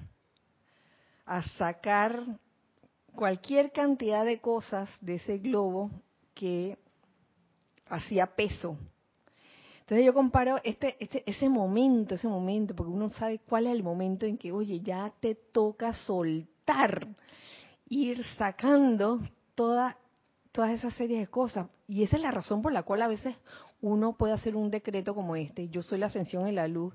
a 1.25 1.43
sacar 1.57 2.21
cualquier 3.15 3.73
cantidad 3.73 4.25
de 4.25 4.41
cosas 4.41 4.89
de 5.01 5.15
ese 5.15 5.39
globo 5.39 5.91
que 6.35 6.79
hacía 7.87 8.27
peso. 8.27 8.77
Entonces 9.83 10.07
yo 10.07 10.15
comparo 10.15 10.61
este, 10.63 10.97
este, 11.01 11.29
ese 11.29 11.49
momento, 11.49 12.15
ese 12.15 12.29
momento, 12.29 12.75
porque 12.75 12.93
uno 12.93 13.09
sabe 13.11 13.41
cuál 13.41 13.67
es 13.67 13.73
el 13.73 13.83
momento 13.83 14.25
en 14.27 14.39
que, 14.39 14.53
oye, 14.53 14.81
ya 14.81 15.13
te 15.21 15.35
toca 15.35 15.93
soltar, 15.93 17.07
ir 17.89 18.25
sacando 18.37 19.21
toda, 19.55 19.99
todas 20.53 20.71
esas 20.71 20.95
series 20.95 21.21
de 21.21 21.27
cosas. 21.27 21.69
Y 21.89 22.05
esa 22.05 22.17
es 22.17 22.23
la 22.23 22.31
razón 22.31 22.63
por 22.63 22.73
la 22.73 22.85
cual 22.85 23.03
a 23.03 23.09
veces 23.09 23.37
uno 23.81 24.17
puede 24.17 24.33
hacer 24.33 24.55
un 24.55 24.71
decreto 24.71 25.15
como 25.15 25.35
este, 25.35 25.69
yo 25.69 25.83
soy 25.83 25.99
la 25.99 26.07
ascensión 26.07 26.47
en 26.47 26.55
la 26.55 26.69
luz, 26.69 26.95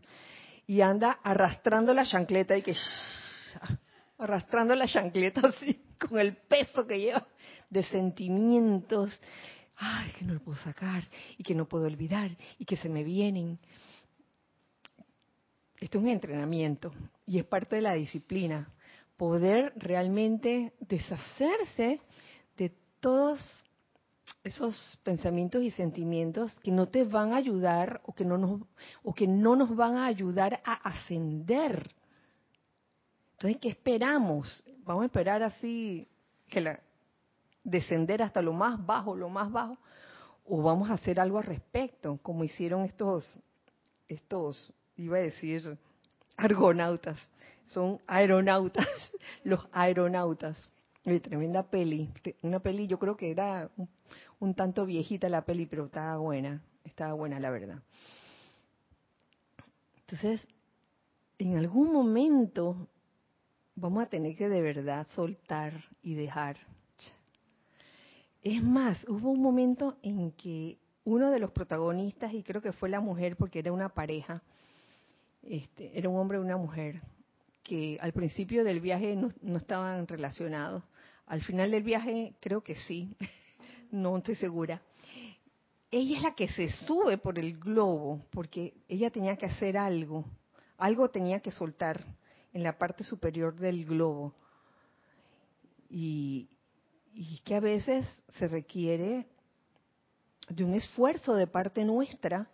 y 0.66 0.82
anda 0.82 1.20
arrastrando 1.24 1.94
la 1.94 2.06
chancleta 2.06 2.58
y 2.58 2.62
que 2.62 2.74
arrastrando 4.18 4.76
la 4.76 4.88
chancleta 4.88 5.42
así, 5.48 5.84
con 6.00 6.20
el 6.20 6.36
peso 6.36 6.88
que 6.88 7.00
lleva 7.00 7.26
de 7.70 7.84
sentimientos, 7.84 9.12
ay, 9.78 10.12
que 10.12 10.26
no 10.26 10.34
lo 10.34 10.40
puedo 10.40 10.58
sacar 10.60 11.04
y 11.38 11.44
que 11.44 11.56
no 11.56 11.68
puedo 11.68 11.86
olvidar 11.86 12.36
y 12.58 12.66
que 12.66 12.78
se 12.78 12.90
me 12.90 13.04
vienen. 13.04 13.60
Esto 15.80 16.00
es 16.00 16.04
un 16.04 16.10
entrenamiento 16.10 16.92
y 17.26 17.38
es 17.40 17.46
parte 17.46 17.76
de 17.76 17.84
la 17.84 17.94
disciplina, 17.94 18.74
poder 19.16 19.74
realmente 19.76 20.74
deshacerse 20.80 22.02
de 22.58 22.74
todos 23.00 23.40
esos 24.44 25.00
pensamientos 25.04 25.62
y 25.62 25.72
sentimientos 25.72 26.58
que 26.62 26.72
no 26.72 26.88
te 26.88 27.04
van 27.04 27.34
a 27.34 27.38
ayudar 27.38 28.02
o 28.06 28.14
que 28.14 28.26
no 28.26 28.38
nos, 28.38 28.62
o 29.04 29.14
que 29.14 29.28
no 29.28 29.56
nos 29.56 29.76
van 29.76 29.98
a 29.98 30.08
ayudar 30.08 30.62
a 30.66 30.74
ascender. 30.74 31.92
Entonces, 33.34 33.60
¿qué 33.62 33.70
esperamos? 33.70 34.64
Vamos 34.84 35.04
a 35.04 35.06
esperar 35.06 35.44
así 35.44 36.08
que 36.50 36.62
la, 36.62 36.80
descender 37.68 38.24
hasta 38.24 38.42
lo 38.42 38.54
más 38.54 38.84
bajo, 38.84 39.16
lo 39.16 39.28
más 39.28 39.52
bajo, 39.52 39.78
o 40.46 40.62
vamos 40.62 40.90
a 40.90 40.94
hacer 40.94 41.20
algo 41.20 41.38
al 41.38 41.44
respecto, 41.44 42.18
como 42.24 42.46
hicieron 42.46 42.86
estos, 42.86 43.42
estos, 44.08 44.74
iba 44.96 45.18
a 45.18 45.22
decir, 45.22 45.78
argonautas, 46.38 47.20
son 47.66 48.00
aeronautas, 48.08 48.88
los 49.44 49.60
aeronautas. 49.74 50.70
tremenda 51.04 51.64
peli, 51.64 52.10
una 52.42 52.60
peli, 52.60 52.88
yo 52.88 52.98
creo 52.98 53.18
que 53.18 53.32
era 53.32 53.70
un 54.40 54.54
tanto 54.54 54.86
viejita 54.86 55.28
la 55.28 55.42
peli, 55.44 55.66
pero 55.66 55.86
estaba 55.86 56.18
buena, 56.18 56.64
estaba 56.86 57.14
buena 57.14 57.40
la 57.40 57.50
verdad. 57.50 57.82
Entonces, 60.00 60.48
en 61.38 61.58
algún 61.58 61.92
momento 61.92 62.88
vamos 63.76 64.04
a 64.04 64.10
tener 64.10 64.38
que 64.38 64.48
de 64.48 64.62
verdad 64.62 65.06
soltar 65.16 65.74
y 66.02 66.16
dejar. 66.16 66.58
Es 68.42 68.64
más, 68.64 69.04
hubo 69.08 69.32
un 69.32 69.42
momento 69.42 69.98
en 70.04 70.32
que 70.32 70.78
uno 71.04 71.32
de 71.32 71.40
los 71.40 71.52
protagonistas, 71.52 72.34
y 72.34 72.44
creo 72.44 72.62
que 72.62 72.74
fue 72.74 72.90
la 72.90 73.00
mujer 73.00 73.38
porque 73.38 73.60
era 73.60 73.72
una 73.72 73.90
pareja, 73.90 74.44
este, 75.42 75.98
era 75.98 76.10
un 76.10 76.18
hombre 76.18 76.38
y 76.38 76.42
una 76.42 76.58
mujer, 76.58 77.02
que 77.64 77.98
al 78.02 78.14
principio 78.14 78.64
del 78.64 78.80
viaje 78.80 79.16
no, 79.16 79.30
no 79.42 79.58
estaban 79.58 80.08
relacionados. 80.08 80.84
Al 81.26 81.42
final 81.42 81.72
del 81.72 81.84
viaje 81.84 82.36
creo 82.40 82.62
que 82.62 82.76
sí, 82.76 83.16
no 83.92 84.18
estoy 84.18 84.36
segura. 84.36 84.82
Ella 85.90 86.18
es 86.18 86.24
la 86.24 86.36
que 86.36 86.50
se 86.50 86.70
sube 86.70 87.18
por 87.18 87.40
el 87.40 87.58
globo 87.58 88.26
porque 88.32 88.74
ella 88.90 89.10
tenía 89.10 89.38
que 89.38 89.46
hacer 89.46 89.78
algo, 89.78 90.26
algo 90.78 91.10
tenía 91.10 91.40
que 91.40 91.52
soltar 91.52 92.06
en 92.52 92.64
la 92.64 92.78
parte 92.78 93.04
superior 93.04 93.56
del 93.56 93.86
globo. 93.86 94.34
Y, 95.90 96.50
y 97.20 97.40
que 97.40 97.56
a 97.56 97.60
veces 97.60 98.06
se 98.38 98.48
requiere 98.48 99.28
de 100.50 100.64
un 100.64 100.74
esfuerzo 100.74 101.34
de 101.34 101.48
parte 101.48 101.84
nuestra 101.84 102.50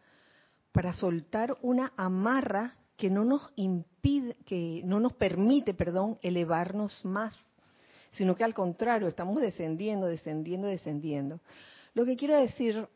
para 0.71 0.93
soltar 0.93 1.58
una 1.62 1.93
amarra 1.97 2.76
que 2.97 3.10
no 3.10 3.26
nos 3.26 3.52
impide, 3.56 4.36
que 4.45 4.82
no 4.86 4.99
nos 4.99 5.13
permite, 5.13 5.73
perdón, 5.73 6.17
elevarnos 6.21 7.04
más 7.04 7.36
sino 8.13 8.36
que 8.36 8.43
al 8.43 8.54
contrario, 8.54 9.08
estamos 9.08 9.41
descendiendo, 9.41 10.08
descendiendo, 10.08 10.67
descendiendo. 10.67 11.39
Lo 11.93 12.06
que 12.06 12.15
quiero 12.15 12.39
decir, 12.39 12.88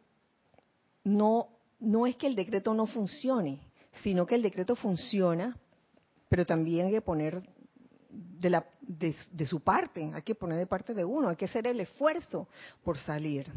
no, 1.04 1.50
no 1.80 2.08
es 2.08 2.16
que 2.16 2.28
el 2.28 2.36
decreto 2.36 2.74
no 2.74 2.86
funcione, 2.86 3.60
sino 4.04 4.26
que 4.26 4.36
el 4.36 4.42
decreto 4.42 4.76
funciona, 4.76 5.58
pero 6.30 6.46
también 6.46 6.88
hay 6.88 6.94
que 6.94 7.02
poner 7.02 7.42
de, 8.10 9.46
su 9.46 9.60
parte, 9.62 10.12
hay 10.14 10.22
que 10.22 10.36
poner 10.36 10.58
de 10.58 10.68
parte 10.68 10.94
de 10.94 11.04
uno, 11.04 11.30
hay 11.30 11.36
que 11.36 11.46
hacer 11.46 11.68
el 11.68 11.80
esfuerzo 11.80 12.48
por 12.84 12.98
salir. 12.98 13.52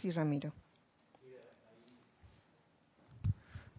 Sí, 0.00 0.10
Ramiro. 0.10 0.52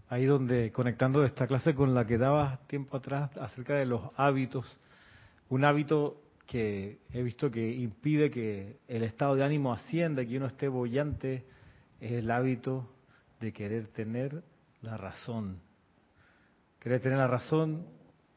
Ahí 0.08 0.26
donde, 0.26 0.72
conectando 0.72 1.24
esta 1.26 1.48
clase 1.48 1.74
con 1.74 1.94
la 1.94 2.06
que 2.06 2.18
daba 2.18 2.60
tiempo 2.68 2.98
atrás 2.98 3.36
acerca 3.38 3.74
de 3.76 3.86
los 3.86 4.02
hábitos, 4.16 4.66
un 5.50 5.66
hábito 5.66 6.22
que 6.46 7.00
he 7.12 7.24
visto 7.24 7.50
que 7.50 7.74
impide 7.74 8.30
que 8.30 8.78
el 8.88 9.04
estado 9.04 9.36
de 9.36 9.44
ánimo 9.44 9.74
ascienda, 9.74 10.24
que 10.26 10.38
uno 10.38 10.46
esté 10.46 10.68
bollante, 10.68 11.46
es 12.00 12.12
el 12.12 12.30
hábito 12.30 12.88
de 13.40 13.52
querer 13.52 13.88
tener 13.88 14.44
la 14.82 14.96
razón. 14.98 15.60
Querer 16.80 17.02
tener 17.02 17.18
la 17.18 17.28
razón 17.28 17.88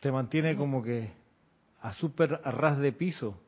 te 0.00 0.10
mantiene 0.10 0.56
como 0.56 0.82
que 0.82 1.12
a 1.80 1.92
súper 1.92 2.40
a 2.44 2.50
ras 2.50 2.78
de 2.78 2.92
piso. 2.92 3.40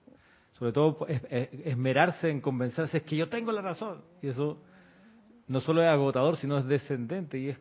Sobre 0.52 0.72
todo 0.72 1.06
esmerarse 1.08 2.28
en 2.28 2.40
convencerse 2.40 2.98
es 2.98 3.02
que 3.04 3.16
yo 3.16 3.28
tengo 3.28 3.52
la 3.52 3.62
razón. 3.62 4.02
Y 4.20 4.28
eso 4.28 4.60
no 5.48 5.60
solo 5.60 5.82
es 5.82 5.88
agotador, 5.88 6.36
sino 6.36 6.58
es 6.58 6.66
descendente 6.66 7.38
y 7.38 7.48
es 7.48 7.60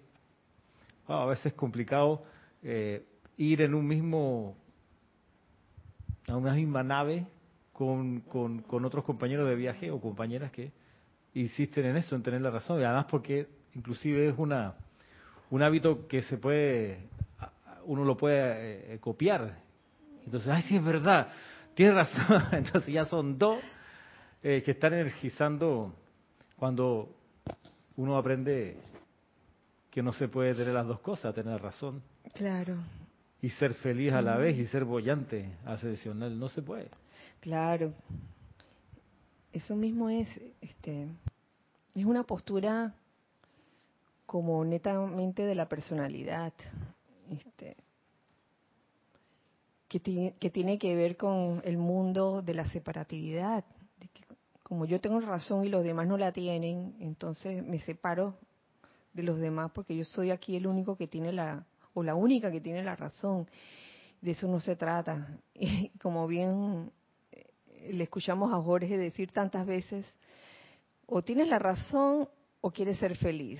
a 1.08 1.26
veces 1.26 1.54
complicado 1.54 2.24
eh, 2.62 3.04
ir 3.38 3.62
en 3.62 3.74
un 3.74 3.88
mismo 3.88 4.56
a 6.28 6.36
una 6.36 6.54
misma 6.54 6.84
nave 6.84 7.26
con, 7.74 8.20
con, 8.22 8.86
otros 8.86 9.04
compañeros 9.04 9.48
de 9.50 9.56
viaje 9.56 9.90
o 9.90 10.00
compañeras 10.00 10.52
que 10.52 10.72
insisten 11.34 11.86
en 11.86 11.98
eso, 11.98 12.16
en 12.16 12.22
tener 12.22 12.42
la 12.42 12.52
razón. 12.52 12.80
Y 12.80 12.84
además 12.84 13.06
porque 13.10 13.48
inclusive 13.74 14.28
es 14.28 14.36
una 14.38 14.76
un 15.50 15.64
hábito 15.64 16.08
que 16.08 16.22
se 16.24 16.38
puede, 16.38 17.08
uno 17.86 18.04
lo 18.04 18.16
puede 18.18 18.94
eh, 18.94 19.00
copiar. 19.00 19.69
Entonces, 20.30 20.50
ay, 20.50 20.62
sí 20.64 20.76
es 20.76 20.84
verdad, 20.84 21.28
tiene 21.74 21.94
razón. 21.94 22.44
Entonces 22.52 22.94
ya 22.94 23.06
son 23.06 23.38
dos 23.38 23.60
eh, 24.44 24.62
que 24.64 24.72
están 24.72 24.94
energizando 24.94 25.94
cuando 26.56 27.10
uno 27.96 28.18
aprende 28.18 28.78
que 29.90 30.04
no 30.04 30.14
se 30.14 30.28
puede 30.28 30.54
tener 30.54 30.74
las 30.74 30.88
dos 30.88 31.00
cosas, 31.00 31.34
tener 31.34 31.62
razón. 31.62 32.02
Claro 32.34 32.78
y 33.42 33.50
ser 33.50 33.74
feliz 33.76 34.12
a 34.14 34.22
la 34.22 34.38
vez 34.38 34.58
y 34.58 34.66
ser 34.68 34.84
bollante, 34.84 35.58
ascensional. 35.66 36.38
No 36.38 36.50
se 36.50 36.62
puede. 36.62 36.90
Claro. 37.40 37.94
Eso 39.52 39.76
mismo 39.76 40.10
es, 40.10 40.30
este, 40.62 41.08
es 41.96 42.06
una 42.06 42.24
postura 42.24 42.94
como 44.26 44.64
netamente 44.64 45.44
de 45.44 45.56
la 45.56 45.68
personalidad, 45.68 46.54
este, 47.32 47.78
que, 49.90 50.00
tiene, 50.00 50.36
que 50.38 50.78
que 50.78 50.96
ver 50.96 51.18
con 51.18 51.62
el 51.66 51.78
mundo 51.78 52.42
de 52.44 52.54
la 52.54 52.70
separatividad. 52.70 53.66
como 54.64 54.86
yo 54.86 55.02
tengo 55.02 55.20
razón 55.20 55.66
y 55.66 55.70
los 55.70 55.84
demás 55.84 56.08
no 56.08 56.16
la 56.16 56.32
tienen, 56.32 56.96
entonces 57.00 57.66
me 57.66 57.80
separo 57.80 58.38
de 59.14 59.24
los 59.24 59.40
demás 59.40 59.72
porque 59.74 59.98
yo 59.98 60.06
soy 60.06 60.30
aquí 60.30 60.56
el 60.56 60.68
único 60.68 60.96
que 60.96 61.08
tiene 61.08 61.34
la, 61.34 61.66
o 61.96 62.04
la 62.04 62.14
única 62.14 62.52
que 62.52 62.62
tiene 62.62 62.84
la 62.84 62.96
razón. 62.96 63.48
De 64.22 64.32
eso 64.32 64.48
no 64.48 64.60
se 64.60 64.76
trata. 64.76 65.28
Y 65.56 65.90
como 66.02 66.28
bien 66.28 66.92
eh, 67.32 67.92
le 67.92 68.04
escuchamos 68.04 68.54
a 68.54 68.62
Jorge 68.62 68.96
decir 68.96 69.32
tantas 69.32 69.66
veces, 69.66 70.06
o 71.08 71.24
tienes 71.24 71.48
la 71.48 71.58
razón 71.58 72.30
o 72.62 72.72
quieres 72.72 73.00
ser 73.00 73.18
feliz. 73.18 73.60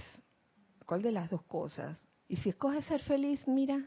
¿Cuál 0.86 1.02
de 1.02 1.12
las 1.12 1.30
dos 1.30 1.42
cosas? 1.44 1.98
Y 2.28 2.36
si 2.38 2.50
escoges 2.50 2.86
ser 2.86 3.02
feliz, 3.02 3.48
mira, 3.48 3.84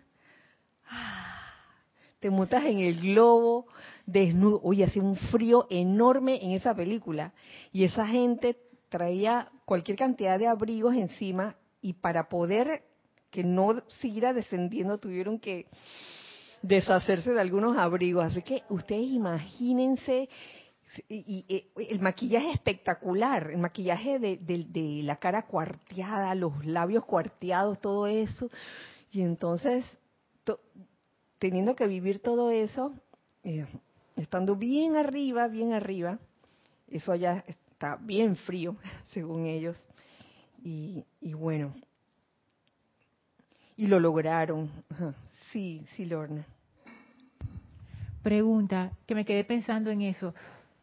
te 2.23 2.31
mutas 2.31 2.65
en 2.67 2.79
el 2.79 3.01
globo 3.01 3.67
desnudo. 4.07 4.61
Oye, 4.63 4.85
hace 4.85 5.01
un 5.01 5.17
frío 5.17 5.67
enorme 5.71 6.39
en 6.41 6.53
esa 6.53 6.73
película. 6.73 7.33
Y 7.73 7.83
esa 7.83 8.07
gente 8.07 8.57
traía 8.89 9.51
cualquier 9.65 9.99
cantidad 9.99 10.39
de 10.39 10.47
abrigos 10.47 10.95
encima 10.95 11.57
y 11.81 11.95
para 11.95 12.29
poder 12.29 12.85
que 13.33 13.43
no 13.43 13.83
siguiera 13.89 14.33
descendiendo, 14.33 14.99
tuvieron 14.99 15.41
que 15.41 15.67
deshacerse 16.63 17.33
de 17.33 17.41
algunos 17.41 17.77
abrigos. 17.77 18.25
Así 18.25 18.41
que 18.43 18.63
ustedes 18.69 19.09
imagínense, 19.09 20.29
y, 21.09 21.67
el 21.77 21.99
maquillaje 21.99 22.53
espectacular, 22.53 23.51
el 23.51 23.59
maquillaje 23.59 24.21
de, 24.21 25.01
la 25.03 25.17
cara 25.17 25.47
cuarteada, 25.47 26.37
los 26.37 26.65
labios 26.65 27.05
cuarteados, 27.05 27.81
todo 27.81 28.07
eso. 28.07 28.49
Y 29.11 29.23
entonces, 29.23 29.85
teniendo 31.43 31.75
que 31.75 31.89
vivir 31.89 32.21
todo 32.21 32.53
eso, 32.53 32.95
eh, 33.43 33.67
estando 34.15 34.55
bien 34.55 34.95
arriba, 34.95 35.49
bien 35.49 35.73
arriba, 35.73 36.21
eso 36.87 37.11
allá 37.11 37.43
está 37.49 37.97
bien 37.97 38.37
frío, 38.37 38.77
según 39.13 39.47
ellos, 39.47 39.77
y, 40.63 41.05
bueno, 41.35 41.75
y 43.77 43.89
lo 43.89 43.99
lograron. 43.99 44.71
Sí, 45.51 45.85
sí, 45.97 46.07
Lorna. 46.07 46.47
Pregunta, 48.23 48.93
que 49.05 49.17
me 49.17 49.25
quedé 49.25 49.43
pensando 49.43 49.91
en 49.91 50.03
eso. 50.03 50.33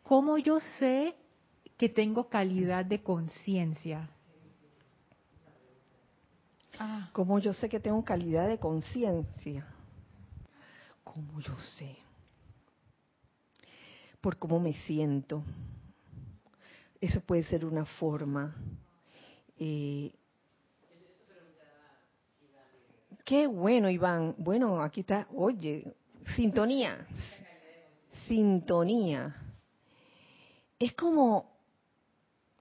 ¿Cómo 0.03 0.37
yo 0.37 0.59
sé 0.77 1.15
que 1.77 1.87
tengo 1.87 2.27
calidad 2.27 2.83
de 2.83 3.01
conciencia? 3.01 4.09
Ah. 6.77 7.09
¿Cómo 7.13 7.39
yo 7.39 7.53
sé 7.53 7.69
que 7.69 7.79
tengo 7.79 8.03
calidad 8.03 8.49
de 8.49 8.59
conciencia? 8.59 9.65
¿Cómo 11.13 11.39
yo 11.39 11.55
sé? 11.77 11.97
Por 14.21 14.37
cómo 14.37 14.59
me 14.59 14.73
siento. 14.73 15.43
Eso 17.01 17.19
puede 17.21 17.43
ser 17.45 17.65
una 17.65 17.85
forma. 17.85 18.55
Eh, 19.57 20.13
qué 23.25 23.47
bueno, 23.47 23.89
Iván. 23.89 24.35
Bueno, 24.37 24.81
aquí 24.81 25.01
está. 25.01 25.27
Oye, 25.35 25.91
sintonía. 26.35 27.07
Sintonía. 28.27 29.35
Es 30.77 30.93
como 30.93 31.57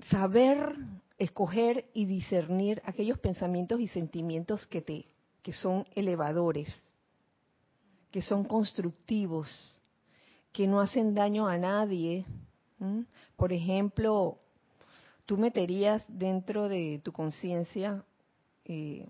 saber 0.09 0.75
escoger 1.19 1.91
y 1.93 2.07
discernir 2.07 2.81
aquellos 2.87 3.19
pensamientos 3.19 3.79
y 3.79 3.89
sentimientos 3.89 4.67
que 4.67 4.81
te 4.81 5.05
que 5.43 5.53
son 5.53 5.87
elevadores, 5.95 6.69
que 8.11 8.23
son 8.23 8.45
constructivos, 8.45 9.49
que 10.53 10.67
no 10.67 10.81
hacen 10.81 11.15
daño 11.15 11.47
a 11.47 11.59
nadie. 11.59 12.25
Por 13.37 13.53
ejemplo, 13.53 14.39
tú 15.27 15.37
meterías 15.37 16.05
dentro 16.09 16.69
de 16.69 17.01
tu 17.05 17.13
conciencia 17.13 18.05
eh, 18.65 19.07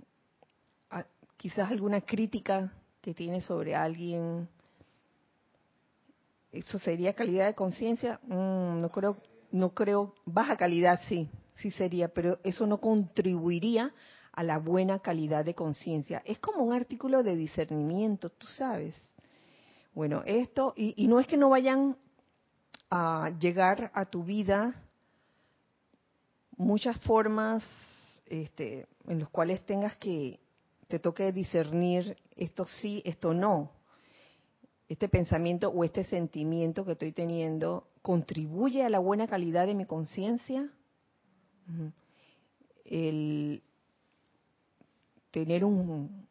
quizás 1.38 1.70
alguna 1.70 2.00
crítica 2.02 2.70
que 3.00 3.14
tienes 3.14 3.44
sobre 3.44 3.74
alguien. 3.74 4.48
¿Eso 6.52 6.78
sería 6.78 7.14
calidad 7.14 7.46
de 7.46 7.54
conciencia? 7.54 8.20
Mm, 8.24 8.80
no 8.80 8.90
creo, 8.90 9.16
no 9.52 9.72
creo, 9.72 10.14
baja 10.26 10.56
calidad 10.56 11.00
sí, 11.08 11.30
sí 11.56 11.70
sería, 11.70 12.08
pero 12.08 12.38
eso 12.42 12.66
no 12.66 12.78
contribuiría 12.78 13.94
a 14.38 14.44
la 14.44 14.58
buena 14.58 15.00
calidad 15.00 15.44
de 15.44 15.56
conciencia. 15.56 16.22
Es 16.24 16.38
como 16.38 16.62
un 16.62 16.72
artículo 16.72 17.24
de 17.24 17.34
discernimiento, 17.34 18.30
tú 18.30 18.46
sabes. 18.46 18.94
Bueno, 19.92 20.22
esto, 20.26 20.74
y, 20.76 21.08
no 21.08 21.18
es 21.18 21.26
que 21.26 21.36
no 21.36 21.48
vayan 21.48 21.96
a 22.88 23.32
llegar 23.40 23.90
a 23.94 24.04
tu 24.04 24.22
vida 24.22 24.80
muchas 26.56 27.00
formas 27.00 27.64
este, 28.26 28.86
en 29.08 29.18
las 29.18 29.28
cuales 29.28 29.66
tengas 29.66 29.96
que, 29.96 30.38
te 30.86 31.00
toque 31.00 31.32
discernir 31.32 32.16
esto 32.36 32.62
sí, 32.62 33.02
esto 33.04 33.34
no. 33.34 33.72
Este 34.88 35.08
pensamiento 35.08 35.68
o 35.70 35.82
este 35.82 36.04
sentimiento 36.04 36.84
que 36.84 36.92
estoy 36.92 37.10
teniendo 37.10 37.88
contribuye 38.02 38.84
a 38.84 38.88
la 38.88 39.00
buena 39.00 39.26
calidad 39.26 39.66
de 39.66 39.74
mi 39.74 39.84
conciencia 39.84 40.70
el 42.84 43.62
tener 45.30 45.64
un 45.64 46.26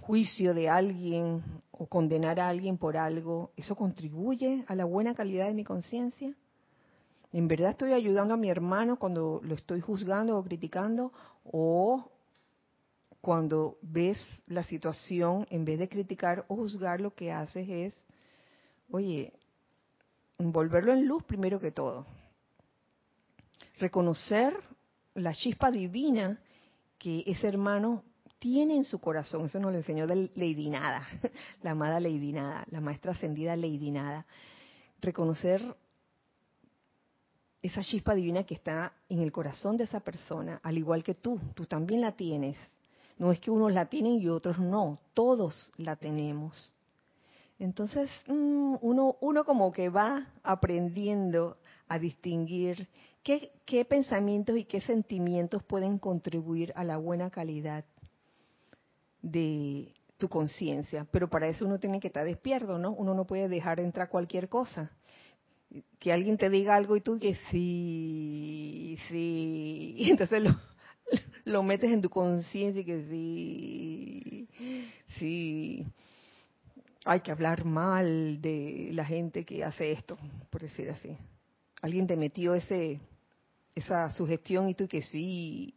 juicio 0.00 0.54
de 0.54 0.68
alguien 0.68 1.42
o 1.70 1.86
condenar 1.86 2.40
a 2.40 2.48
alguien 2.48 2.76
por 2.76 2.96
algo, 2.96 3.52
¿eso 3.56 3.76
contribuye 3.76 4.64
a 4.66 4.74
la 4.74 4.84
buena 4.84 5.14
calidad 5.14 5.46
de 5.46 5.54
mi 5.54 5.64
conciencia? 5.64 6.34
¿En 7.32 7.48
verdad 7.48 7.70
estoy 7.70 7.92
ayudando 7.92 8.34
a 8.34 8.36
mi 8.36 8.50
hermano 8.50 8.98
cuando 8.98 9.40
lo 9.42 9.54
estoy 9.54 9.80
juzgando 9.80 10.36
o 10.36 10.44
criticando? 10.44 11.12
¿O 11.44 12.10
cuando 13.20 13.78
ves 13.80 14.18
la 14.46 14.64
situación, 14.64 15.46
en 15.50 15.64
vez 15.64 15.78
de 15.78 15.88
criticar 15.88 16.44
o 16.48 16.56
juzgar, 16.56 17.00
lo 17.00 17.14
que 17.14 17.32
haces 17.32 17.68
es, 17.68 17.94
oye, 18.90 19.32
envolverlo 20.38 20.92
en 20.92 21.06
luz 21.06 21.22
primero 21.22 21.60
que 21.60 21.70
todo? 21.70 22.06
reconocer 23.82 24.54
la 25.14 25.34
chispa 25.34 25.70
divina 25.70 26.38
que 27.02 27.24
ese 27.26 27.48
hermano 27.48 28.04
tiene 28.38 28.76
en 28.76 28.84
su 28.84 29.00
corazón. 29.00 29.46
Eso 29.46 29.58
nos 29.58 29.72
lo 29.72 29.78
enseñó 29.78 30.06
Lady 30.06 30.70
Nada, 30.70 31.04
la 31.62 31.72
amada 31.72 31.98
Lady 31.98 32.32
Nada, 32.32 32.64
la 32.70 32.80
maestra 32.80 33.10
ascendida 33.10 33.56
Lady 33.56 33.90
Nada. 33.90 34.24
Reconocer 35.00 35.62
esa 37.60 37.82
chispa 37.82 38.14
divina 38.14 38.44
que 38.44 38.54
está 38.54 38.92
en 39.08 39.20
el 39.20 39.32
corazón 39.32 39.76
de 39.76 39.84
esa 39.84 39.98
persona, 39.98 40.60
al 40.62 40.78
igual 40.78 41.02
que 41.02 41.14
tú, 41.14 41.40
tú 41.54 41.66
también 41.66 42.00
la 42.00 42.12
tienes. 42.12 42.56
No 43.18 43.32
es 43.32 43.40
que 43.40 43.50
unos 43.50 43.72
la 43.72 43.86
tienen 43.86 44.20
y 44.20 44.28
otros 44.28 44.60
no, 44.60 45.00
todos 45.12 45.72
la 45.78 45.96
tenemos. 45.96 46.72
Entonces, 47.58 48.10
mm, 48.28 48.76
uno, 48.80 49.16
uno 49.20 49.44
como 49.44 49.72
que 49.72 49.88
va 49.88 50.28
aprendiendo 50.44 51.56
a 51.92 51.98
distinguir 51.98 52.88
qué, 53.22 53.52
qué 53.66 53.84
pensamientos 53.84 54.56
y 54.56 54.64
qué 54.64 54.80
sentimientos 54.80 55.62
pueden 55.62 55.98
contribuir 55.98 56.72
a 56.74 56.84
la 56.84 56.96
buena 56.96 57.28
calidad 57.28 57.84
de 59.20 59.92
tu 60.16 60.30
conciencia. 60.30 61.06
Pero 61.12 61.28
para 61.28 61.48
eso 61.48 61.66
uno 61.66 61.78
tiene 61.78 62.00
que 62.00 62.06
estar 62.06 62.24
despierto, 62.24 62.78
¿no? 62.78 62.92
Uno 62.92 63.12
no 63.12 63.26
puede 63.26 63.46
dejar 63.46 63.78
entrar 63.78 64.08
cualquier 64.08 64.48
cosa. 64.48 64.90
Que 65.98 66.14
alguien 66.14 66.38
te 66.38 66.48
diga 66.48 66.76
algo 66.76 66.96
y 66.96 67.02
tú 67.02 67.18
que 67.18 67.36
sí, 67.50 68.98
sí, 69.08 69.94
y 69.98 70.10
entonces 70.10 70.42
lo, 70.44 70.58
lo 71.44 71.62
metes 71.62 71.92
en 71.92 72.00
tu 72.00 72.08
conciencia 72.08 72.80
y 72.80 72.84
que 72.86 73.04
sí, 73.04 74.48
sí. 75.18 75.86
Hay 77.04 77.20
que 77.20 77.32
hablar 77.32 77.66
mal 77.66 78.40
de 78.40 78.92
la 78.92 79.04
gente 79.04 79.44
que 79.44 79.62
hace 79.62 79.92
esto, 79.92 80.16
por 80.48 80.62
decir 80.62 80.88
así 80.88 81.14
alguien 81.82 82.06
te 82.06 82.16
metió 82.16 82.54
ese 82.54 83.00
esa 83.74 84.10
sugestión 84.10 84.68
y 84.68 84.74
tú 84.74 84.88
que 84.88 85.02
sí 85.02 85.74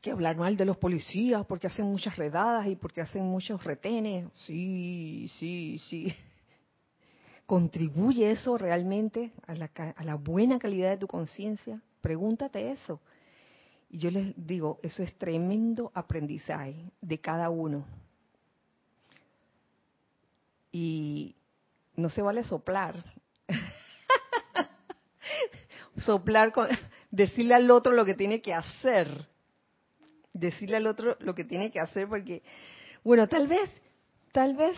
que 0.00 0.12
hablar 0.12 0.36
mal 0.36 0.56
de 0.56 0.64
los 0.64 0.76
policías 0.76 1.44
porque 1.46 1.66
hacen 1.66 1.86
muchas 1.86 2.16
redadas 2.16 2.66
y 2.68 2.76
porque 2.76 3.00
hacen 3.00 3.24
muchos 3.24 3.64
retenes. 3.64 4.28
Sí, 4.34 5.28
sí, 5.38 5.80
sí. 5.88 6.14
¿Contribuye 7.46 8.30
eso 8.30 8.58
realmente 8.58 9.32
a 9.46 9.54
la, 9.54 9.70
a 9.96 10.04
la 10.04 10.14
buena 10.14 10.58
calidad 10.58 10.90
de 10.90 10.98
tu 10.98 11.06
conciencia? 11.06 11.80
Pregúntate 12.00 12.70
eso. 12.70 13.00
Y 13.88 13.98
yo 13.98 14.10
les 14.10 14.32
digo, 14.36 14.78
eso 14.82 15.02
es 15.02 15.16
tremendo 15.16 15.90
aprendizaje 15.94 16.90
de 17.00 17.20
cada 17.20 17.50
uno. 17.50 17.84
Y 20.70 21.34
no 21.96 22.10
se 22.10 22.22
vale 22.22 22.44
soplar. 22.44 23.02
soplar, 26.04 26.52
con, 26.52 26.68
decirle 27.10 27.54
al 27.54 27.70
otro 27.70 27.92
lo 27.92 28.04
que 28.04 28.14
tiene 28.14 28.40
que 28.40 28.54
hacer. 28.54 29.08
Decirle 30.32 30.76
al 30.76 30.86
otro 30.86 31.16
lo 31.20 31.34
que 31.34 31.44
tiene 31.44 31.70
que 31.70 31.80
hacer 31.80 32.08
porque, 32.08 32.42
bueno, 33.02 33.26
tal 33.26 33.46
vez, 33.46 33.70
tal 34.32 34.54
vez 34.54 34.76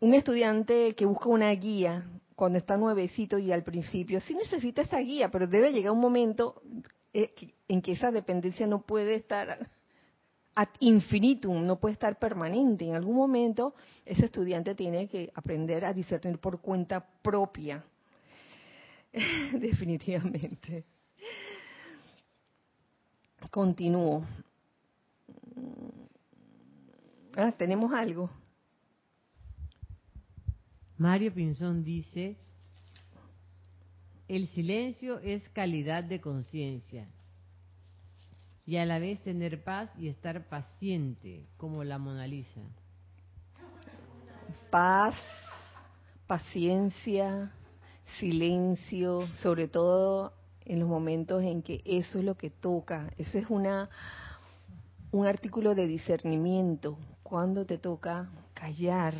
un 0.00 0.14
estudiante 0.14 0.94
que 0.94 1.04
busca 1.04 1.28
una 1.28 1.50
guía 1.50 2.04
cuando 2.34 2.58
está 2.58 2.76
nuevecito 2.76 3.38
y 3.38 3.52
al 3.52 3.62
principio, 3.62 4.20
sí 4.20 4.34
necesita 4.34 4.82
esa 4.82 4.98
guía, 4.98 5.30
pero 5.30 5.46
debe 5.46 5.70
llegar 5.70 5.92
un 5.92 6.00
momento 6.00 6.62
eh, 7.12 7.34
en 7.68 7.82
que 7.82 7.92
esa 7.92 8.10
dependencia 8.10 8.66
no 8.66 8.82
puede 8.82 9.14
estar 9.14 9.68
ad 10.54 10.68
infinitum, 10.80 11.64
no 11.64 11.78
puede 11.78 11.92
estar 11.94 12.18
permanente. 12.18 12.86
En 12.86 12.94
algún 12.94 13.16
momento 13.16 13.74
ese 14.04 14.26
estudiante 14.26 14.74
tiene 14.74 15.08
que 15.08 15.30
aprender 15.34 15.84
a 15.84 15.92
discernir 15.92 16.38
por 16.38 16.60
cuenta 16.60 17.06
propia 17.22 17.84
Definitivamente. 19.52 20.84
Continúo. 23.50 24.24
Ah, 27.36 27.52
tenemos 27.52 27.92
algo. 27.92 28.30
Mario 30.96 31.34
Pinzón 31.34 31.82
dice, 31.82 32.36
el 34.28 34.46
silencio 34.48 35.18
es 35.18 35.48
calidad 35.50 36.04
de 36.04 36.20
conciencia 36.20 37.08
y 38.64 38.76
a 38.76 38.86
la 38.86 38.98
vez 38.98 39.20
tener 39.22 39.64
paz 39.64 39.90
y 39.98 40.08
estar 40.08 40.48
paciente, 40.48 41.46
como 41.56 41.82
la 41.82 41.98
Mona 41.98 42.26
Lisa. 42.26 42.60
Paz, 44.70 45.16
paciencia, 46.26 47.52
silencio, 48.18 49.26
sobre 49.40 49.68
todo 49.68 50.32
en 50.64 50.80
los 50.80 50.88
momentos 50.88 51.42
en 51.42 51.62
que 51.62 51.82
eso 51.84 52.18
es 52.18 52.24
lo 52.24 52.36
que 52.36 52.50
toca. 52.50 53.12
Ese 53.18 53.40
es 53.40 53.46
una 53.48 53.90
un 55.12 55.26
artículo 55.26 55.74
de 55.74 55.86
discernimiento. 55.86 56.98
cuando 57.22 57.64
te 57.64 57.78
toca 57.78 58.28
callar. 58.52 59.14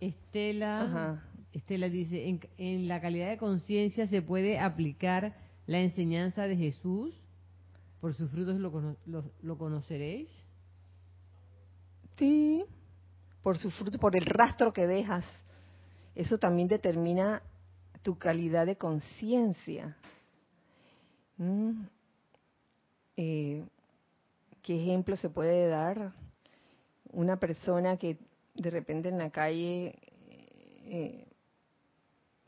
Estela, 0.00 1.22
Estela 1.52 1.90
dice, 1.90 2.40
en, 2.56 2.88
la 2.88 3.02
calidad 3.02 3.28
de 3.28 3.36
conciencia 3.36 4.06
se 4.06 4.22
puede 4.22 4.58
aplicar 4.58 5.36
la 5.66 5.80
enseñanza 5.80 6.44
de 6.44 6.56
Jesús, 6.56 7.14
por 8.00 8.14
sus 8.14 8.30
frutos 8.30 8.56
lo, 8.56 8.94
lo, 9.42 9.58
conoceréis. 9.58 10.28
Sí, 12.16 12.64
por 13.42 13.58
su 13.58 13.70
fruto, 13.70 13.98
por 13.98 14.16
el 14.16 14.24
rastro 14.24 14.72
que 14.72 14.86
dejas. 14.86 15.26
Eso 16.14 16.38
también 16.38 16.68
determina 16.68 17.42
tu 18.02 18.18
calidad 18.18 18.66
de 18.66 18.76
conciencia. 18.76 19.96
Eh, 23.16 23.64
¿Qué 24.62 24.82
ejemplo 24.82 25.16
se 25.16 25.30
puede 25.30 25.68
dar? 25.68 26.12
Una 27.12 27.38
persona 27.38 27.96
que 27.96 28.18
de 28.54 28.70
repente 28.70 29.08
en 29.08 29.18
la 29.18 29.30
calle 29.30 29.98
eh, 30.84 31.26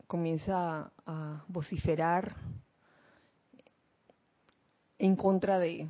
comienza 0.07 0.91
a, 1.05 1.43
vociferar 1.47 2.35
en 4.99 5.15
contra 5.15 5.59
de, 5.59 5.87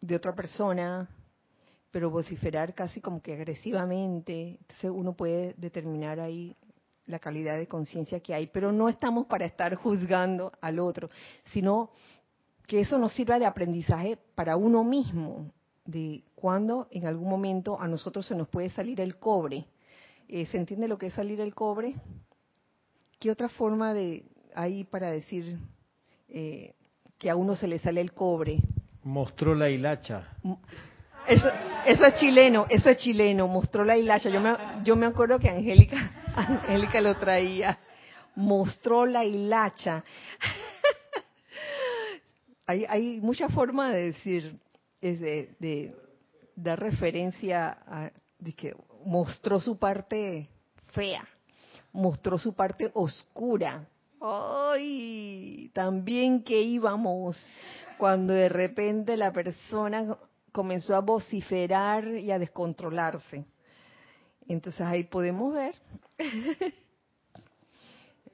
de 0.00 0.16
otra 0.16 0.34
persona, 0.34 1.08
pero 1.90 2.10
vociferar 2.10 2.74
casi 2.74 3.00
como 3.00 3.22
que 3.22 3.34
agresivamente. 3.34 4.58
Entonces 4.60 4.90
uno 4.92 5.14
puede 5.14 5.54
determinar 5.56 6.20
ahí 6.20 6.56
la 7.06 7.18
calidad 7.18 7.56
de 7.56 7.66
conciencia 7.66 8.20
que 8.20 8.34
hay, 8.34 8.48
pero 8.48 8.72
no 8.72 8.88
estamos 8.88 9.26
para 9.26 9.44
estar 9.44 9.74
juzgando 9.74 10.52
al 10.60 10.78
otro, 10.78 11.08
sino 11.52 11.90
que 12.66 12.80
eso 12.80 12.98
nos 12.98 13.12
sirva 13.12 13.38
de 13.38 13.46
aprendizaje 13.46 14.18
para 14.34 14.56
uno 14.56 14.82
mismo, 14.82 15.52
de 15.84 16.24
cuando 16.34 16.88
en 16.90 17.06
algún 17.06 17.28
momento 17.28 17.80
a 17.80 17.86
nosotros 17.86 18.26
se 18.26 18.34
nos 18.34 18.48
puede 18.48 18.70
salir 18.70 19.00
el 19.00 19.18
cobre. 19.18 19.66
Eh, 20.28 20.46
¿Se 20.46 20.56
entiende 20.56 20.88
lo 20.88 20.98
que 20.98 21.06
es 21.06 21.14
salir 21.14 21.40
el 21.40 21.54
cobre? 21.54 21.94
¿Qué 23.20 23.30
otra 23.30 23.48
forma 23.48 23.94
de 23.94 24.24
hay 24.54 24.84
para 24.84 25.10
decir 25.10 25.58
eh, 26.28 26.74
que 27.18 27.30
a 27.30 27.36
uno 27.36 27.54
se 27.54 27.68
le 27.68 27.78
sale 27.78 28.00
el 28.00 28.12
cobre? 28.12 28.58
Mostró 29.04 29.54
la 29.54 29.70
hilacha. 29.70 30.28
Eso, 31.28 31.48
eso 31.84 32.04
es 32.04 32.14
chileno, 32.16 32.66
eso 32.68 32.88
es 32.88 32.98
chileno, 32.98 33.48
mostró 33.48 33.84
la 33.84 33.96
hilacha. 33.96 34.30
Yo 34.30 34.40
me, 34.40 34.54
yo 34.84 34.96
me 34.96 35.06
acuerdo 35.06 35.38
que 35.38 35.48
Angélica, 35.48 36.12
Angélica 36.34 37.00
lo 37.00 37.16
traía. 37.16 37.78
Mostró 38.36 39.06
la 39.06 39.24
hilacha. 39.24 40.04
hay, 42.66 42.84
hay 42.88 43.20
muchas 43.20 43.52
formas 43.52 43.92
de 43.92 44.06
decir, 44.06 44.60
es 45.00 45.20
de, 45.20 45.94
dar 46.54 46.78
referencia 46.78 47.78
a 47.86 48.10
de 48.38 48.52
que 48.52 48.74
mostró 49.04 49.60
su 49.60 49.78
parte 49.78 50.48
fea, 50.88 51.26
mostró 51.92 52.38
su 52.38 52.54
parte 52.54 52.90
oscura. 52.94 53.86
¡Ay! 54.20 55.70
También 55.74 56.42
que 56.42 56.60
íbamos 56.60 57.36
cuando 57.98 58.32
de 58.32 58.48
repente 58.48 59.16
la 59.16 59.32
persona 59.32 60.16
comenzó 60.56 60.94
a 60.94 61.00
vociferar 61.00 62.08
y 62.08 62.30
a 62.30 62.38
descontrolarse. 62.38 63.44
Entonces 64.48 64.80
ahí 64.80 65.04
podemos 65.04 65.52
ver 65.52 65.74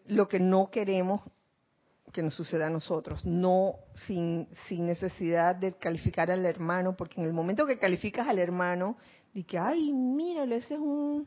lo 0.07 0.29
que 0.29 0.39
no 0.39 0.71
queremos 0.71 1.21
que 2.13 2.23
nos 2.23 2.35
suceda 2.35 2.69
a 2.69 2.71
nosotros, 2.71 3.25
no 3.25 3.75
sin, 4.07 4.47
sin 4.69 4.87
necesidad 4.87 5.57
de 5.57 5.73
calificar 5.73 6.31
al 6.31 6.47
hermano, 6.47 6.95
porque 6.97 7.21
en 7.21 7.27
el 7.27 7.33
momento 7.33 7.67
que 7.67 7.81
calificas 7.81 8.29
al 8.29 8.39
hermano, 8.39 8.99
di 9.35 9.43
que, 9.43 9.59
ay, 9.59 9.93
míralo, 9.93 10.55
ese 10.55 10.75
es 10.75 10.81
un 10.81 11.27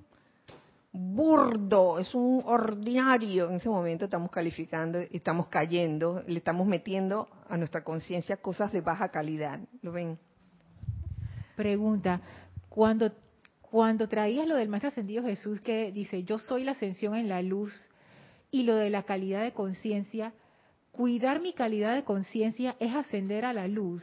burdo, 0.94 2.00
es 2.00 2.16
un 2.16 2.42
ordinario, 2.46 3.50
en 3.50 3.56
ese 3.56 3.68
momento 3.68 4.06
estamos 4.06 4.32
calificando, 4.32 5.00
estamos 5.00 5.48
cayendo, 5.48 6.24
le 6.26 6.38
estamos 6.38 6.66
metiendo 6.68 7.28
a 7.50 7.58
nuestra 7.58 7.84
conciencia 7.84 8.38
cosas 8.38 8.72
de 8.72 8.80
baja 8.80 9.10
calidad. 9.10 9.60
¿Lo 9.82 9.92
ven? 9.92 10.18
Pregunta, 11.56 12.22
cuando, 12.70 13.12
cuando 13.62 14.08
traías 14.08 14.48
lo 14.48 14.56
del 14.56 14.70
Maestro 14.70 14.90
Ascendido 14.90 15.24
Jesús 15.24 15.62
que 15.62 15.92
dice, 15.92 16.24
yo 16.24 16.38
soy 16.38 16.64
la 16.64 16.72
ascensión 16.72 17.16
en 17.16 17.30
la 17.30 17.42
luz, 17.42 17.72
y 18.56 18.64
lo 18.64 18.76
de 18.76 18.90
la 18.90 19.04
calidad 19.04 19.44
de 19.44 19.52
conciencia, 19.52 20.32
cuidar 20.94 21.42
mi 21.42 21.52
calidad 21.52 21.94
de 21.94 22.06
conciencia 22.06 22.78
es 22.80 22.96
ascender 22.96 23.44
a 23.44 23.52
la 23.52 23.68
luz. 23.68 24.02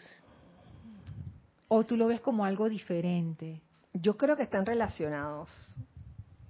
¿O 1.69 1.85
tú 1.85 1.97
lo 1.97 2.07
ves 2.07 2.21
como 2.21 2.45
algo 2.45 2.69
diferente? 2.69 3.63
Yo 3.95 4.19
creo 4.19 4.37
que 4.37 4.43
están 4.43 4.67
relacionados. 4.67 5.51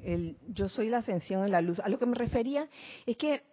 El, 0.03 0.37
yo 0.49 0.69
soy 0.69 0.89
la 0.89 0.99
ascensión 0.99 1.45
en 1.45 1.53
la 1.53 1.61
luz. 1.61 1.79
A 1.79 1.89
lo 1.89 2.01
que 2.01 2.07
me 2.07 2.17
refería 2.17 2.67
es 3.07 3.17
que, 3.17 3.45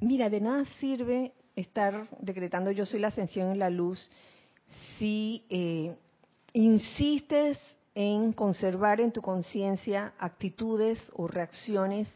mira, 0.00 0.28
de 0.28 0.42
nada 0.42 0.66
sirve 0.80 1.32
estar 1.56 2.08
decretando 2.20 2.70
yo 2.72 2.84
soy 2.84 3.00
la 3.00 3.08
ascensión 3.08 3.50
en 3.50 3.58
la 3.58 3.70
luz 3.70 4.10
si 4.98 5.46
eh, 5.48 5.96
insistes 6.52 7.58
en 7.94 8.32
conservar 8.32 9.00
en 9.00 9.12
tu 9.12 9.20
conciencia 9.22 10.12
actitudes 10.18 11.00
o 11.14 11.26
reacciones 11.26 12.08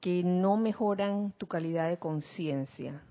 que 0.00 0.22
no 0.24 0.56
mejoran 0.56 1.32
tu 1.38 1.46
calidad 1.46 1.88
de 1.88 1.98
conciencia. 1.98 3.02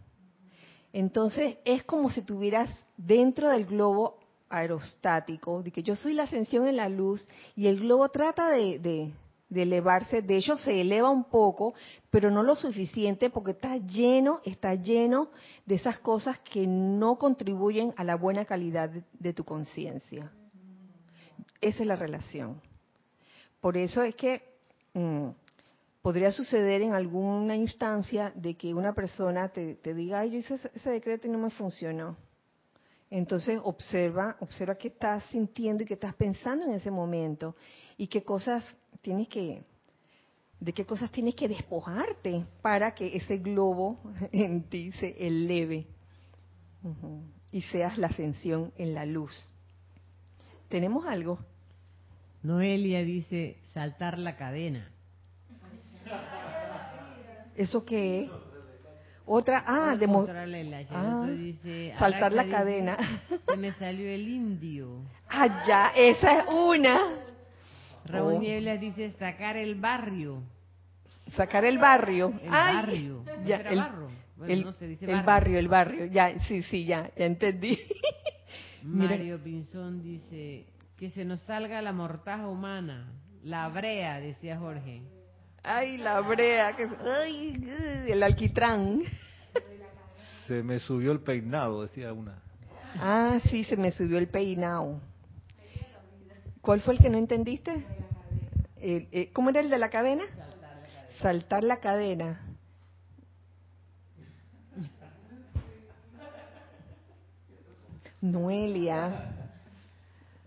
Entonces 0.94 1.58
es 1.64 1.84
como 1.84 2.10
si 2.10 2.22
tuvieras 2.22 2.70
dentro 2.98 3.50
del 3.50 3.66
globo 3.66 4.20
aerostático, 4.50 5.64
de 5.64 5.72
que 5.72 5.84
yo 5.84 5.96
soy 5.96 6.14
la 6.14 6.24
ascensión 6.24 6.68
en 6.68 6.76
la 6.76 6.90
luz 6.90 7.28
y 7.56 7.68
el 7.68 7.80
globo 7.80 8.10
trata 8.10 8.50
de, 8.50 8.80
de, 8.80 9.12
elevarse, 9.54 10.22
de 10.22 10.38
hecho 10.38 10.56
se 10.58 10.80
eleva 10.80 11.10
un 11.10 11.26
poco, 11.26 11.74
pero 12.10 12.32
no 12.32 12.44
lo 12.44 12.56
suficiente 12.56 13.30
porque 13.30 13.52
está 13.52 13.78
lleno, 13.78 14.42
está 14.46 14.76
lleno 14.76 15.30
de 15.66 15.76
esas 15.76 16.00
cosas 16.00 16.40
que 16.40 16.66
no 16.68 17.18
contribuyen 17.18 17.94
a 17.98 18.04
la 18.04 18.16
buena 18.16 18.46
calidad 18.46 18.90
de, 18.90 19.34
tu 19.34 19.44
conciencia. 19.44 20.32
Esa 21.60 21.82
es 21.84 21.88
la 21.88 21.96
relación. 21.96 22.62
Por 23.60 23.78
eso 23.78 24.04
es 24.04 24.16
que 24.16 24.42
mm, 24.94 25.30
podría 26.02 26.32
suceder 26.32 26.82
en 26.82 26.94
alguna 26.94 27.56
instancia 27.56 28.32
de 28.36 28.56
que 28.56 28.74
una 28.74 28.94
persona 28.94 29.50
te, 29.50 29.76
diga, 29.94 30.22
ay, 30.22 30.32
yo 30.32 30.38
hice 30.38 30.56
ese, 30.74 30.90
decreto 30.90 31.28
y 31.28 31.32
no 31.32 31.38
me 31.38 31.50
funcionó. 31.50 32.18
Entonces 33.12 33.60
observa, 33.62 34.38
observa 34.40 34.76
qué 34.76 34.88
estás 34.88 35.26
sintiendo 35.26 35.84
y 35.84 35.86
qué 35.86 35.96
estás 35.96 36.16
pensando 36.16 36.64
en 36.64 36.72
ese 36.72 36.90
momento 36.90 37.58
y 37.98 38.08
qué 38.08 38.24
cosas 38.24 38.64
tienes 39.02 39.28
que, 39.28 39.66
de 40.62 40.74
qué 40.74 40.86
cosas 40.86 41.12
tienes 41.12 41.36
que 41.36 41.50
despojarte 41.50 42.46
para 42.62 42.96
que 42.96 43.14
ese 43.18 43.38
globo 43.40 44.00
en 44.32 44.64
ti 44.64 44.94
se 44.94 45.28
eleve 45.28 45.88
y 47.52 47.62
seas 47.64 47.98
la 47.98 48.08
ascensión 48.08 48.72
en 48.78 48.94
la 48.94 49.06
luz. 49.06 49.52
¿Tenemos 50.70 51.06
algo? 51.06 51.38
Noelia 52.44 53.04
dice 53.04 53.58
saltar 53.74 54.18
la 54.18 54.38
cadena. 54.38 54.90
¿Eso 57.56 57.84
qué 57.84 58.30
Otra, 59.34 59.64
ah, 59.66 59.96
de 59.96 60.08
ah, 60.92 61.26
saltar 61.98 62.34
la 62.34 62.50
cadena. 62.50 62.98
Se 63.48 63.56
me 63.56 63.72
salió 63.72 64.10
el 64.10 64.28
indio. 64.28 65.06
Ah, 65.30 65.64
ya, 65.66 65.94
esa 65.96 66.40
es 66.40 66.46
una. 66.54 67.00
Raúl 68.04 68.34
oh. 68.34 68.78
dice 68.78 69.14
sacar 69.18 69.56
el 69.56 69.76
barrio. 69.76 70.44
Sacar 71.30 71.64
el 71.64 71.78
barrio. 71.78 72.34
El 72.44 72.50
barrio. 72.50 73.24
Ya, 73.46 73.56
el, 73.62 73.80
el, 74.50 75.24
barrio. 75.24 75.60
el 75.60 75.68
barrio. 75.70 76.06
Ya, 76.08 76.38
sí, 76.42 76.62
sí, 76.64 76.84
ya, 76.84 77.10
ya 77.16 77.26
entendí. 77.26 77.80
Mario 78.84 79.42
Pinzón 79.42 80.04
dice 80.04 80.66
que 80.98 81.10
se 81.10 81.24
nos 81.24 81.40
salga 81.44 81.82
la 81.82 81.94
mortaja 81.94 82.50
humana, 82.50 83.14
la 83.44 83.70
brea, 83.70 84.20
decía 84.20 84.60
Jorge. 84.60 85.21
Ay, 85.64 85.98
la 85.98 86.22
brea, 86.22 86.76
que, 86.76 86.90
ay, 87.24 87.64
el 88.08 88.24
alquitrán. 88.24 89.02
Se 90.48 90.64
me 90.64 90.80
subió 90.80 91.12
el 91.12 91.20
peinado, 91.20 91.84
decía 91.84 92.12
una. 92.14 92.42
Ah, 93.00 93.40
sí, 93.50 93.64
se 93.64 93.78
me 93.78 93.92
subió 93.92 94.18
el 94.18 94.28
peinado. 94.28 95.00
¿Cuál 96.62 96.82
fue 96.82 96.96
el 96.96 97.00
que 97.00 97.10
no 97.10 97.18
entendiste? 97.18 97.86
Eh, 98.78 99.30
¿Cómo 99.34 99.50
era 99.50 99.60
el 99.62 99.70
de 99.70 99.78
la 99.78 99.90
cadena? 99.90 100.24
Saltar 101.20 101.64
la 101.64 101.78
cadena. 101.78 102.42
Noelia. 108.20 109.41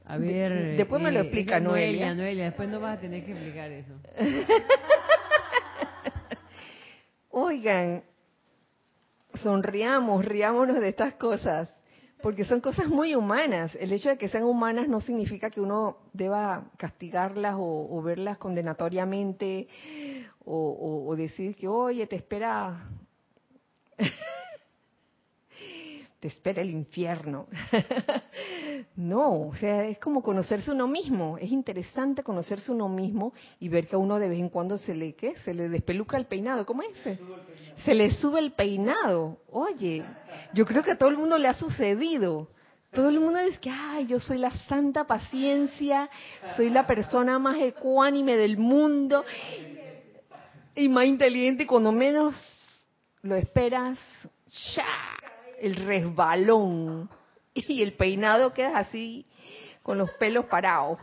A 0.06 0.18
ver. 0.18 0.76
Después 0.76 1.00
me 1.00 1.10
lo 1.10 1.20
eh, 1.20 1.22
explica 1.22 1.60
Noelia. 1.60 2.08
Noelia. 2.08 2.14
Noelia, 2.14 2.44
después 2.44 2.68
no 2.68 2.80
vas 2.80 2.98
a 2.98 3.00
tener 3.00 3.24
que 3.24 3.32
explicar 3.32 3.70
eso. 3.70 3.92
Oigan, 7.30 8.04
sonriamos, 9.34 10.24
riámonos 10.24 10.78
de 10.78 10.88
estas 10.88 11.14
cosas, 11.14 11.74
porque 12.22 12.44
son 12.44 12.60
cosas 12.60 12.88
muy 12.88 13.14
humanas. 13.14 13.74
El 13.80 13.92
hecho 13.92 14.10
de 14.10 14.18
que 14.18 14.28
sean 14.28 14.44
humanas 14.44 14.88
no 14.88 15.00
significa 15.00 15.50
que 15.50 15.60
uno 15.60 15.96
deba 16.12 16.70
castigarlas 16.76 17.56
o, 17.58 18.00
verlas 18.02 18.38
condenatoriamente 18.38 19.68
o, 20.44 21.06
o, 21.08 21.16
decir 21.16 21.56
que, 21.56 21.66
oye, 21.66 22.06
te 22.06 22.16
espera 22.16 22.88
te 26.24 26.28
espera 26.28 26.62
el 26.62 26.70
infierno. 26.70 27.48
no, 28.96 29.48
o 29.48 29.56
sea, 29.56 29.84
es 29.84 29.98
como 29.98 30.22
conocerse 30.22 30.70
uno 30.70 30.88
mismo. 30.88 31.36
Es 31.36 31.52
interesante 31.52 32.22
conocerse 32.22 32.72
uno 32.72 32.88
mismo 32.88 33.34
y 33.60 33.68
ver 33.68 33.86
que 33.86 33.96
a 33.96 33.98
uno 33.98 34.18
de 34.18 34.30
vez 34.30 34.38
en 34.38 34.48
cuando 34.48 34.78
se 34.78 34.94
le, 34.94 35.12
¿qué? 35.16 35.34
Se 35.44 35.52
le 35.52 35.68
despeluca 35.68 36.16
el 36.16 36.24
peinado. 36.24 36.64
¿Cómo 36.64 36.80
es? 36.80 36.96
Se, 37.02 37.18
se 37.84 37.92
le 37.92 38.10
sube 38.10 38.38
el 38.38 38.52
peinado. 38.52 39.36
Oye, 39.50 40.02
yo 40.54 40.64
creo 40.64 40.82
que 40.82 40.92
a 40.92 40.96
todo 40.96 41.10
el 41.10 41.18
mundo 41.18 41.36
le 41.36 41.46
ha 41.46 41.52
sucedido. 41.52 42.48
Todo 42.90 43.10
el 43.10 43.20
mundo 43.20 43.38
dice 43.40 43.60
que, 43.60 43.68
ay, 43.68 44.06
yo 44.06 44.18
soy 44.18 44.38
la 44.38 44.52
santa 44.60 45.06
paciencia, 45.06 46.08
soy 46.56 46.70
la 46.70 46.86
persona 46.86 47.38
más 47.38 47.58
ecuánime 47.58 48.34
del 48.38 48.56
mundo 48.56 49.26
y 50.74 50.88
más 50.88 51.04
inteligente 51.04 51.66
cuando 51.66 51.92
menos 51.92 52.34
lo 53.20 53.36
esperas, 53.36 53.98
¡ya! 54.74 55.13
El 55.64 55.76
resbalón 55.76 57.08
y 57.54 57.82
el 57.82 57.94
peinado 57.94 58.52
queda 58.52 58.78
así 58.78 59.26
con 59.82 59.98
los 59.98 60.10
pelos 60.12 60.46
parados. 60.46 60.98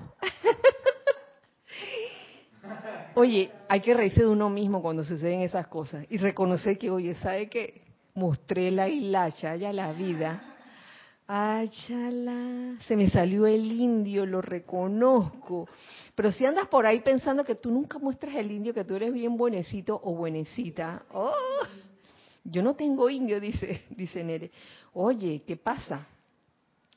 Oye, 3.16 3.52
hay 3.68 3.82
que 3.82 3.94
reírse 3.94 4.22
de 4.22 4.28
uno 4.28 4.50
mismo 4.50 4.82
cuando 4.82 5.04
suceden 5.04 5.42
esas 5.42 5.68
cosas 5.68 6.06
y 6.10 6.18
reconocer 6.18 6.78
que, 6.78 6.90
oye, 6.90 7.16
¿sabe 7.16 7.50
qué? 7.50 7.82
Mostré 8.14 8.72
la 8.72 8.88
hilacha, 8.88 9.56
ya 9.56 9.74
la 9.74 9.92
vida. 9.94 10.44
Ayala, 11.28 12.78
se 12.88 12.96
me 12.98 13.10
salió 13.10 13.48
el 13.48 13.72
indio, 13.72 14.26
lo 14.26 14.42
reconozco. 14.42 15.68
Pero 16.14 16.32
si 16.32 16.46
andas 16.46 16.68
por 16.68 16.86
ahí 16.86 17.00
pensando 17.00 17.44
que 17.46 17.56
tú 17.56 17.72
nunca 17.72 18.00
muestras 18.00 18.36
el 18.36 18.52
indio, 18.52 18.74
que 18.74 18.84
tú 18.84 18.96
eres 18.96 19.14
bien 19.14 19.38
buenecito 19.38 20.00
o 20.04 20.14
buenecita, 20.14 21.06
oh, 21.14 21.34
yo 22.44 22.64
no 22.64 22.76
tengo 22.76 23.10
indio, 23.10 23.40
dice, 23.42 23.84
dice 23.90 24.24
Nere. 24.24 24.52
Oye, 24.94 25.44
¿qué 25.46 25.58
pasa? 25.58 26.08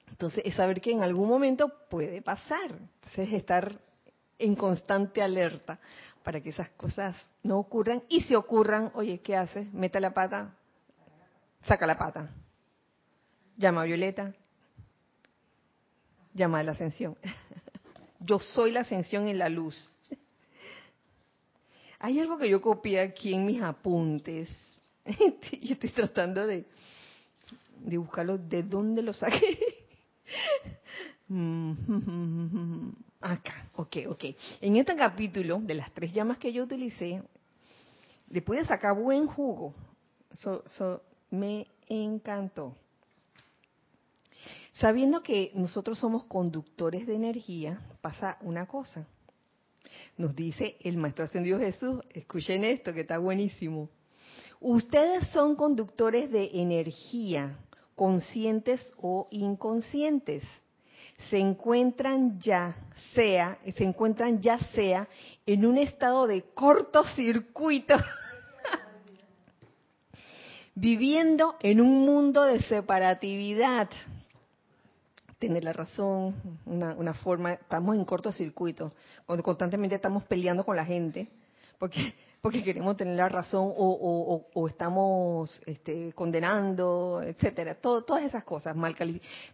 Entonces, 0.09 0.43
es 0.45 0.55
saber 0.55 0.81
que 0.81 0.93
en 0.93 1.03
algún 1.03 1.29
momento 1.29 1.73
puede 1.91 2.23
pasar. 2.23 2.71
Entonces, 2.71 3.33
estar 3.33 3.81
en 4.39 4.55
constante 4.55 5.23
alerta 5.23 5.79
para 6.23 6.41
que 6.41 6.51
esas 6.51 6.71
cosas 6.71 7.17
no 7.43 7.59
ocurran. 7.59 8.03
Y 8.09 8.23
si 8.23 8.35
ocurran, 8.35 8.91
oye, 8.95 9.21
¿qué 9.21 9.37
haces? 9.37 9.73
Meta 9.73 10.01
la 10.01 10.15
pata, 10.15 10.55
saca 11.63 11.87
la 11.87 11.99
pata. 11.99 12.31
Llama 13.57 13.83
a 13.83 13.85
Violeta, 13.85 14.35
llama 16.33 16.61
a 16.61 16.63
la 16.63 16.73
ascensión. 16.73 17.17
Yo 18.21 18.39
soy 18.39 18.73
la 18.73 18.81
ascensión 18.81 19.29
en 19.29 19.39
la 19.39 19.49
luz. 19.49 19.95
Hay 21.99 22.19
algo 22.21 22.39
que 22.39 22.49
yo 22.49 22.61
copié 22.61 23.01
aquí 23.01 23.35
en 23.35 23.47
mis 23.47 23.63
apuntes 23.63 24.74
y 25.53 25.73
estoy 25.73 25.91
tratando 25.91 26.47
de, 26.47 26.65
de 27.81 27.99
buscarlo 27.99 28.39
de 28.39 28.63
dónde 28.63 29.03
lo 29.03 29.13
saqué. 29.13 29.59
Acá, 33.21 33.69
ok, 33.77 33.97
ok. 34.09 34.25
En 34.61 34.77
este 34.77 34.95
capítulo 34.95 35.59
de 35.61 35.75
las 35.75 35.93
tres 35.93 36.13
llamas 36.13 36.39
que 36.39 36.53
yo 36.53 36.65
utilicé, 36.65 37.23
le 38.29 38.43
pude 38.43 38.65
sacar 38.65 38.95
buen 38.95 39.27
jugo. 39.27 39.75
So, 40.35 41.03
me 41.31 41.67
encantó. 41.89 42.77
Sabiendo 44.75 45.23
que 45.23 45.53
nosotros 45.55 45.99
somos 45.99 46.25
conductores 46.25 47.07
de 47.07 47.15
energía, 47.15 47.81
pasa 48.01 48.39
una 48.43 48.67
cosa. 48.67 49.07
Nos 50.19 50.35
dice 50.35 50.77
el 50.81 50.97
Maestro 50.97 51.25
Ascendido 51.25 51.59
Jesús, 51.59 52.03
escuchen 52.13 52.65
esto 52.65 52.93
que 52.93 53.03
está 53.03 53.19
buenísimo. 53.19 53.89
Ustedes 54.67 55.29
son 55.29 55.57
conductores 55.57 56.33
de 56.33 56.53
energía, 56.55 57.59
conscientes 57.95 58.81
o 58.97 59.29
inconscientes. 59.31 60.43
Se 61.29 61.39
encuentran 61.39 62.41
ya 62.41 62.75
sea, 63.13 63.59
se 63.77 63.85
encuentran 63.85 64.41
ya 64.41 64.59
sea 64.75 65.07
en 65.45 65.67
un 65.67 65.77
estado 65.77 66.27
de 66.27 66.45
cortocircuito, 66.55 67.95
viviendo 70.75 71.57
en 71.61 71.83
un 71.83 72.07
mundo 72.07 72.45
de 72.45 72.63
separatividad. 72.63 73.91
Tiene 75.39 75.61
la 75.61 75.75
razón, 75.75 76.37
una, 76.65 76.95
una 76.95 77.13
forma, 77.13 77.53
estamos 77.53 77.97
en 77.97 78.07
cortocircuito, 78.07 78.95
constantemente 79.43 79.97
estamos 79.97 80.25
peleando 80.25 80.65
con 80.65 80.75
la 80.75 80.87
gente, 80.87 81.29
porque 81.79 82.15
porque 82.45 82.63
queremos 82.63 82.95
tener 82.99 83.17
la 83.17 83.31
razón 83.31 83.73
o, 83.75 84.67
estamos 84.69 85.63
este, 85.65 86.13
condenando, 86.13 87.23
etcétera. 87.25 87.77
todas 87.77 88.23
esas 88.23 88.45
cosas, 88.45 88.77
mal 88.77 88.95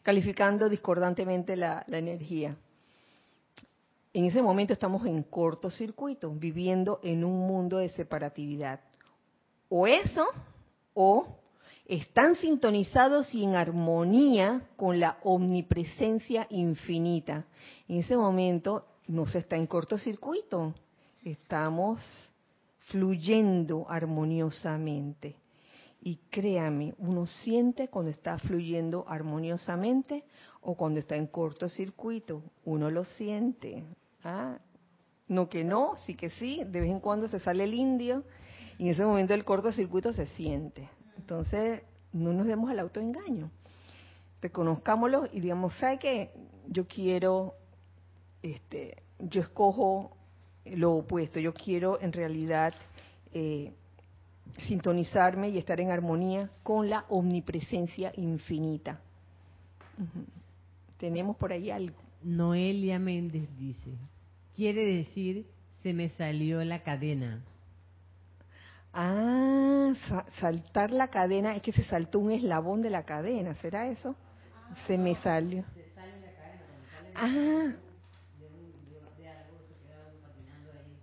calificando 0.02 0.68
discordantemente 0.68 1.54
la, 1.54 1.84
la 1.86 1.98
energía. 1.98 2.56
En 4.12 4.24
ese 4.24 4.42
momento 4.42 4.72
estamos 4.72 5.06
en 5.06 5.22
cortocircuito, 5.22 6.32
viviendo 6.32 6.98
en 7.04 7.22
un 7.24 7.46
mundo 7.46 7.78
de 7.78 7.90
separatividad. 7.90 8.80
O 9.68 9.86
eso, 9.86 10.26
o 10.92 11.38
están 11.86 12.34
sintonizados 12.34 13.32
y 13.32 13.44
en 13.44 13.54
armonía 13.54 14.62
con 14.74 14.98
la 14.98 15.18
omnipresencia 15.22 16.48
infinita. 16.50 17.44
En 17.86 17.98
ese 17.98 18.16
momento 18.16 18.84
no 19.06 19.26
se 19.26 19.38
está 19.38 19.54
en 19.54 19.68
cortocircuito, 19.68 20.74
estamos 21.22 22.00
fluyendo 22.90 23.86
armoniosamente. 23.88 25.36
Y 26.02 26.16
créame, 26.30 26.94
uno 26.98 27.26
siente 27.26 27.88
cuando 27.88 28.10
está 28.10 28.38
fluyendo 28.38 29.04
armoniosamente 29.06 30.24
o 30.62 30.74
cuando 30.74 30.98
está 30.98 31.16
en 31.16 31.26
cortocircuito. 31.26 32.42
Uno 32.64 32.90
lo 32.90 33.04
siente. 33.04 33.84
¿ah? 34.24 34.58
No 35.28 35.48
que 35.48 35.62
no, 35.62 35.96
sí 36.06 36.14
que 36.14 36.30
sí. 36.30 36.64
De 36.66 36.80
vez 36.80 36.90
en 36.90 37.00
cuando 37.00 37.28
se 37.28 37.38
sale 37.38 37.64
el 37.64 37.74
indio 37.74 38.24
y 38.78 38.84
en 38.84 38.92
ese 38.92 39.04
momento 39.04 39.34
el 39.34 39.44
cortocircuito 39.44 40.12
se 40.12 40.26
siente. 40.28 40.88
Entonces, 41.18 41.82
no 42.12 42.32
nos 42.32 42.46
demos 42.46 42.70
al 42.70 42.78
autoengaño. 42.78 43.50
Reconozcámoslo 44.40 45.28
y 45.30 45.40
digamos, 45.40 45.74
¿sabe 45.76 45.98
qué? 45.98 46.30
Yo 46.66 46.86
quiero, 46.86 47.54
este, 48.42 48.96
yo 49.18 49.42
escojo 49.42 50.16
lo 50.64 50.92
opuesto. 50.92 51.40
Yo 51.40 51.52
quiero 51.54 52.00
en 52.00 52.12
realidad 52.12 52.74
eh, 53.32 53.72
sintonizarme 54.62 55.48
y 55.48 55.58
estar 55.58 55.80
en 55.80 55.90
armonía 55.90 56.50
con 56.62 56.90
la 56.90 57.04
omnipresencia 57.08 58.12
infinita. 58.16 59.00
Tenemos 60.98 61.36
por 61.36 61.52
ahí 61.52 61.70
algo. 61.70 61.96
Noelia 62.22 62.98
Méndez 62.98 63.48
dice, 63.58 63.90
quiere 64.54 64.84
decir, 64.84 65.46
se 65.82 65.92
me 65.92 66.10
salió 66.10 66.62
la 66.64 66.82
cadena. 66.82 67.42
Ah, 68.92 69.92
saltar 70.38 70.90
la 70.90 71.08
cadena, 71.08 71.54
es 71.54 71.62
que 71.62 71.72
se 71.72 71.84
saltó 71.84 72.18
un 72.18 72.32
eslabón 72.32 72.82
de 72.82 72.90
la 72.90 73.04
cadena, 73.04 73.54
¿será 73.54 73.88
eso? 73.88 74.16
se 74.86 74.98
me 74.98 75.14
salió. 75.16 75.64
ah, 77.14 77.72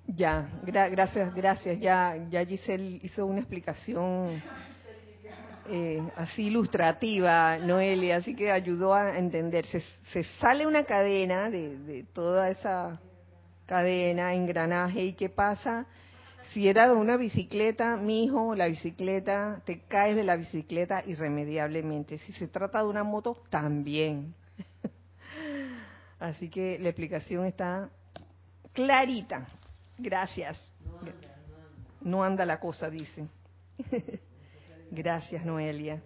Ya, 0.07 0.49
gracias, 0.63 1.35
gracias. 1.35 1.79
Ya, 1.79 2.15
ya 2.29 2.45
Giselle 2.45 2.99
hizo 3.03 3.25
una 3.25 3.39
explicación 3.39 4.41
eh, 5.69 6.01
así 6.15 6.43
ilustrativa, 6.43 7.57
Noelia, 7.57 8.17
así 8.17 8.33
que 8.33 8.49
ayudó 8.49 8.93
a 8.93 9.17
entender. 9.17 9.65
Se, 9.65 10.23
sale 10.39 10.65
una 10.65 10.85
cadena 10.85 11.49
de, 11.49 12.05
toda 12.13 12.49
esa 12.49 13.01
cadena, 13.65 14.33
engranaje, 14.33 15.03
¿y 15.03 15.13
qué 15.13 15.27
pasa? 15.27 15.85
Si 16.53 16.69
era 16.69 16.87
de 16.87 16.95
una 16.95 17.17
bicicleta, 17.17 17.97
mi 17.97 18.23
hijo, 18.23 18.55
la 18.55 18.67
bicicleta, 18.67 19.61
te 19.65 19.81
caes 19.89 20.15
de 20.15 20.23
la 20.23 20.37
bicicleta 20.37 21.03
irremediablemente. 21.05 22.17
Si 22.19 22.31
se 22.31 22.47
trata 22.47 22.81
de 22.81 22.87
una 22.87 23.03
moto, 23.03 23.43
también. 23.49 24.33
Así 26.19 26.49
que 26.49 26.79
la 26.79 26.87
explicación 26.87 27.45
está 27.45 27.89
clarita. 28.71 29.49
Gracias. 29.97 30.57
No 32.01 32.23
anda, 32.23 32.45
la 32.45 32.59
cosa, 32.59 32.89
dice. 32.89 33.27
Gracias, 34.91 35.43
Noelia. 35.45 36.01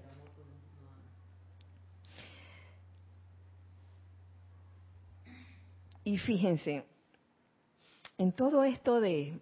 Y 6.04 6.18
fíjense, 6.18 6.84
en 8.18 8.32
todo 8.32 8.64
esto 8.64 9.00
de, 9.00 9.40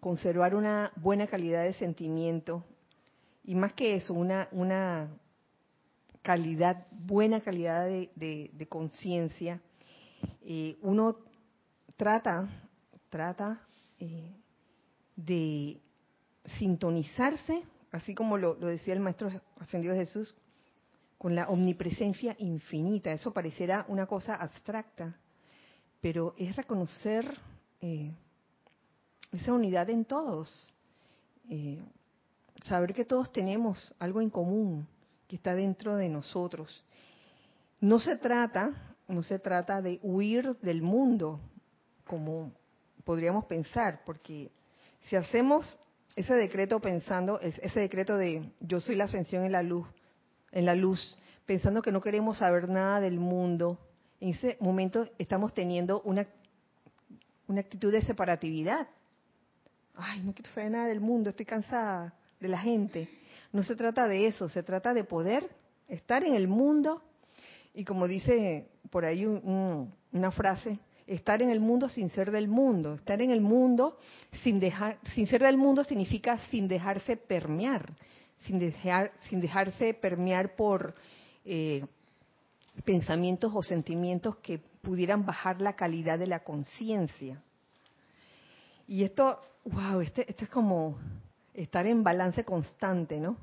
conservar 0.00 0.54
una 0.54 0.92
buena 0.96 1.26
calidad 1.26 1.64
de 1.64 1.72
sentimiento, 1.72 2.64
y 3.44 3.54
más 3.54 3.72
que 3.72 3.96
eso, 3.96 4.12
una, 4.14 4.48
una 4.52 5.08
calidad, 6.20 6.86
buena 6.90 7.40
calidad 7.40 7.86
de, 7.86 8.66
conciencia, 8.68 9.60
eh, 10.42 10.76
uno 10.82 11.16
trata, 11.96 12.48
trata 13.12 13.60
eh, 14.00 14.34
de 15.14 15.78
sintonizarse, 16.58 17.62
así 17.92 18.14
como 18.14 18.38
lo, 18.38 18.54
decía 18.54 18.94
el 18.94 19.00
Maestro 19.00 19.30
Ascendido 19.60 19.94
Jesús, 19.94 20.34
con 21.18 21.34
la 21.34 21.46
omnipresencia 21.48 22.34
infinita. 22.38 23.12
Eso 23.12 23.30
parecerá 23.30 23.84
una 23.88 24.06
cosa 24.06 24.34
abstracta, 24.34 25.14
pero 26.00 26.34
es 26.38 26.56
reconocer 26.56 27.38
eh, 27.82 28.10
esa 29.30 29.52
unidad 29.52 29.90
en 29.90 30.06
todos, 30.06 30.72
eh, 31.50 31.82
saber 32.64 32.94
que 32.94 33.04
todos 33.04 33.30
tenemos 33.30 33.94
algo 33.98 34.22
en 34.22 34.30
común 34.30 34.88
que 35.28 35.36
está 35.36 35.54
dentro 35.54 35.96
de 35.96 36.08
nosotros. 36.08 36.82
No 37.78 37.98
se 37.98 38.16
trata, 38.16 38.96
no 39.06 39.22
se 39.22 39.38
trata 39.38 39.82
de 39.82 40.00
huir 40.02 40.56
del 40.62 40.80
mundo, 40.80 41.40
como 42.06 42.52
podríamos 43.04 43.44
pensar, 43.46 44.02
porque 44.04 44.50
si 45.02 45.16
hacemos 45.16 45.78
ese 46.14 46.34
decreto 46.34 46.80
pensando, 46.80 47.40
ese 47.40 47.80
decreto 47.80 48.16
de 48.16 48.52
yo 48.60 48.80
soy 48.80 48.96
la 48.96 49.04
ascensión 49.04 49.44
en 49.44 49.52
la 49.52 49.62
luz, 49.62 49.86
en 50.50 50.66
la 50.66 50.74
luz, 50.74 51.16
pensando 51.46 51.82
que 51.82 51.92
no 51.92 52.00
queremos 52.00 52.38
saber 52.38 52.68
nada 52.68 53.00
del 53.00 53.18
mundo, 53.18 53.78
en 54.20 54.30
ese 54.30 54.56
momento 54.60 55.08
estamos 55.18 55.52
teniendo 55.54 56.00
una, 56.02 56.26
una 57.48 57.60
actitud 57.60 57.90
de 57.90 58.02
separatividad. 58.02 58.88
Ay, 59.94 60.22
no 60.22 60.32
quiero 60.32 60.50
saber 60.52 60.70
nada 60.70 60.86
del 60.86 61.00
mundo, 61.00 61.30
estoy 61.30 61.46
cansada 61.46 62.14
de 62.38 62.48
la 62.48 62.58
gente. 62.58 63.08
No 63.52 63.62
se 63.62 63.74
trata 63.74 64.06
de 64.06 64.26
eso, 64.26 64.48
se 64.48 64.62
trata 64.62 64.94
de 64.94 65.04
poder 65.04 65.48
estar 65.88 66.24
en 66.24 66.34
el 66.34 66.48
mundo 66.48 67.02
y 67.74 67.84
como 67.84 68.06
dice 68.06 68.68
por 68.90 69.04
ahí 69.04 69.24
una 69.24 70.30
frase, 70.30 70.78
estar 71.14 71.42
en 71.42 71.50
el 71.50 71.60
mundo 71.60 71.88
sin 71.88 72.08
ser 72.10 72.30
del 72.30 72.48
mundo. 72.48 72.94
Estar 72.94 73.20
en 73.20 73.30
el 73.30 73.40
mundo 73.40 73.98
sin 74.42 74.58
dejar, 74.58 74.98
sin 75.14 75.26
ser 75.26 75.42
del 75.42 75.56
mundo 75.56 75.84
significa 75.84 76.38
sin 76.50 76.68
dejarse 76.68 77.16
permear, 77.16 77.92
sin 78.46 78.58
dejar, 78.58 79.12
sin 79.28 79.40
dejarse 79.40 79.94
permear 79.94 80.56
por 80.56 80.94
eh, 81.44 81.84
pensamientos 82.84 83.52
o 83.54 83.62
sentimientos 83.62 84.36
que 84.38 84.58
pudieran 84.80 85.26
bajar 85.26 85.60
la 85.60 85.74
calidad 85.74 86.18
de 86.18 86.26
la 86.26 86.40
conciencia. 86.40 87.42
Y 88.86 89.04
esto, 89.04 89.40
wow, 89.64 90.00
este, 90.00 90.28
esto 90.28 90.44
es 90.44 90.50
como 90.50 90.98
estar 91.54 91.86
en 91.86 92.02
balance 92.02 92.44
constante, 92.44 93.20
¿no? 93.20 93.36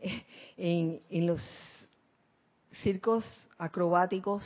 En, 0.58 1.02
en 1.10 1.26
los 1.26 1.42
circos 2.82 3.24
acrobáticos, 3.58 4.42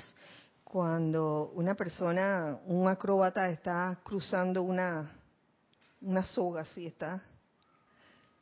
cuando 0.70 1.50
una 1.56 1.74
persona, 1.74 2.60
un 2.66 2.86
acróbata 2.86 3.48
está 3.48 3.98
cruzando 4.04 4.62
una, 4.62 5.10
una 6.00 6.24
soga, 6.24 6.60
así 6.60 6.86
está, 6.86 7.20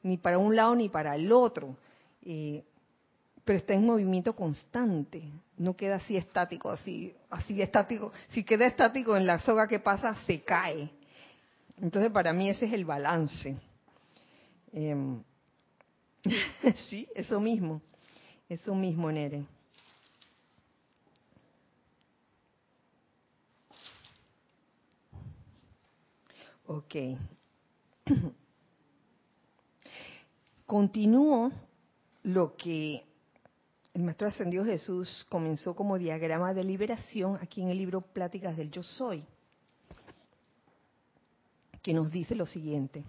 ni 0.02 0.18
para 0.18 0.36
un 0.36 0.54
lado 0.54 0.74
ni 0.74 0.90
para 0.90 1.16
el 1.16 1.32
otro, 1.32 1.74
eh, 2.22 2.62
pero 3.46 3.58
está 3.58 3.72
en 3.72 3.86
movimiento 3.86 4.36
constante, 4.36 5.22
no 5.56 5.74
queda 5.74 5.96
así 5.96 6.18
estático, 6.18 6.70
así, 6.70 7.14
así 7.30 7.62
estático. 7.62 8.12
Si 8.28 8.44
queda 8.44 8.66
estático 8.66 9.16
en 9.16 9.26
la 9.26 9.38
soga 9.38 9.66
que 9.66 9.80
pasa, 9.80 10.14
se 10.26 10.42
cae. 10.42 10.90
Entonces, 11.80 12.12
para 12.12 12.34
mí 12.34 12.50
ese 12.50 12.66
es 12.66 12.74
el 12.74 12.84
balance. 12.84 13.56
Em, 14.74 15.22
sí, 16.90 17.08
eso 17.14 17.40
mismo, 17.40 17.80
eso 18.50 18.74
mismo, 18.74 19.10
Nere. 19.10 19.46
Ok. 26.70 26.94
Continúo 30.66 31.50
lo 32.24 32.56
que 32.56 33.02
el 33.94 34.02
Maestro 34.02 34.28
Ascendido 34.28 34.66
Jesús 34.66 35.26
comenzó 35.30 35.74
como 35.74 35.96
diagrama 35.96 36.52
de 36.52 36.64
liberación 36.64 37.38
aquí 37.40 37.62
en 37.62 37.70
el 37.70 37.78
libro 37.78 38.02
Pláticas 38.02 38.54
del 38.54 38.70
Yo 38.70 38.82
Soy, 38.82 39.24
que 41.80 41.94
nos 41.94 42.12
dice 42.12 42.34
lo 42.34 42.44
siguiente. 42.44 43.02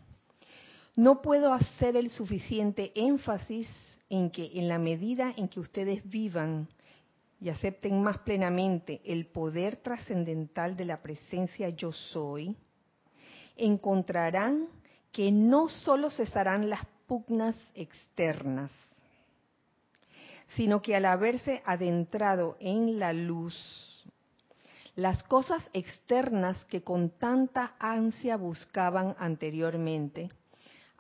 No 0.96 1.22
puedo 1.22 1.54
hacer 1.54 1.98
el 1.98 2.10
suficiente 2.12 2.94
énfasis 2.96 3.70
en 4.10 4.30
que 4.30 4.52
en 4.54 4.70
la 4.70 4.80
medida 4.80 5.34
en 5.36 5.50
que 5.50 5.60
ustedes 5.60 6.10
vivan 6.10 6.70
y 7.42 7.50
acepten 7.50 8.02
más 8.02 8.20
plenamente 8.20 9.02
el 9.04 9.26
poder 9.26 9.76
trascendental 9.76 10.78
de 10.78 10.86
la 10.86 11.02
presencia 11.02 11.68
yo 11.68 11.92
soy, 11.92 12.56
encontrarán 13.60 14.68
que 15.12 15.32
no 15.32 15.70
solo 15.70 16.10
cesarán 16.10 16.70
las 16.70 16.86
pugnas 17.08 17.56
externas, 17.74 18.72
sino 20.56 20.82
que 20.82 20.96
al 20.96 21.06
haberse 21.06 21.62
adentrado 21.66 22.58
en 22.60 23.00
la 23.00 23.14
luz, 23.14 23.56
las 24.96 25.24
cosas 25.24 25.70
externas 25.74 26.66
que 26.66 26.84
con 26.84 27.10
tanta 27.10 27.76
ansia 27.80 28.36
buscaban 28.38 29.16
anteriormente, 29.18 30.30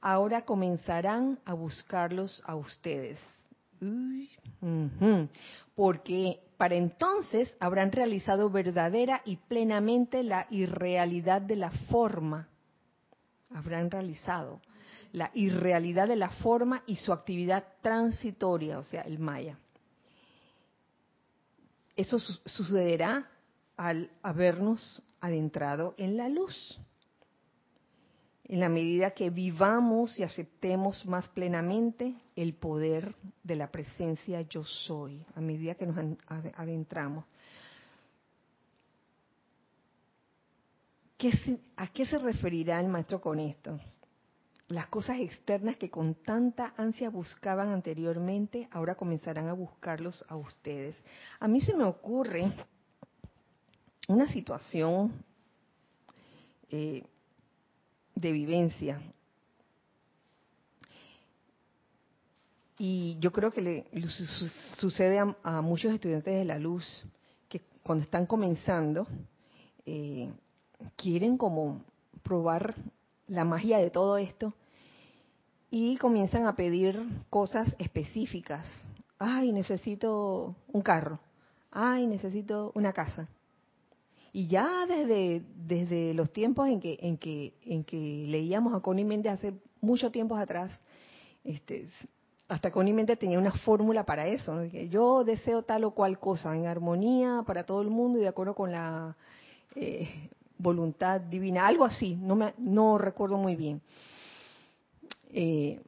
ahora 0.01 0.45
comenzarán 0.45 1.39
a 1.45 1.53
buscarlos 1.53 2.41
a 2.45 2.55
ustedes. 2.55 3.19
Porque 5.75 6.39
para 6.57 6.75
entonces 6.75 7.55
habrán 7.59 7.91
realizado 7.91 8.49
verdadera 8.49 9.21
y 9.25 9.37
plenamente 9.37 10.23
la 10.23 10.47
irrealidad 10.49 11.41
de 11.41 11.55
la 11.55 11.71
forma. 11.71 12.49
Habrán 13.51 13.89
realizado 13.89 14.61
la 15.11 15.31
irrealidad 15.33 16.07
de 16.07 16.15
la 16.15 16.29
forma 16.29 16.83
y 16.85 16.97
su 16.97 17.13
actividad 17.13 17.63
transitoria, 17.81 18.77
o 18.77 18.83
sea, 18.83 19.01
el 19.01 19.19
maya. 19.19 19.57
Eso 21.95 22.19
sucederá 22.19 23.29
al 23.75 24.11
habernos 24.21 25.01
adentrado 25.19 25.95
en 25.97 26.17
la 26.17 26.29
luz. 26.29 26.79
En 28.49 28.59
la 28.59 28.67
medida 28.67 29.11
que 29.11 29.29
vivamos 29.29 30.17
y 30.17 30.23
aceptemos 30.23 31.05
más 31.05 31.29
plenamente 31.29 32.15
el 32.35 32.55
poder 32.55 33.15
de 33.43 33.55
la 33.55 33.69
presencia 33.69 34.41
yo 34.41 34.63
soy 34.63 35.23
a 35.35 35.39
medida 35.39 35.75
que 35.75 35.85
nos 35.85 36.17
adentramos. 36.57 37.25
¿A 41.75 41.87
qué 41.93 42.07
se 42.07 42.17
referirá 42.17 42.79
el 42.79 42.87
maestro 42.87 43.21
con 43.21 43.39
esto? 43.39 43.79
Las 44.69 44.87
cosas 44.87 45.19
externas 45.19 45.77
que 45.77 45.91
con 45.91 46.15
tanta 46.15 46.73
ansia 46.75 47.11
buscaban 47.11 47.69
anteriormente, 47.69 48.67
ahora 48.71 48.95
comenzarán 48.95 49.47
a 49.47 49.53
buscarlos 49.53 50.25
a 50.27 50.35
ustedes. 50.35 50.95
A 51.39 51.47
mí 51.47 51.61
se 51.61 51.75
me 51.75 51.83
ocurre 51.83 52.51
una 54.07 54.27
situación 54.27 55.23
eh, 56.71 57.03
de 58.19 58.31
vivencia 58.31 59.01
Y 62.81 63.17
yo 63.19 63.33
creo 63.33 63.51
que 63.51 63.61
le, 63.61 63.85
sucede 64.77 65.19
a, 65.19 65.61
muchos 65.61 65.93
estudiantes 65.93 66.33
de 66.33 66.45
la 66.45 66.57
luz 66.57 66.85
que 67.49 67.61
cuando 67.83 68.05
están 68.05 68.25
comenzando 68.25 69.05
eh, 69.85 70.31
quieren 70.95 71.37
como 71.37 71.83
probar 72.23 72.75
la 73.27 73.43
magia 73.43 73.79
de 73.79 73.89
todo 73.89 74.17
esto 74.17 74.53
y 75.69 75.97
comienzan 75.97 76.47
a 76.47 76.55
pedir 76.55 77.03
cosas 77.29 77.75
específicas. 77.79 78.65
Ay, 79.19 79.51
necesito 79.51 80.55
un 80.71 80.81
carro. 80.81 81.19
Ay, 81.71 82.07
necesito 82.07 82.71
una 82.75 82.93
casa. 82.93 83.27
Y 84.39 84.47
ya 84.47 84.85
desde, 84.87 85.43
desde 85.67 86.13
los 86.13 86.31
tiempos 86.31 86.69
en 86.69 86.79
que, 86.79 86.97
en 87.01 87.17
que, 87.17 87.55
en 87.65 87.83
que 87.83 88.23
leíamos 88.25 88.73
a 88.73 88.79
Connie 88.79 89.03
Méndez 89.03 89.33
hace 89.33 89.53
mucho 89.81 90.11
tiempo 90.11 90.37
atrás, 90.37 90.71
este, 91.43 91.89
hasta 92.47 92.71
Connie 92.71 92.93
Méndez 92.93 93.19
tenía 93.19 93.37
una 93.37 93.51
fórmula 93.51 94.05
para 94.05 94.27
eso, 94.27 94.63
yo 94.63 95.25
deseo 95.25 95.63
tal 95.63 95.83
o 95.83 95.91
cual 95.91 96.19
cosa 96.19 96.55
en 96.55 96.67
armonía 96.67 97.43
para 97.45 97.65
todo 97.65 97.81
el 97.81 97.89
mundo 97.89 98.17
y 98.17 98.21
de 98.21 98.29
acuerdo 98.29 98.55
con 98.55 98.71
la 98.71 99.17
eh, 99.75 100.29
voluntad 100.57 101.19
divina, 101.19 101.67
algo 101.67 101.83
así, 101.83 102.15
no, 102.15 102.37
me, 102.37 102.53
no 102.59 102.97
recuerdo 102.97 103.37
muy 103.37 103.57
bien. 103.57 103.81
Eh, 105.31 105.81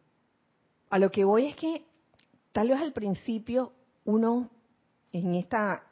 a 0.90 1.00
lo 1.00 1.10
que 1.10 1.24
voy 1.24 1.46
es 1.46 1.56
que 1.56 1.86
tal 2.52 2.68
vez 2.68 2.82
al 2.82 2.92
principio 2.92 3.72
uno 4.04 4.50
en 5.14 5.36
esta 5.36 5.84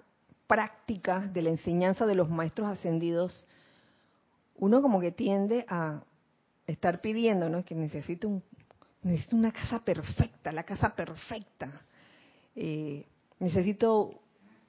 práctica 0.49 1.19
de 1.19 1.43
la 1.43 1.51
enseñanza 1.51 2.07
de 2.07 2.15
los 2.15 2.27
maestros 2.27 2.67
ascendidos, 2.67 3.47
uno 4.57 4.81
como 4.81 4.99
que 4.99 5.11
tiende 5.11 5.63
a 5.69 6.01
estar 6.65 7.01
pidiendo, 7.01 7.49
¿no? 7.49 7.63
Que 7.63 7.75
necesito 7.75 8.27
un 8.27 8.43
necesito 9.03 9.35
una 9.35 9.51
casa 9.51 9.79
perfecta, 9.79 10.51
la 10.51 10.63
casa 10.63 10.93
perfecta. 10.95 11.69
Eh, 12.55 13.05
necesito 13.39 14.19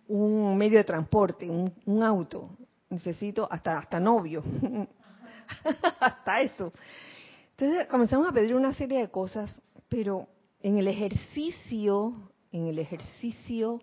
un 0.09 0.57
medio 0.57 0.79
de 0.79 0.85
transporte, 0.85 1.49
un, 1.49 2.03
auto, 2.03 2.51
necesito 2.91 3.49
hasta, 3.51 3.79
hasta 3.79 3.99
novio, 3.99 4.45
hasta 6.01 6.43
eso. 6.43 6.73
Entonces 7.53 7.87
comenzamos 7.87 8.29
a 8.29 8.33
pedir 8.33 8.55
una 8.55 8.75
serie 8.75 8.99
de 8.99 9.09
cosas, 9.09 9.51
pero 9.89 10.29
en 10.63 10.79
el 10.79 10.89
ejercicio, 10.89 12.31
en 12.53 12.67
el 12.67 12.79
ejercicio 12.79 13.81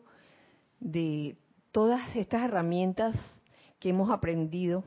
de 0.79 1.35
todas 1.71 2.15
estas 2.15 2.43
herramientas 2.43 3.15
que 3.79 3.89
hemos 3.89 4.09
aprendido 4.09 4.83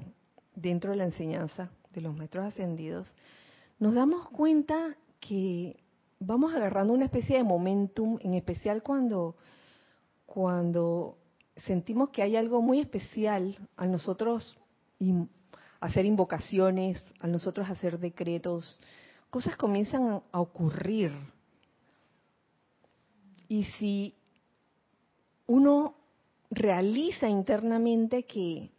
dentro 0.55 0.91
de 0.91 0.97
la 0.97 1.05
enseñanza 1.05 1.71
de 1.93 2.01
los 2.01 2.17
maestros 2.17 2.47
ascendidos, 2.47 3.09
nos 3.79 3.95
damos 3.95 4.29
cuenta 4.31 4.97
que 5.21 5.83
vamos 6.19 6.55
agarrando 6.55 6.93
una 6.93 7.07
especie 7.07 7.39
de 7.39 7.45
momentum, 7.45 8.19
en 8.21 8.35
especial 8.35 8.83
cuando, 8.83 9.37
cuando 10.27 11.17
sentimos 11.57 12.11
que 12.11 12.23
hay 12.23 12.37
algo 12.37 12.63
muy 12.63 12.81
especial 12.81 13.57
a 13.77 13.87
nosotros 13.87 14.57
hacer 15.81 16.05
invocaciones, 16.05 17.03
a 17.21 17.27
nosotros 17.27 17.69
hacer 17.71 17.99
decretos, 17.99 18.79
cosas 19.31 19.57
comienzan 19.57 20.23
a 20.31 20.41
ocurrir. 20.41 21.13
Y 23.49 23.65
si 23.65 24.15
uno 25.47 25.95
realiza 26.51 27.29
internamente 27.29 28.25
que, 28.25 28.71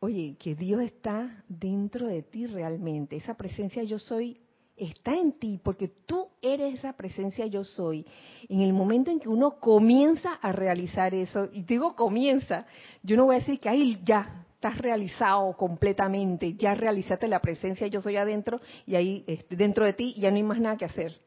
oye, 0.00 0.36
que 0.38 0.54
Dios 0.54 0.82
está 0.82 1.44
dentro 1.48 2.06
de 2.06 2.22
ti 2.22 2.46
realmente, 2.46 3.16
esa 3.16 3.34
presencia 3.36 3.82
yo 3.82 3.98
soy 3.98 4.40
está 4.76 5.14
en 5.14 5.32
ti, 5.32 5.60
porque 5.62 5.88
tú 6.06 6.28
eres 6.42 6.74
esa 6.74 6.94
presencia 6.94 7.46
yo 7.46 7.64
soy. 7.64 8.04
En 8.48 8.60
el 8.60 8.72
momento 8.72 9.10
en 9.10 9.20
que 9.20 9.28
uno 9.28 9.58
comienza 9.60 10.34
a 10.34 10.52
realizar 10.52 11.14
eso, 11.14 11.48
y 11.52 11.62
digo 11.62 11.94
comienza, 11.94 12.66
yo 13.02 13.16
no 13.16 13.26
voy 13.26 13.36
a 13.36 13.38
decir 13.38 13.58
que 13.60 13.68
ahí 13.68 14.00
ya 14.04 14.44
estás 14.54 14.78
realizado 14.78 15.56
completamente, 15.56 16.54
ya 16.54 16.74
realizaste 16.74 17.28
la 17.28 17.40
presencia 17.40 17.86
yo 17.86 18.00
soy 18.00 18.16
adentro 18.16 18.60
y 18.86 18.94
ahí 18.94 19.24
dentro 19.50 19.84
de 19.84 19.92
ti 19.92 20.14
ya 20.14 20.30
no 20.30 20.36
hay 20.36 20.42
más 20.42 20.60
nada 20.60 20.76
que 20.76 20.86
hacer. 20.86 21.20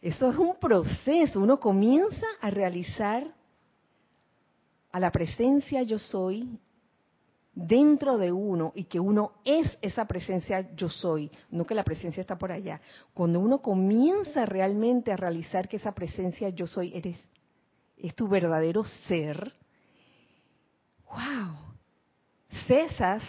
Eso 0.00 0.30
es 0.30 0.38
un 0.38 0.54
proceso, 0.56 1.40
uno 1.40 1.60
comienza 1.60 2.26
a 2.40 2.48
realizar 2.48 3.34
a 4.92 5.00
la 5.00 5.10
presencia 5.10 5.82
yo 5.82 5.98
soy 5.98 6.58
dentro 7.54 8.16
de 8.16 8.32
uno 8.32 8.72
y 8.74 8.84
que 8.84 9.00
uno 9.00 9.32
es 9.44 9.78
esa 9.82 10.06
presencia 10.06 10.74
yo 10.74 10.88
soy, 10.88 11.30
no 11.50 11.66
que 11.66 11.74
la 11.74 11.84
presencia 11.84 12.20
está 12.20 12.38
por 12.38 12.52
allá. 12.52 12.80
Cuando 13.12 13.40
uno 13.40 13.60
comienza 13.60 14.46
realmente 14.46 15.12
a 15.12 15.16
realizar 15.16 15.68
que 15.68 15.76
esa 15.76 15.92
presencia 15.92 16.48
yo 16.50 16.66
soy 16.66 16.92
eres 16.94 17.18
es 17.96 18.14
tu 18.14 18.28
verdadero 18.28 18.84
ser, 18.84 19.52
wow. 21.10 21.54
Cesas 22.66 23.22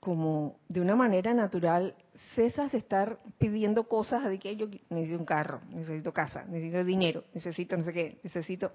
como 0.00 0.60
de 0.68 0.80
una 0.80 0.94
manera 0.94 1.34
natural, 1.34 1.96
cesas 2.34 2.72
de 2.72 2.78
estar 2.78 3.18
pidiendo 3.38 3.88
cosas 3.88 4.28
de 4.28 4.38
que 4.38 4.54
yo 4.54 4.68
necesito 4.90 5.18
un 5.18 5.24
carro, 5.24 5.62
necesito 5.70 6.12
casa, 6.12 6.44
necesito 6.44 6.84
dinero, 6.84 7.24
necesito 7.32 7.76
no 7.76 7.82
sé 7.82 7.92
qué, 7.92 8.20
necesito 8.22 8.70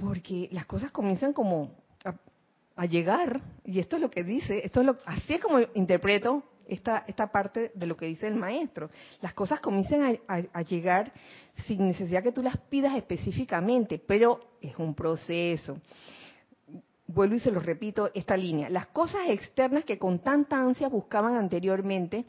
porque 0.00 0.48
las 0.52 0.66
cosas 0.66 0.90
comienzan 0.90 1.32
como 1.32 1.70
a 2.76 2.86
llegar, 2.86 3.42
y 3.64 3.78
esto 3.78 3.96
es 3.96 4.02
lo 4.02 4.10
que 4.10 4.24
dice, 4.24 4.64
esto 4.64 4.80
es 4.80 4.86
lo, 4.86 4.96
así 5.04 5.34
es 5.34 5.40
como 5.40 5.58
interpreto 5.74 6.42
esta, 6.66 7.04
esta 7.06 7.30
parte 7.30 7.72
de 7.74 7.86
lo 7.86 7.96
que 7.96 8.06
dice 8.06 8.26
el 8.26 8.36
maestro. 8.36 8.90
Las 9.20 9.34
cosas 9.34 9.60
comienzan 9.60 10.18
a, 10.26 10.62
llegar 10.62 11.12
sin 11.66 11.86
necesidad 11.86 12.22
que 12.22 12.32
tú 12.32 12.42
las 12.42 12.56
pidas 12.56 12.96
específicamente, 12.96 13.98
pero 13.98 14.40
es 14.62 14.76
un 14.78 14.94
proceso. 14.94 15.78
Vuelvo 17.06 17.34
y 17.34 17.40
se 17.40 17.50
lo 17.50 17.60
repito, 17.60 18.10
esta 18.14 18.36
línea. 18.36 18.70
Las 18.70 18.86
cosas 18.86 19.22
externas 19.28 19.84
que 19.84 19.98
con 19.98 20.20
tanta 20.20 20.58
ansia 20.58 20.88
buscaban 20.88 21.34
anteriormente, 21.34 22.24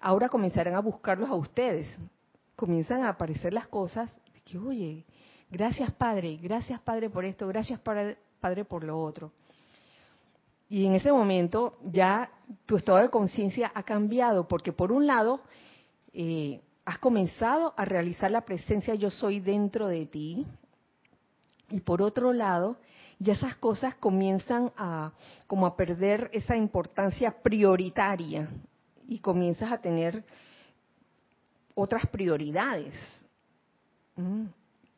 ahora 0.00 0.28
comenzarán 0.28 0.76
a 0.76 0.80
buscarlos 0.80 1.30
a 1.30 1.34
ustedes. 1.34 1.88
Comienzan 2.54 3.02
a 3.02 3.08
aparecer 3.08 3.54
las 3.54 3.66
cosas 3.66 4.14
que, 4.44 4.58
oye, 4.58 5.06
gracias 5.50 5.90
Padre, 5.92 6.38
gracias 6.40 6.80
Padre 6.80 7.10
por 7.10 7.24
esto, 7.24 7.46
gracias 7.48 7.80
Padre 7.80 8.64
por 8.64 8.84
lo 8.84 9.00
otro. 9.00 9.32
Y 10.68 10.86
en 10.86 10.94
ese 10.94 11.12
momento 11.12 11.78
ya 11.84 12.30
tu 12.64 12.76
estado 12.76 12.98
de 12.98 13.10
conciencia 13.10 13.72
ha 13.74 13.82
cambiado, 13.82 14.46
porque 14.46 14.72
por 14.72 14.92
un 14.92 15.06
lado 15.06 15.40
eh, 16.12 16.60
has 16.84 16.98
comenzado 16.98 17.74
a 17.76 17.84
realizar 17.84 18.30
la 18.30 18.42
presencia 18.42 18.94
yo 18.94 19.10
soy 19.10 19.40
dentro 19.40 19.88
de 19.88 20.06
ti, 20.06 20.46
y 21.70 21.80
por 21.80 22.02
otro 22.02 22.32
lado 22.32 22.76
ya 23.18 23.34
esas 23.34 23.56
cosas 23.56 23.94
comienzan 23.96 24.72
a 24.76 25.12
como 25.46 25.66
a 25.66 25.76
perder 25.76 26.30
esa 26.32 26.56
importancia 26.56 27.42
prioritaria 27.42 28.48
y 29.06 29.18
comienzas 29.18 29.70
a 29.72 29.78
tener 29.78 30.24
otras 31.74 32.06
prioridades 32.06 32.94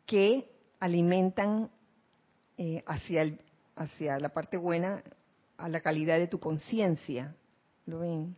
que 0.07 0.51
alimentan 0.81 1.71
eh, 2.59 2.83
hacia 2.87 3.23
el, 3.23 3.39
hacia 3.77 4.19
la 4.19 4.31
parte 4.31 4.57
buena 4.57 5.03
a 5.57 5.69
la 5.69 5.81
calidad 5.81 6.19
de 6.19 6.27
tu 6.27 6.39
conciencia. 6.39 7.35
¿Lo 7.87 8.01
ven? 8.01 8.37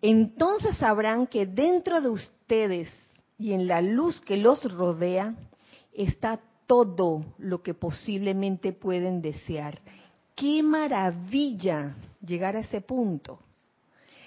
Entonces 0.00 0.76
sabrán 0.76 1.26
que 1.26 1.46
dentro 1.46 2.00
de 2.00 2.08
ustedes 2.08 2.88
y 3.38 3.52
en 3.52 3.66
la 3.66 3.82
luz 3.82 4.20
que 4.20 4.36
los 4.36 4.62
rodea 4.72 5.34
está 5.92 6.40
todo 6.66 7.24
lo 7.38 7.62
que 7.62 7.74
posiblemente 7.74 8.72
pueden 8.72 9.22
desear. 9.22 9.80
Qué 10.34 10.62
maravilla 10.62 11.96
llegar 12.24 12.56
a 12.56 12.60
ese 12.60 12.80
punto. 12.80 13.40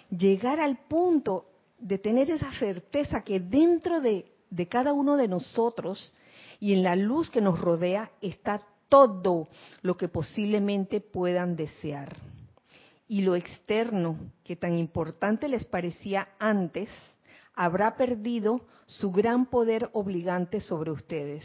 Llegar 0.09 0.59
al 0.59 0.77
punto 0.77 1.45
de 1.79 1.97
tener 1.97 2.29
esa 2.29 2.51
certeza 2.53 3.23
que 3.23 3.39
dentro 3.39 4.01
de, 4.01 4.30
de 4.51 4.67
cada 4.67 4.93
uno 4.93 5.17
de 5.17 5.27
nosotros 5.27 6.13
y 6.59 6.73
en 6.73 6.83
la 6.83 6.95
luz 6.95 7.31
que 7.31 7.41
nos 7.41 7.59
rodea 7.59 8.11
está 8.21 8.61
todo 8.89 9.47
lo 9.81 9.97
que 9.97 10.09
posiblemente 10.09 11.01
puedan 11.01 11.55
desear. 11.55 12.15
Y 13.07 13.21
lo 13.23 13.35
externo, 13.35 14.17
que 14.43 14.55
tan 14.55 14.77
importante 14.77 15.47
les 15.47 15.65
parecía 15.65 16.29
antes, 16.39 16.89
habrá 17.55 17.95
perdido 17.95 18.61
su 18.85 19.11
gran 19.11 19.45
poder 19.45 19.89
obligante 19.93 20.61
sobre 20.61 20.91
ustedes. 20.91 21.43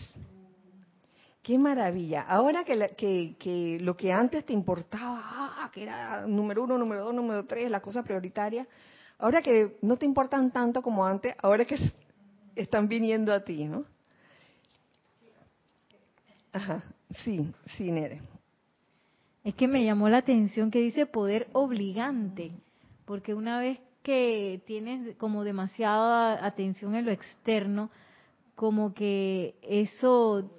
Qué 1.42 1.58
maravilla. 1.58 2.22
Ahora 2.22 2.64
que, 2.64 3.78
lo 3.80 3.96
que 3.96 4.12
antes 4.12 4.44
te 4.44 4.52
importaba, 4.52 5.22
ah, 5.24 5.70
que 5.72 5.84
era 5.84 6.26
número 6.26 6.64
uno, 6.64 6.76
número 6.76 7.04
dos, 7.04 7.14
número 7.14 7.46
tres, 7.46 7.70
la 7.70 7.80
cosa 7.80 8.02
prioritaria, 8.02 8.66
ahora 9.18 9.40
que 9.42 9.78
no 9.82 9.96
te 9.96 10.06
importan 10.06 10.50
tanto 10.50 10.82
como 10.82 11.06
antes, 11.06 11.36
ahora 11.40 11.64
que 11.64 11.78
están 12.56 12.88
viniendo 12.88 13.32
a 13.32 13.44
ti, 13.44 13.64
¿no? 13.64 13.84
Ajá. 16.52 16.82
Sí, 17.22 17.52
sí, 17.76 17.92
Nere. 17.92 18.20
Es 19.44 19.54
que 19.54 19.68
me 19.68 19.84
llamó 19.84 20.08
la 20.08 20.18
atención 20.18 20.70
que 20.70 20.80
dice 20.80 21.06
poder 21.06 21.46
obligante, 21.52 22.50
porque 23.04 23.34
una 23.34 23.60
vez 23.60 23.78
que 24.02 24.60
tienes 24.66 25.16
como 25.16 25.44
demasiada 25.44 26.44
atención 26.44 26.96
en 26.96 27.04
lo 27.04 27.12
externo, 27.12 27.90
como 28.56 28.94
que 28.94 29.54
eso 29.62 30.50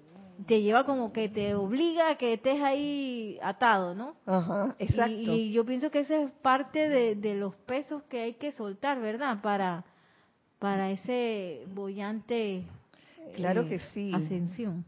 te 0.45 0.61
lleva 0.61 0.85
como 0.85 1.11
que 1.11 1.29
te 1.29 1.55
obliga 1.55 2.11
a 2.11 2.17
que 2.17 2.33
estés 2.33 2.61
ahí 2.61 3.39
atado, 3.41 3.95
¿no? 3.95 4.15
Ajá, 4.25 4.75
exacto. 4.79 5.33
Y, 5.33 5.51
yo 5.51 5.65
pienso 5.65 5.89
que 5.89 5.99
esa 5.99 6.21
es 6.21 6.31
parte 6.41 6.87
de, 6.87 7.35
los 7.35 7.55
pesos 7.55 8.03
que 8.03 8.21
hay 8.21 8.33
que 8.33 8.51
soltar, 8.51 9.01
¿verdad? 9.01 9.41
Para, 9.41 9.83
para 10.59 10.91
ese 10.91 11.65
bollante 11.73 12.63
claro 13.35 13.65
que 13.67 13.75
eh, 13.75 13.81
sí. 13.93 14.11
ascensión. 14.13 14.85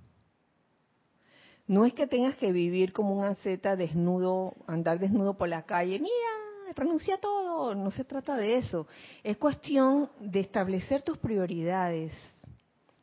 No 1.67 1.85
es 1.85 1.93
que 1.93 2.07
tengas 2.07 2.35
que 2.37 2.51
vivir 2.51 2.93
como 2.93 3.15
un 3.15 3.25
asceta 3.25 3.75
desnudo, 3.75 4.55
andar 4.65 4.97
desnudo 4.97 5.37
por 5.37 5.49
la 5.49 5.63
calle, 5.63 5.99
mira, 5.99 6.73
renuncia 6.75 7.15
a 7.15 7.19
todo, 7.19 7.75
no 7.75 7.91
se 7.91 8.03
trata 8.03 8.35
de 8.35 8.57
eso. 8.57 8.87
Es 9.23 9.37
cuestión 9.37 10.09
de 10.19 10.39
establecer 10.39 11.03
tus 11.03 11.19
prioridades. 11.19 12.11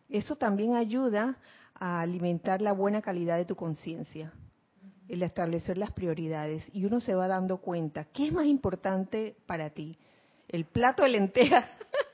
Eso 0.09 0.35
también 0.35 0.75
ayuda 0.75 1.37
a 1.75 2.01
alimentar 2.01 2.61
la 2.61 2.73
buena 2.73 3.03
calidad 3.03 3.37
de 3.37 3.45
tu 3.45 3.55
conciencia, 3.55 4.33
el 5.09 5.23
establecer 5.23 5.79
las 5.79 5.93
prioridades. 5.93 6.65
Y 6.73 6.85
uno 6.87 7.01
se 7.01 7.15
va 7.15 7.29
dando 7.29 7.59
cuenta, 7.59 8.05
¿qué 8.07 8.27
es 8.27 8.33
más 8.33 8.47
importante 8.47 9.37
para 9.47 9.71
ti? 9.71 9.97
El 10.49 10.65
plato 10.65 11.05
de 11.05 11.11
lentejas. 11.11 11.67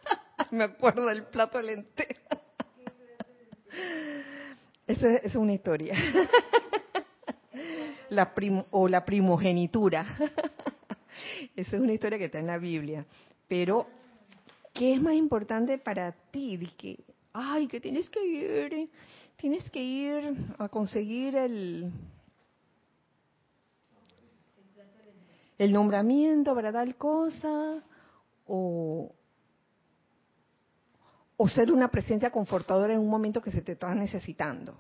Me 0.53 0.65
acuerdo 0.65 1.07
del 1.07 1.25
plato 1.25 1.57
de 1.57 1.65
lentejas. 1.65 2.39
Esa 4.87 5.17
es 5.17 5.35
una 5.35 5.55
historia. 5.55 5.95
la 8.11 8.35
o 8.71 8.87
la 8.87 9.03
primogenitura. 9.03 10.05
Esa 11.57 11.77
es 11.77 11.83
una 11.83 11.95
historia 11.95 12.19
que 12.19 12.27
está 12.27 12.39
en 12.39 12.49
la 12.49 12.59
Biblia. 12.59 13.07
Pero, 13.49 13.87
¿qué 14.75 14.93
es 14.93 15.01
más 15.01 15.15
importante 15.15 15.79
para 15.79 16.13
ti? 16.31 16.59
que 16.77 16.99
ay, 17.33 17.67
que 17.67 17.81
tienes 17.81 18.11
que 18.11 18.23
ir, 18.23 18.91
tienes 19.37 19.71
que 19.71 19.83
ir 19.83 20.37
a 20.59 20.69
conseguir 20.69 21.35
el, 21.35 21.91
el 25.57 25.73
nombramiento 25.73 26.55
para 26.55 26.71
tal 26.71 26.95
cosa, 26.97 27.83
o, 28.47 29.09
o 31.37 31.49
ser 31.49 31.73
una 31.73 31.89
presencia 31.89 32.31
confortadora 32.31 32.93
en 32.93 33.01
un 33.01 33.09
momento 33.09 33.43
que 33.43 33.51
se 33.51 33.63
te 33.63 33.73
está 33.73 33.95
necesitando, 33.95 34.77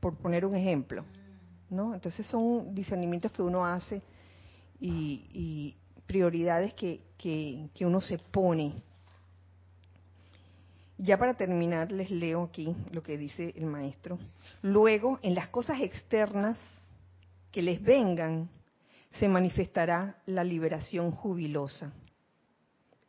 por 0.00 0.16
poner 0.16 0.44
un 0.44 0.56
ejemplo. 0.56 1.04
¿no? 1.70 1.94
Entonces 1.94 2.26
son 2.26 2.74
discernimientos 2.74 3.32
que 3.32 3.42
uno 3.42 3.64
hace 3.64 4.02
y, 4.80 5.76
prioridades 6.06 6.72
que, 6.72 7.02
que 7.18 7.84
uno 7.84 8.00
se 8.00 8.16
pone. 8.16 8.72
Ya 10.96 11.18
para 11.18 11.34
terminar, 11.34 11.92
les 11.92 12.10
leo 12.10 12.44
aquí 12.44 12.74
lo 12.92 13.02
que 13.02 13.18
dice 13.18 13.52
el 13.54 13.66
maestro. 13.66 14.18
Luego, 14.62 15.18
en 15.22 15.34
las 15.34 15.48
cosas 15.48 15.80
externas 15.82 16.58
que 17.52 17.60
les 17.60 17.82
vengan, 17.82 18.48
se 19.12 19.28
manifestará 19.28 20.16
la 20.26 20.42
liberación 20.44 21.10
jubilosa. 21.10 21.92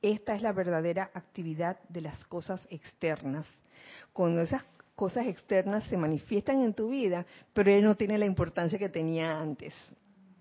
Esta 0.02 0.36
es 0.36 0.42
la 0.42 0.54
verdadera 0.54 1.12
actividad 1.14 1.78
de 1.90 2.02
las 2.02 2.26
cosas 2.26 2.66
externas. 2.70 3.46
Cuando 4.14 4.42
esas 4.42 4.64
cosas 4.96 5.28
externas 5.28 5.86
se 5.86 5.98
manifiestan 5.98 6.62
en 6.62 6.74
tu 6.74 6.90
vida, 6.90 7.26
pero 7.54 7.72
él 7.72 7.84
no 7.84 7.96
tiene 7.96 8.18
la 8.18 8.26
importancia 8.26 8.80
que 8.80 8.90
tenía 8.90 9.40
antes. 9.40 9.74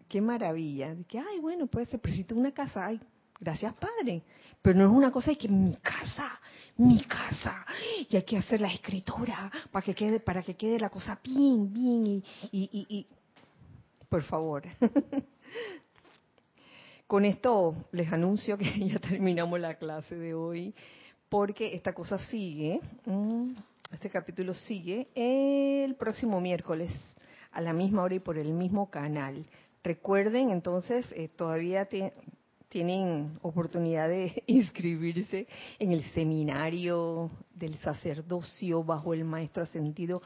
Qué 0.08 0.20
maravilla. 0.20 0.94
Que, 1.06 1.18
ay, 1.18 1.38
bueno, 1.40 1.66
puede 1.66 1.86
ser, 1.86 2.00
pero 2.00 2.16
una 2.36 2.52
casa, 2.52 2.86
ay, 2.86 3.00
gracias 3.40 3.74
Padre. 3.74 4.22
Pero 4.62 4.78
no 4.78 4.86
es 4.86 4.90
una 4.90 5.10
cosa 5.10 5.30
de 5.30 5.38
que 5.38 5.48
mi 5.48 5.74
casa, 5.76 6.40
mi 6.76 7.02
casa, 7.04 7.66
y 8.08 8.16
hay 8.16 8.22
que 8.22 8.38
hacer 8.38 8.60
la 8.60 8.72
escritura 8.72 9.50
para 9.70 9.84
que 9.84 9.94
quede, 9.94 10.20
para 10.20 10.42
que 10.42 10.54
quede 10.54 10.78
la 10.78 10.90
cosa 10.90 11.18
bien, 11.22 11.72
bien, 11.72 12.04
y, 12.06 12.22
y, 12.50 12.86
y 12.88 13.06
por 14.08 14.22
favor. 14.22 14.62
Con 17.08 17.24
esto 17.24 17.74
les 17.92 18.12
anuncio 18.12 18.58
que 18.58 18.66
ya 18.86 18.98
terminamos 18.98 19.58
la 19.58 19.76
clase 19.76 20.14
de 20.14 20.34
hoy, 20.34 20.74
porque 21.30 21.74
esta 21.74 21.94
cosa 21.94 22.18
sigue, 22.18 22.82
mm, 23.06 23.52
este 23.94 24.10
capítulo 24.10 24.52
sigue 24.52 25.08
el 25.14 25.94
próximo 25.94 26.38
miércoles 26.38 26.92
a 27.52 27.62
la 27.62 27.72
misma 27.72 28.02
hora 28.02 28.16
y 28.16 28.18
por 28.18 28.36
el 28.36 28.52
mismo 28.52 28.90
canal. 28.90 29.46
Recuerden 29.82 30.50
entonces, 30.50 31.10
eh, 31.12 31.30
todavía 31.34 31.88
tienen 32.68 33.38
oportunidad 33.40 34.10
de 34.10 34.42
inscribirse 34.46 35.46
en 35.78 35.92
el 35.92 36.02
seminario 36.12 37.30
del 37.54 37.78
sacerdocio 37.78 38.84
bajo 38.84 39.14
el 39.14 39.24
maestro 39.24 39.62
ascendido 39.62 40.20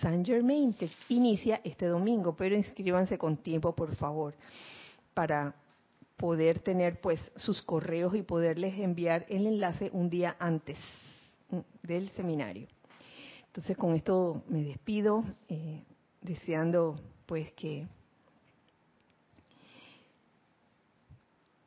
Saint 0.00 0.24
Germain, 0.24 0.72
que 0.72 0.88
inicia 1.08 1.60
este 1.64 1.86
domingo, 1.86 2.36
pero 2.36 2.54
inscríbanse 2.54 3.18
con 3.18 3.38
tiempo, 3.38 3.74
por 3.74 3.92
favor, 3.96 4.36
para 5.14 5.52
poder 6.18 6.58
tener 6.58 7.00
pues 7.00 7.20
sus 7.36 7.62
correos 7.62 8.14
y 8.14 8.22
poderles 8.22 8.78
enviar 8.78 9.24
el 9.28 9.46
enlace 9.46 9.88
un 9.92 10.10
día 10.10 10.36
antes 10.38 10.76
mm, 11.50 11.58
del 11.86 12.10
seminario. 12.10 12.68
Entonces 13.46 13.76
con 13.76 13.94
esto 13.94 14.42
me 14.48 14.62
despido, 14.62 15.24
eh, 15.48 15.82
deseando 16.20 17.00
pues 17.24 17.52
que 17.52 17.86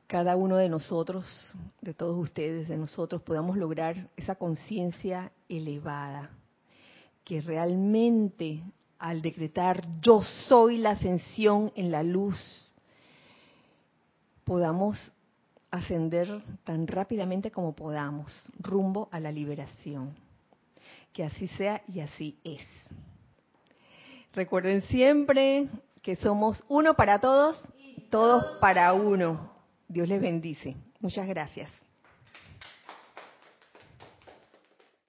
cada 0.06 0.36
uno 0.36 0.58
de 0.58 0.68
nosotros, 0.68 1.26
de 1.80 1.94
todos 1.94 2.18
ustedes, 2.18 2.68
de 2.68 2.76
nosotros, 2.76 3.22
podamos 3.22 3.56
lograr 3.56 4.10
esa 4.18 4.36
conciencia 4.36 5.32
elevada, 5.48 6.32
que 7.24 7.40
realmente 7.40 8.62
al 9.00 9.22
decretar 9.22 9.82
yo 10.02 10.22
soy 10.22 10.78
la 10.78 10.92
ascensión 10.92 11.72
en 11.76 11.92
la 11.92 12.04
luz, 12.04 12.71
podamos 14.44 15.14
ascender 15.72 16.28
tan 16.64 16.88
rápidamente 16.88 17.52
como 17.52 17.74
podamos 17.74 18.44
rumbo 18.60 19.08
a 19.12 19.20
la 19.20 19.32
liberación. 19.32 20.16
Que 21.14 21.24
así 21.24 21.48
sea 21.50 21.82
y 21.88 22.00
así 22.00 22.38
es. 22.44 22.66
Recuerden 24.34 24.82
siempre 24.82 25.68
que 26.02 26.16
somos 26.16 26.64
uno 26.70 26.94
para 26.96 27.20
todos, 27.20 27.62
todos 28.10 28.58
para 28.60 28.94
uno. 28.94 29.52
Dios 29.88 30.08
les 30.08 30.22
bendice. 30.22 30.76
Muchas 31.00 31.28
gracias. 31.28 31.81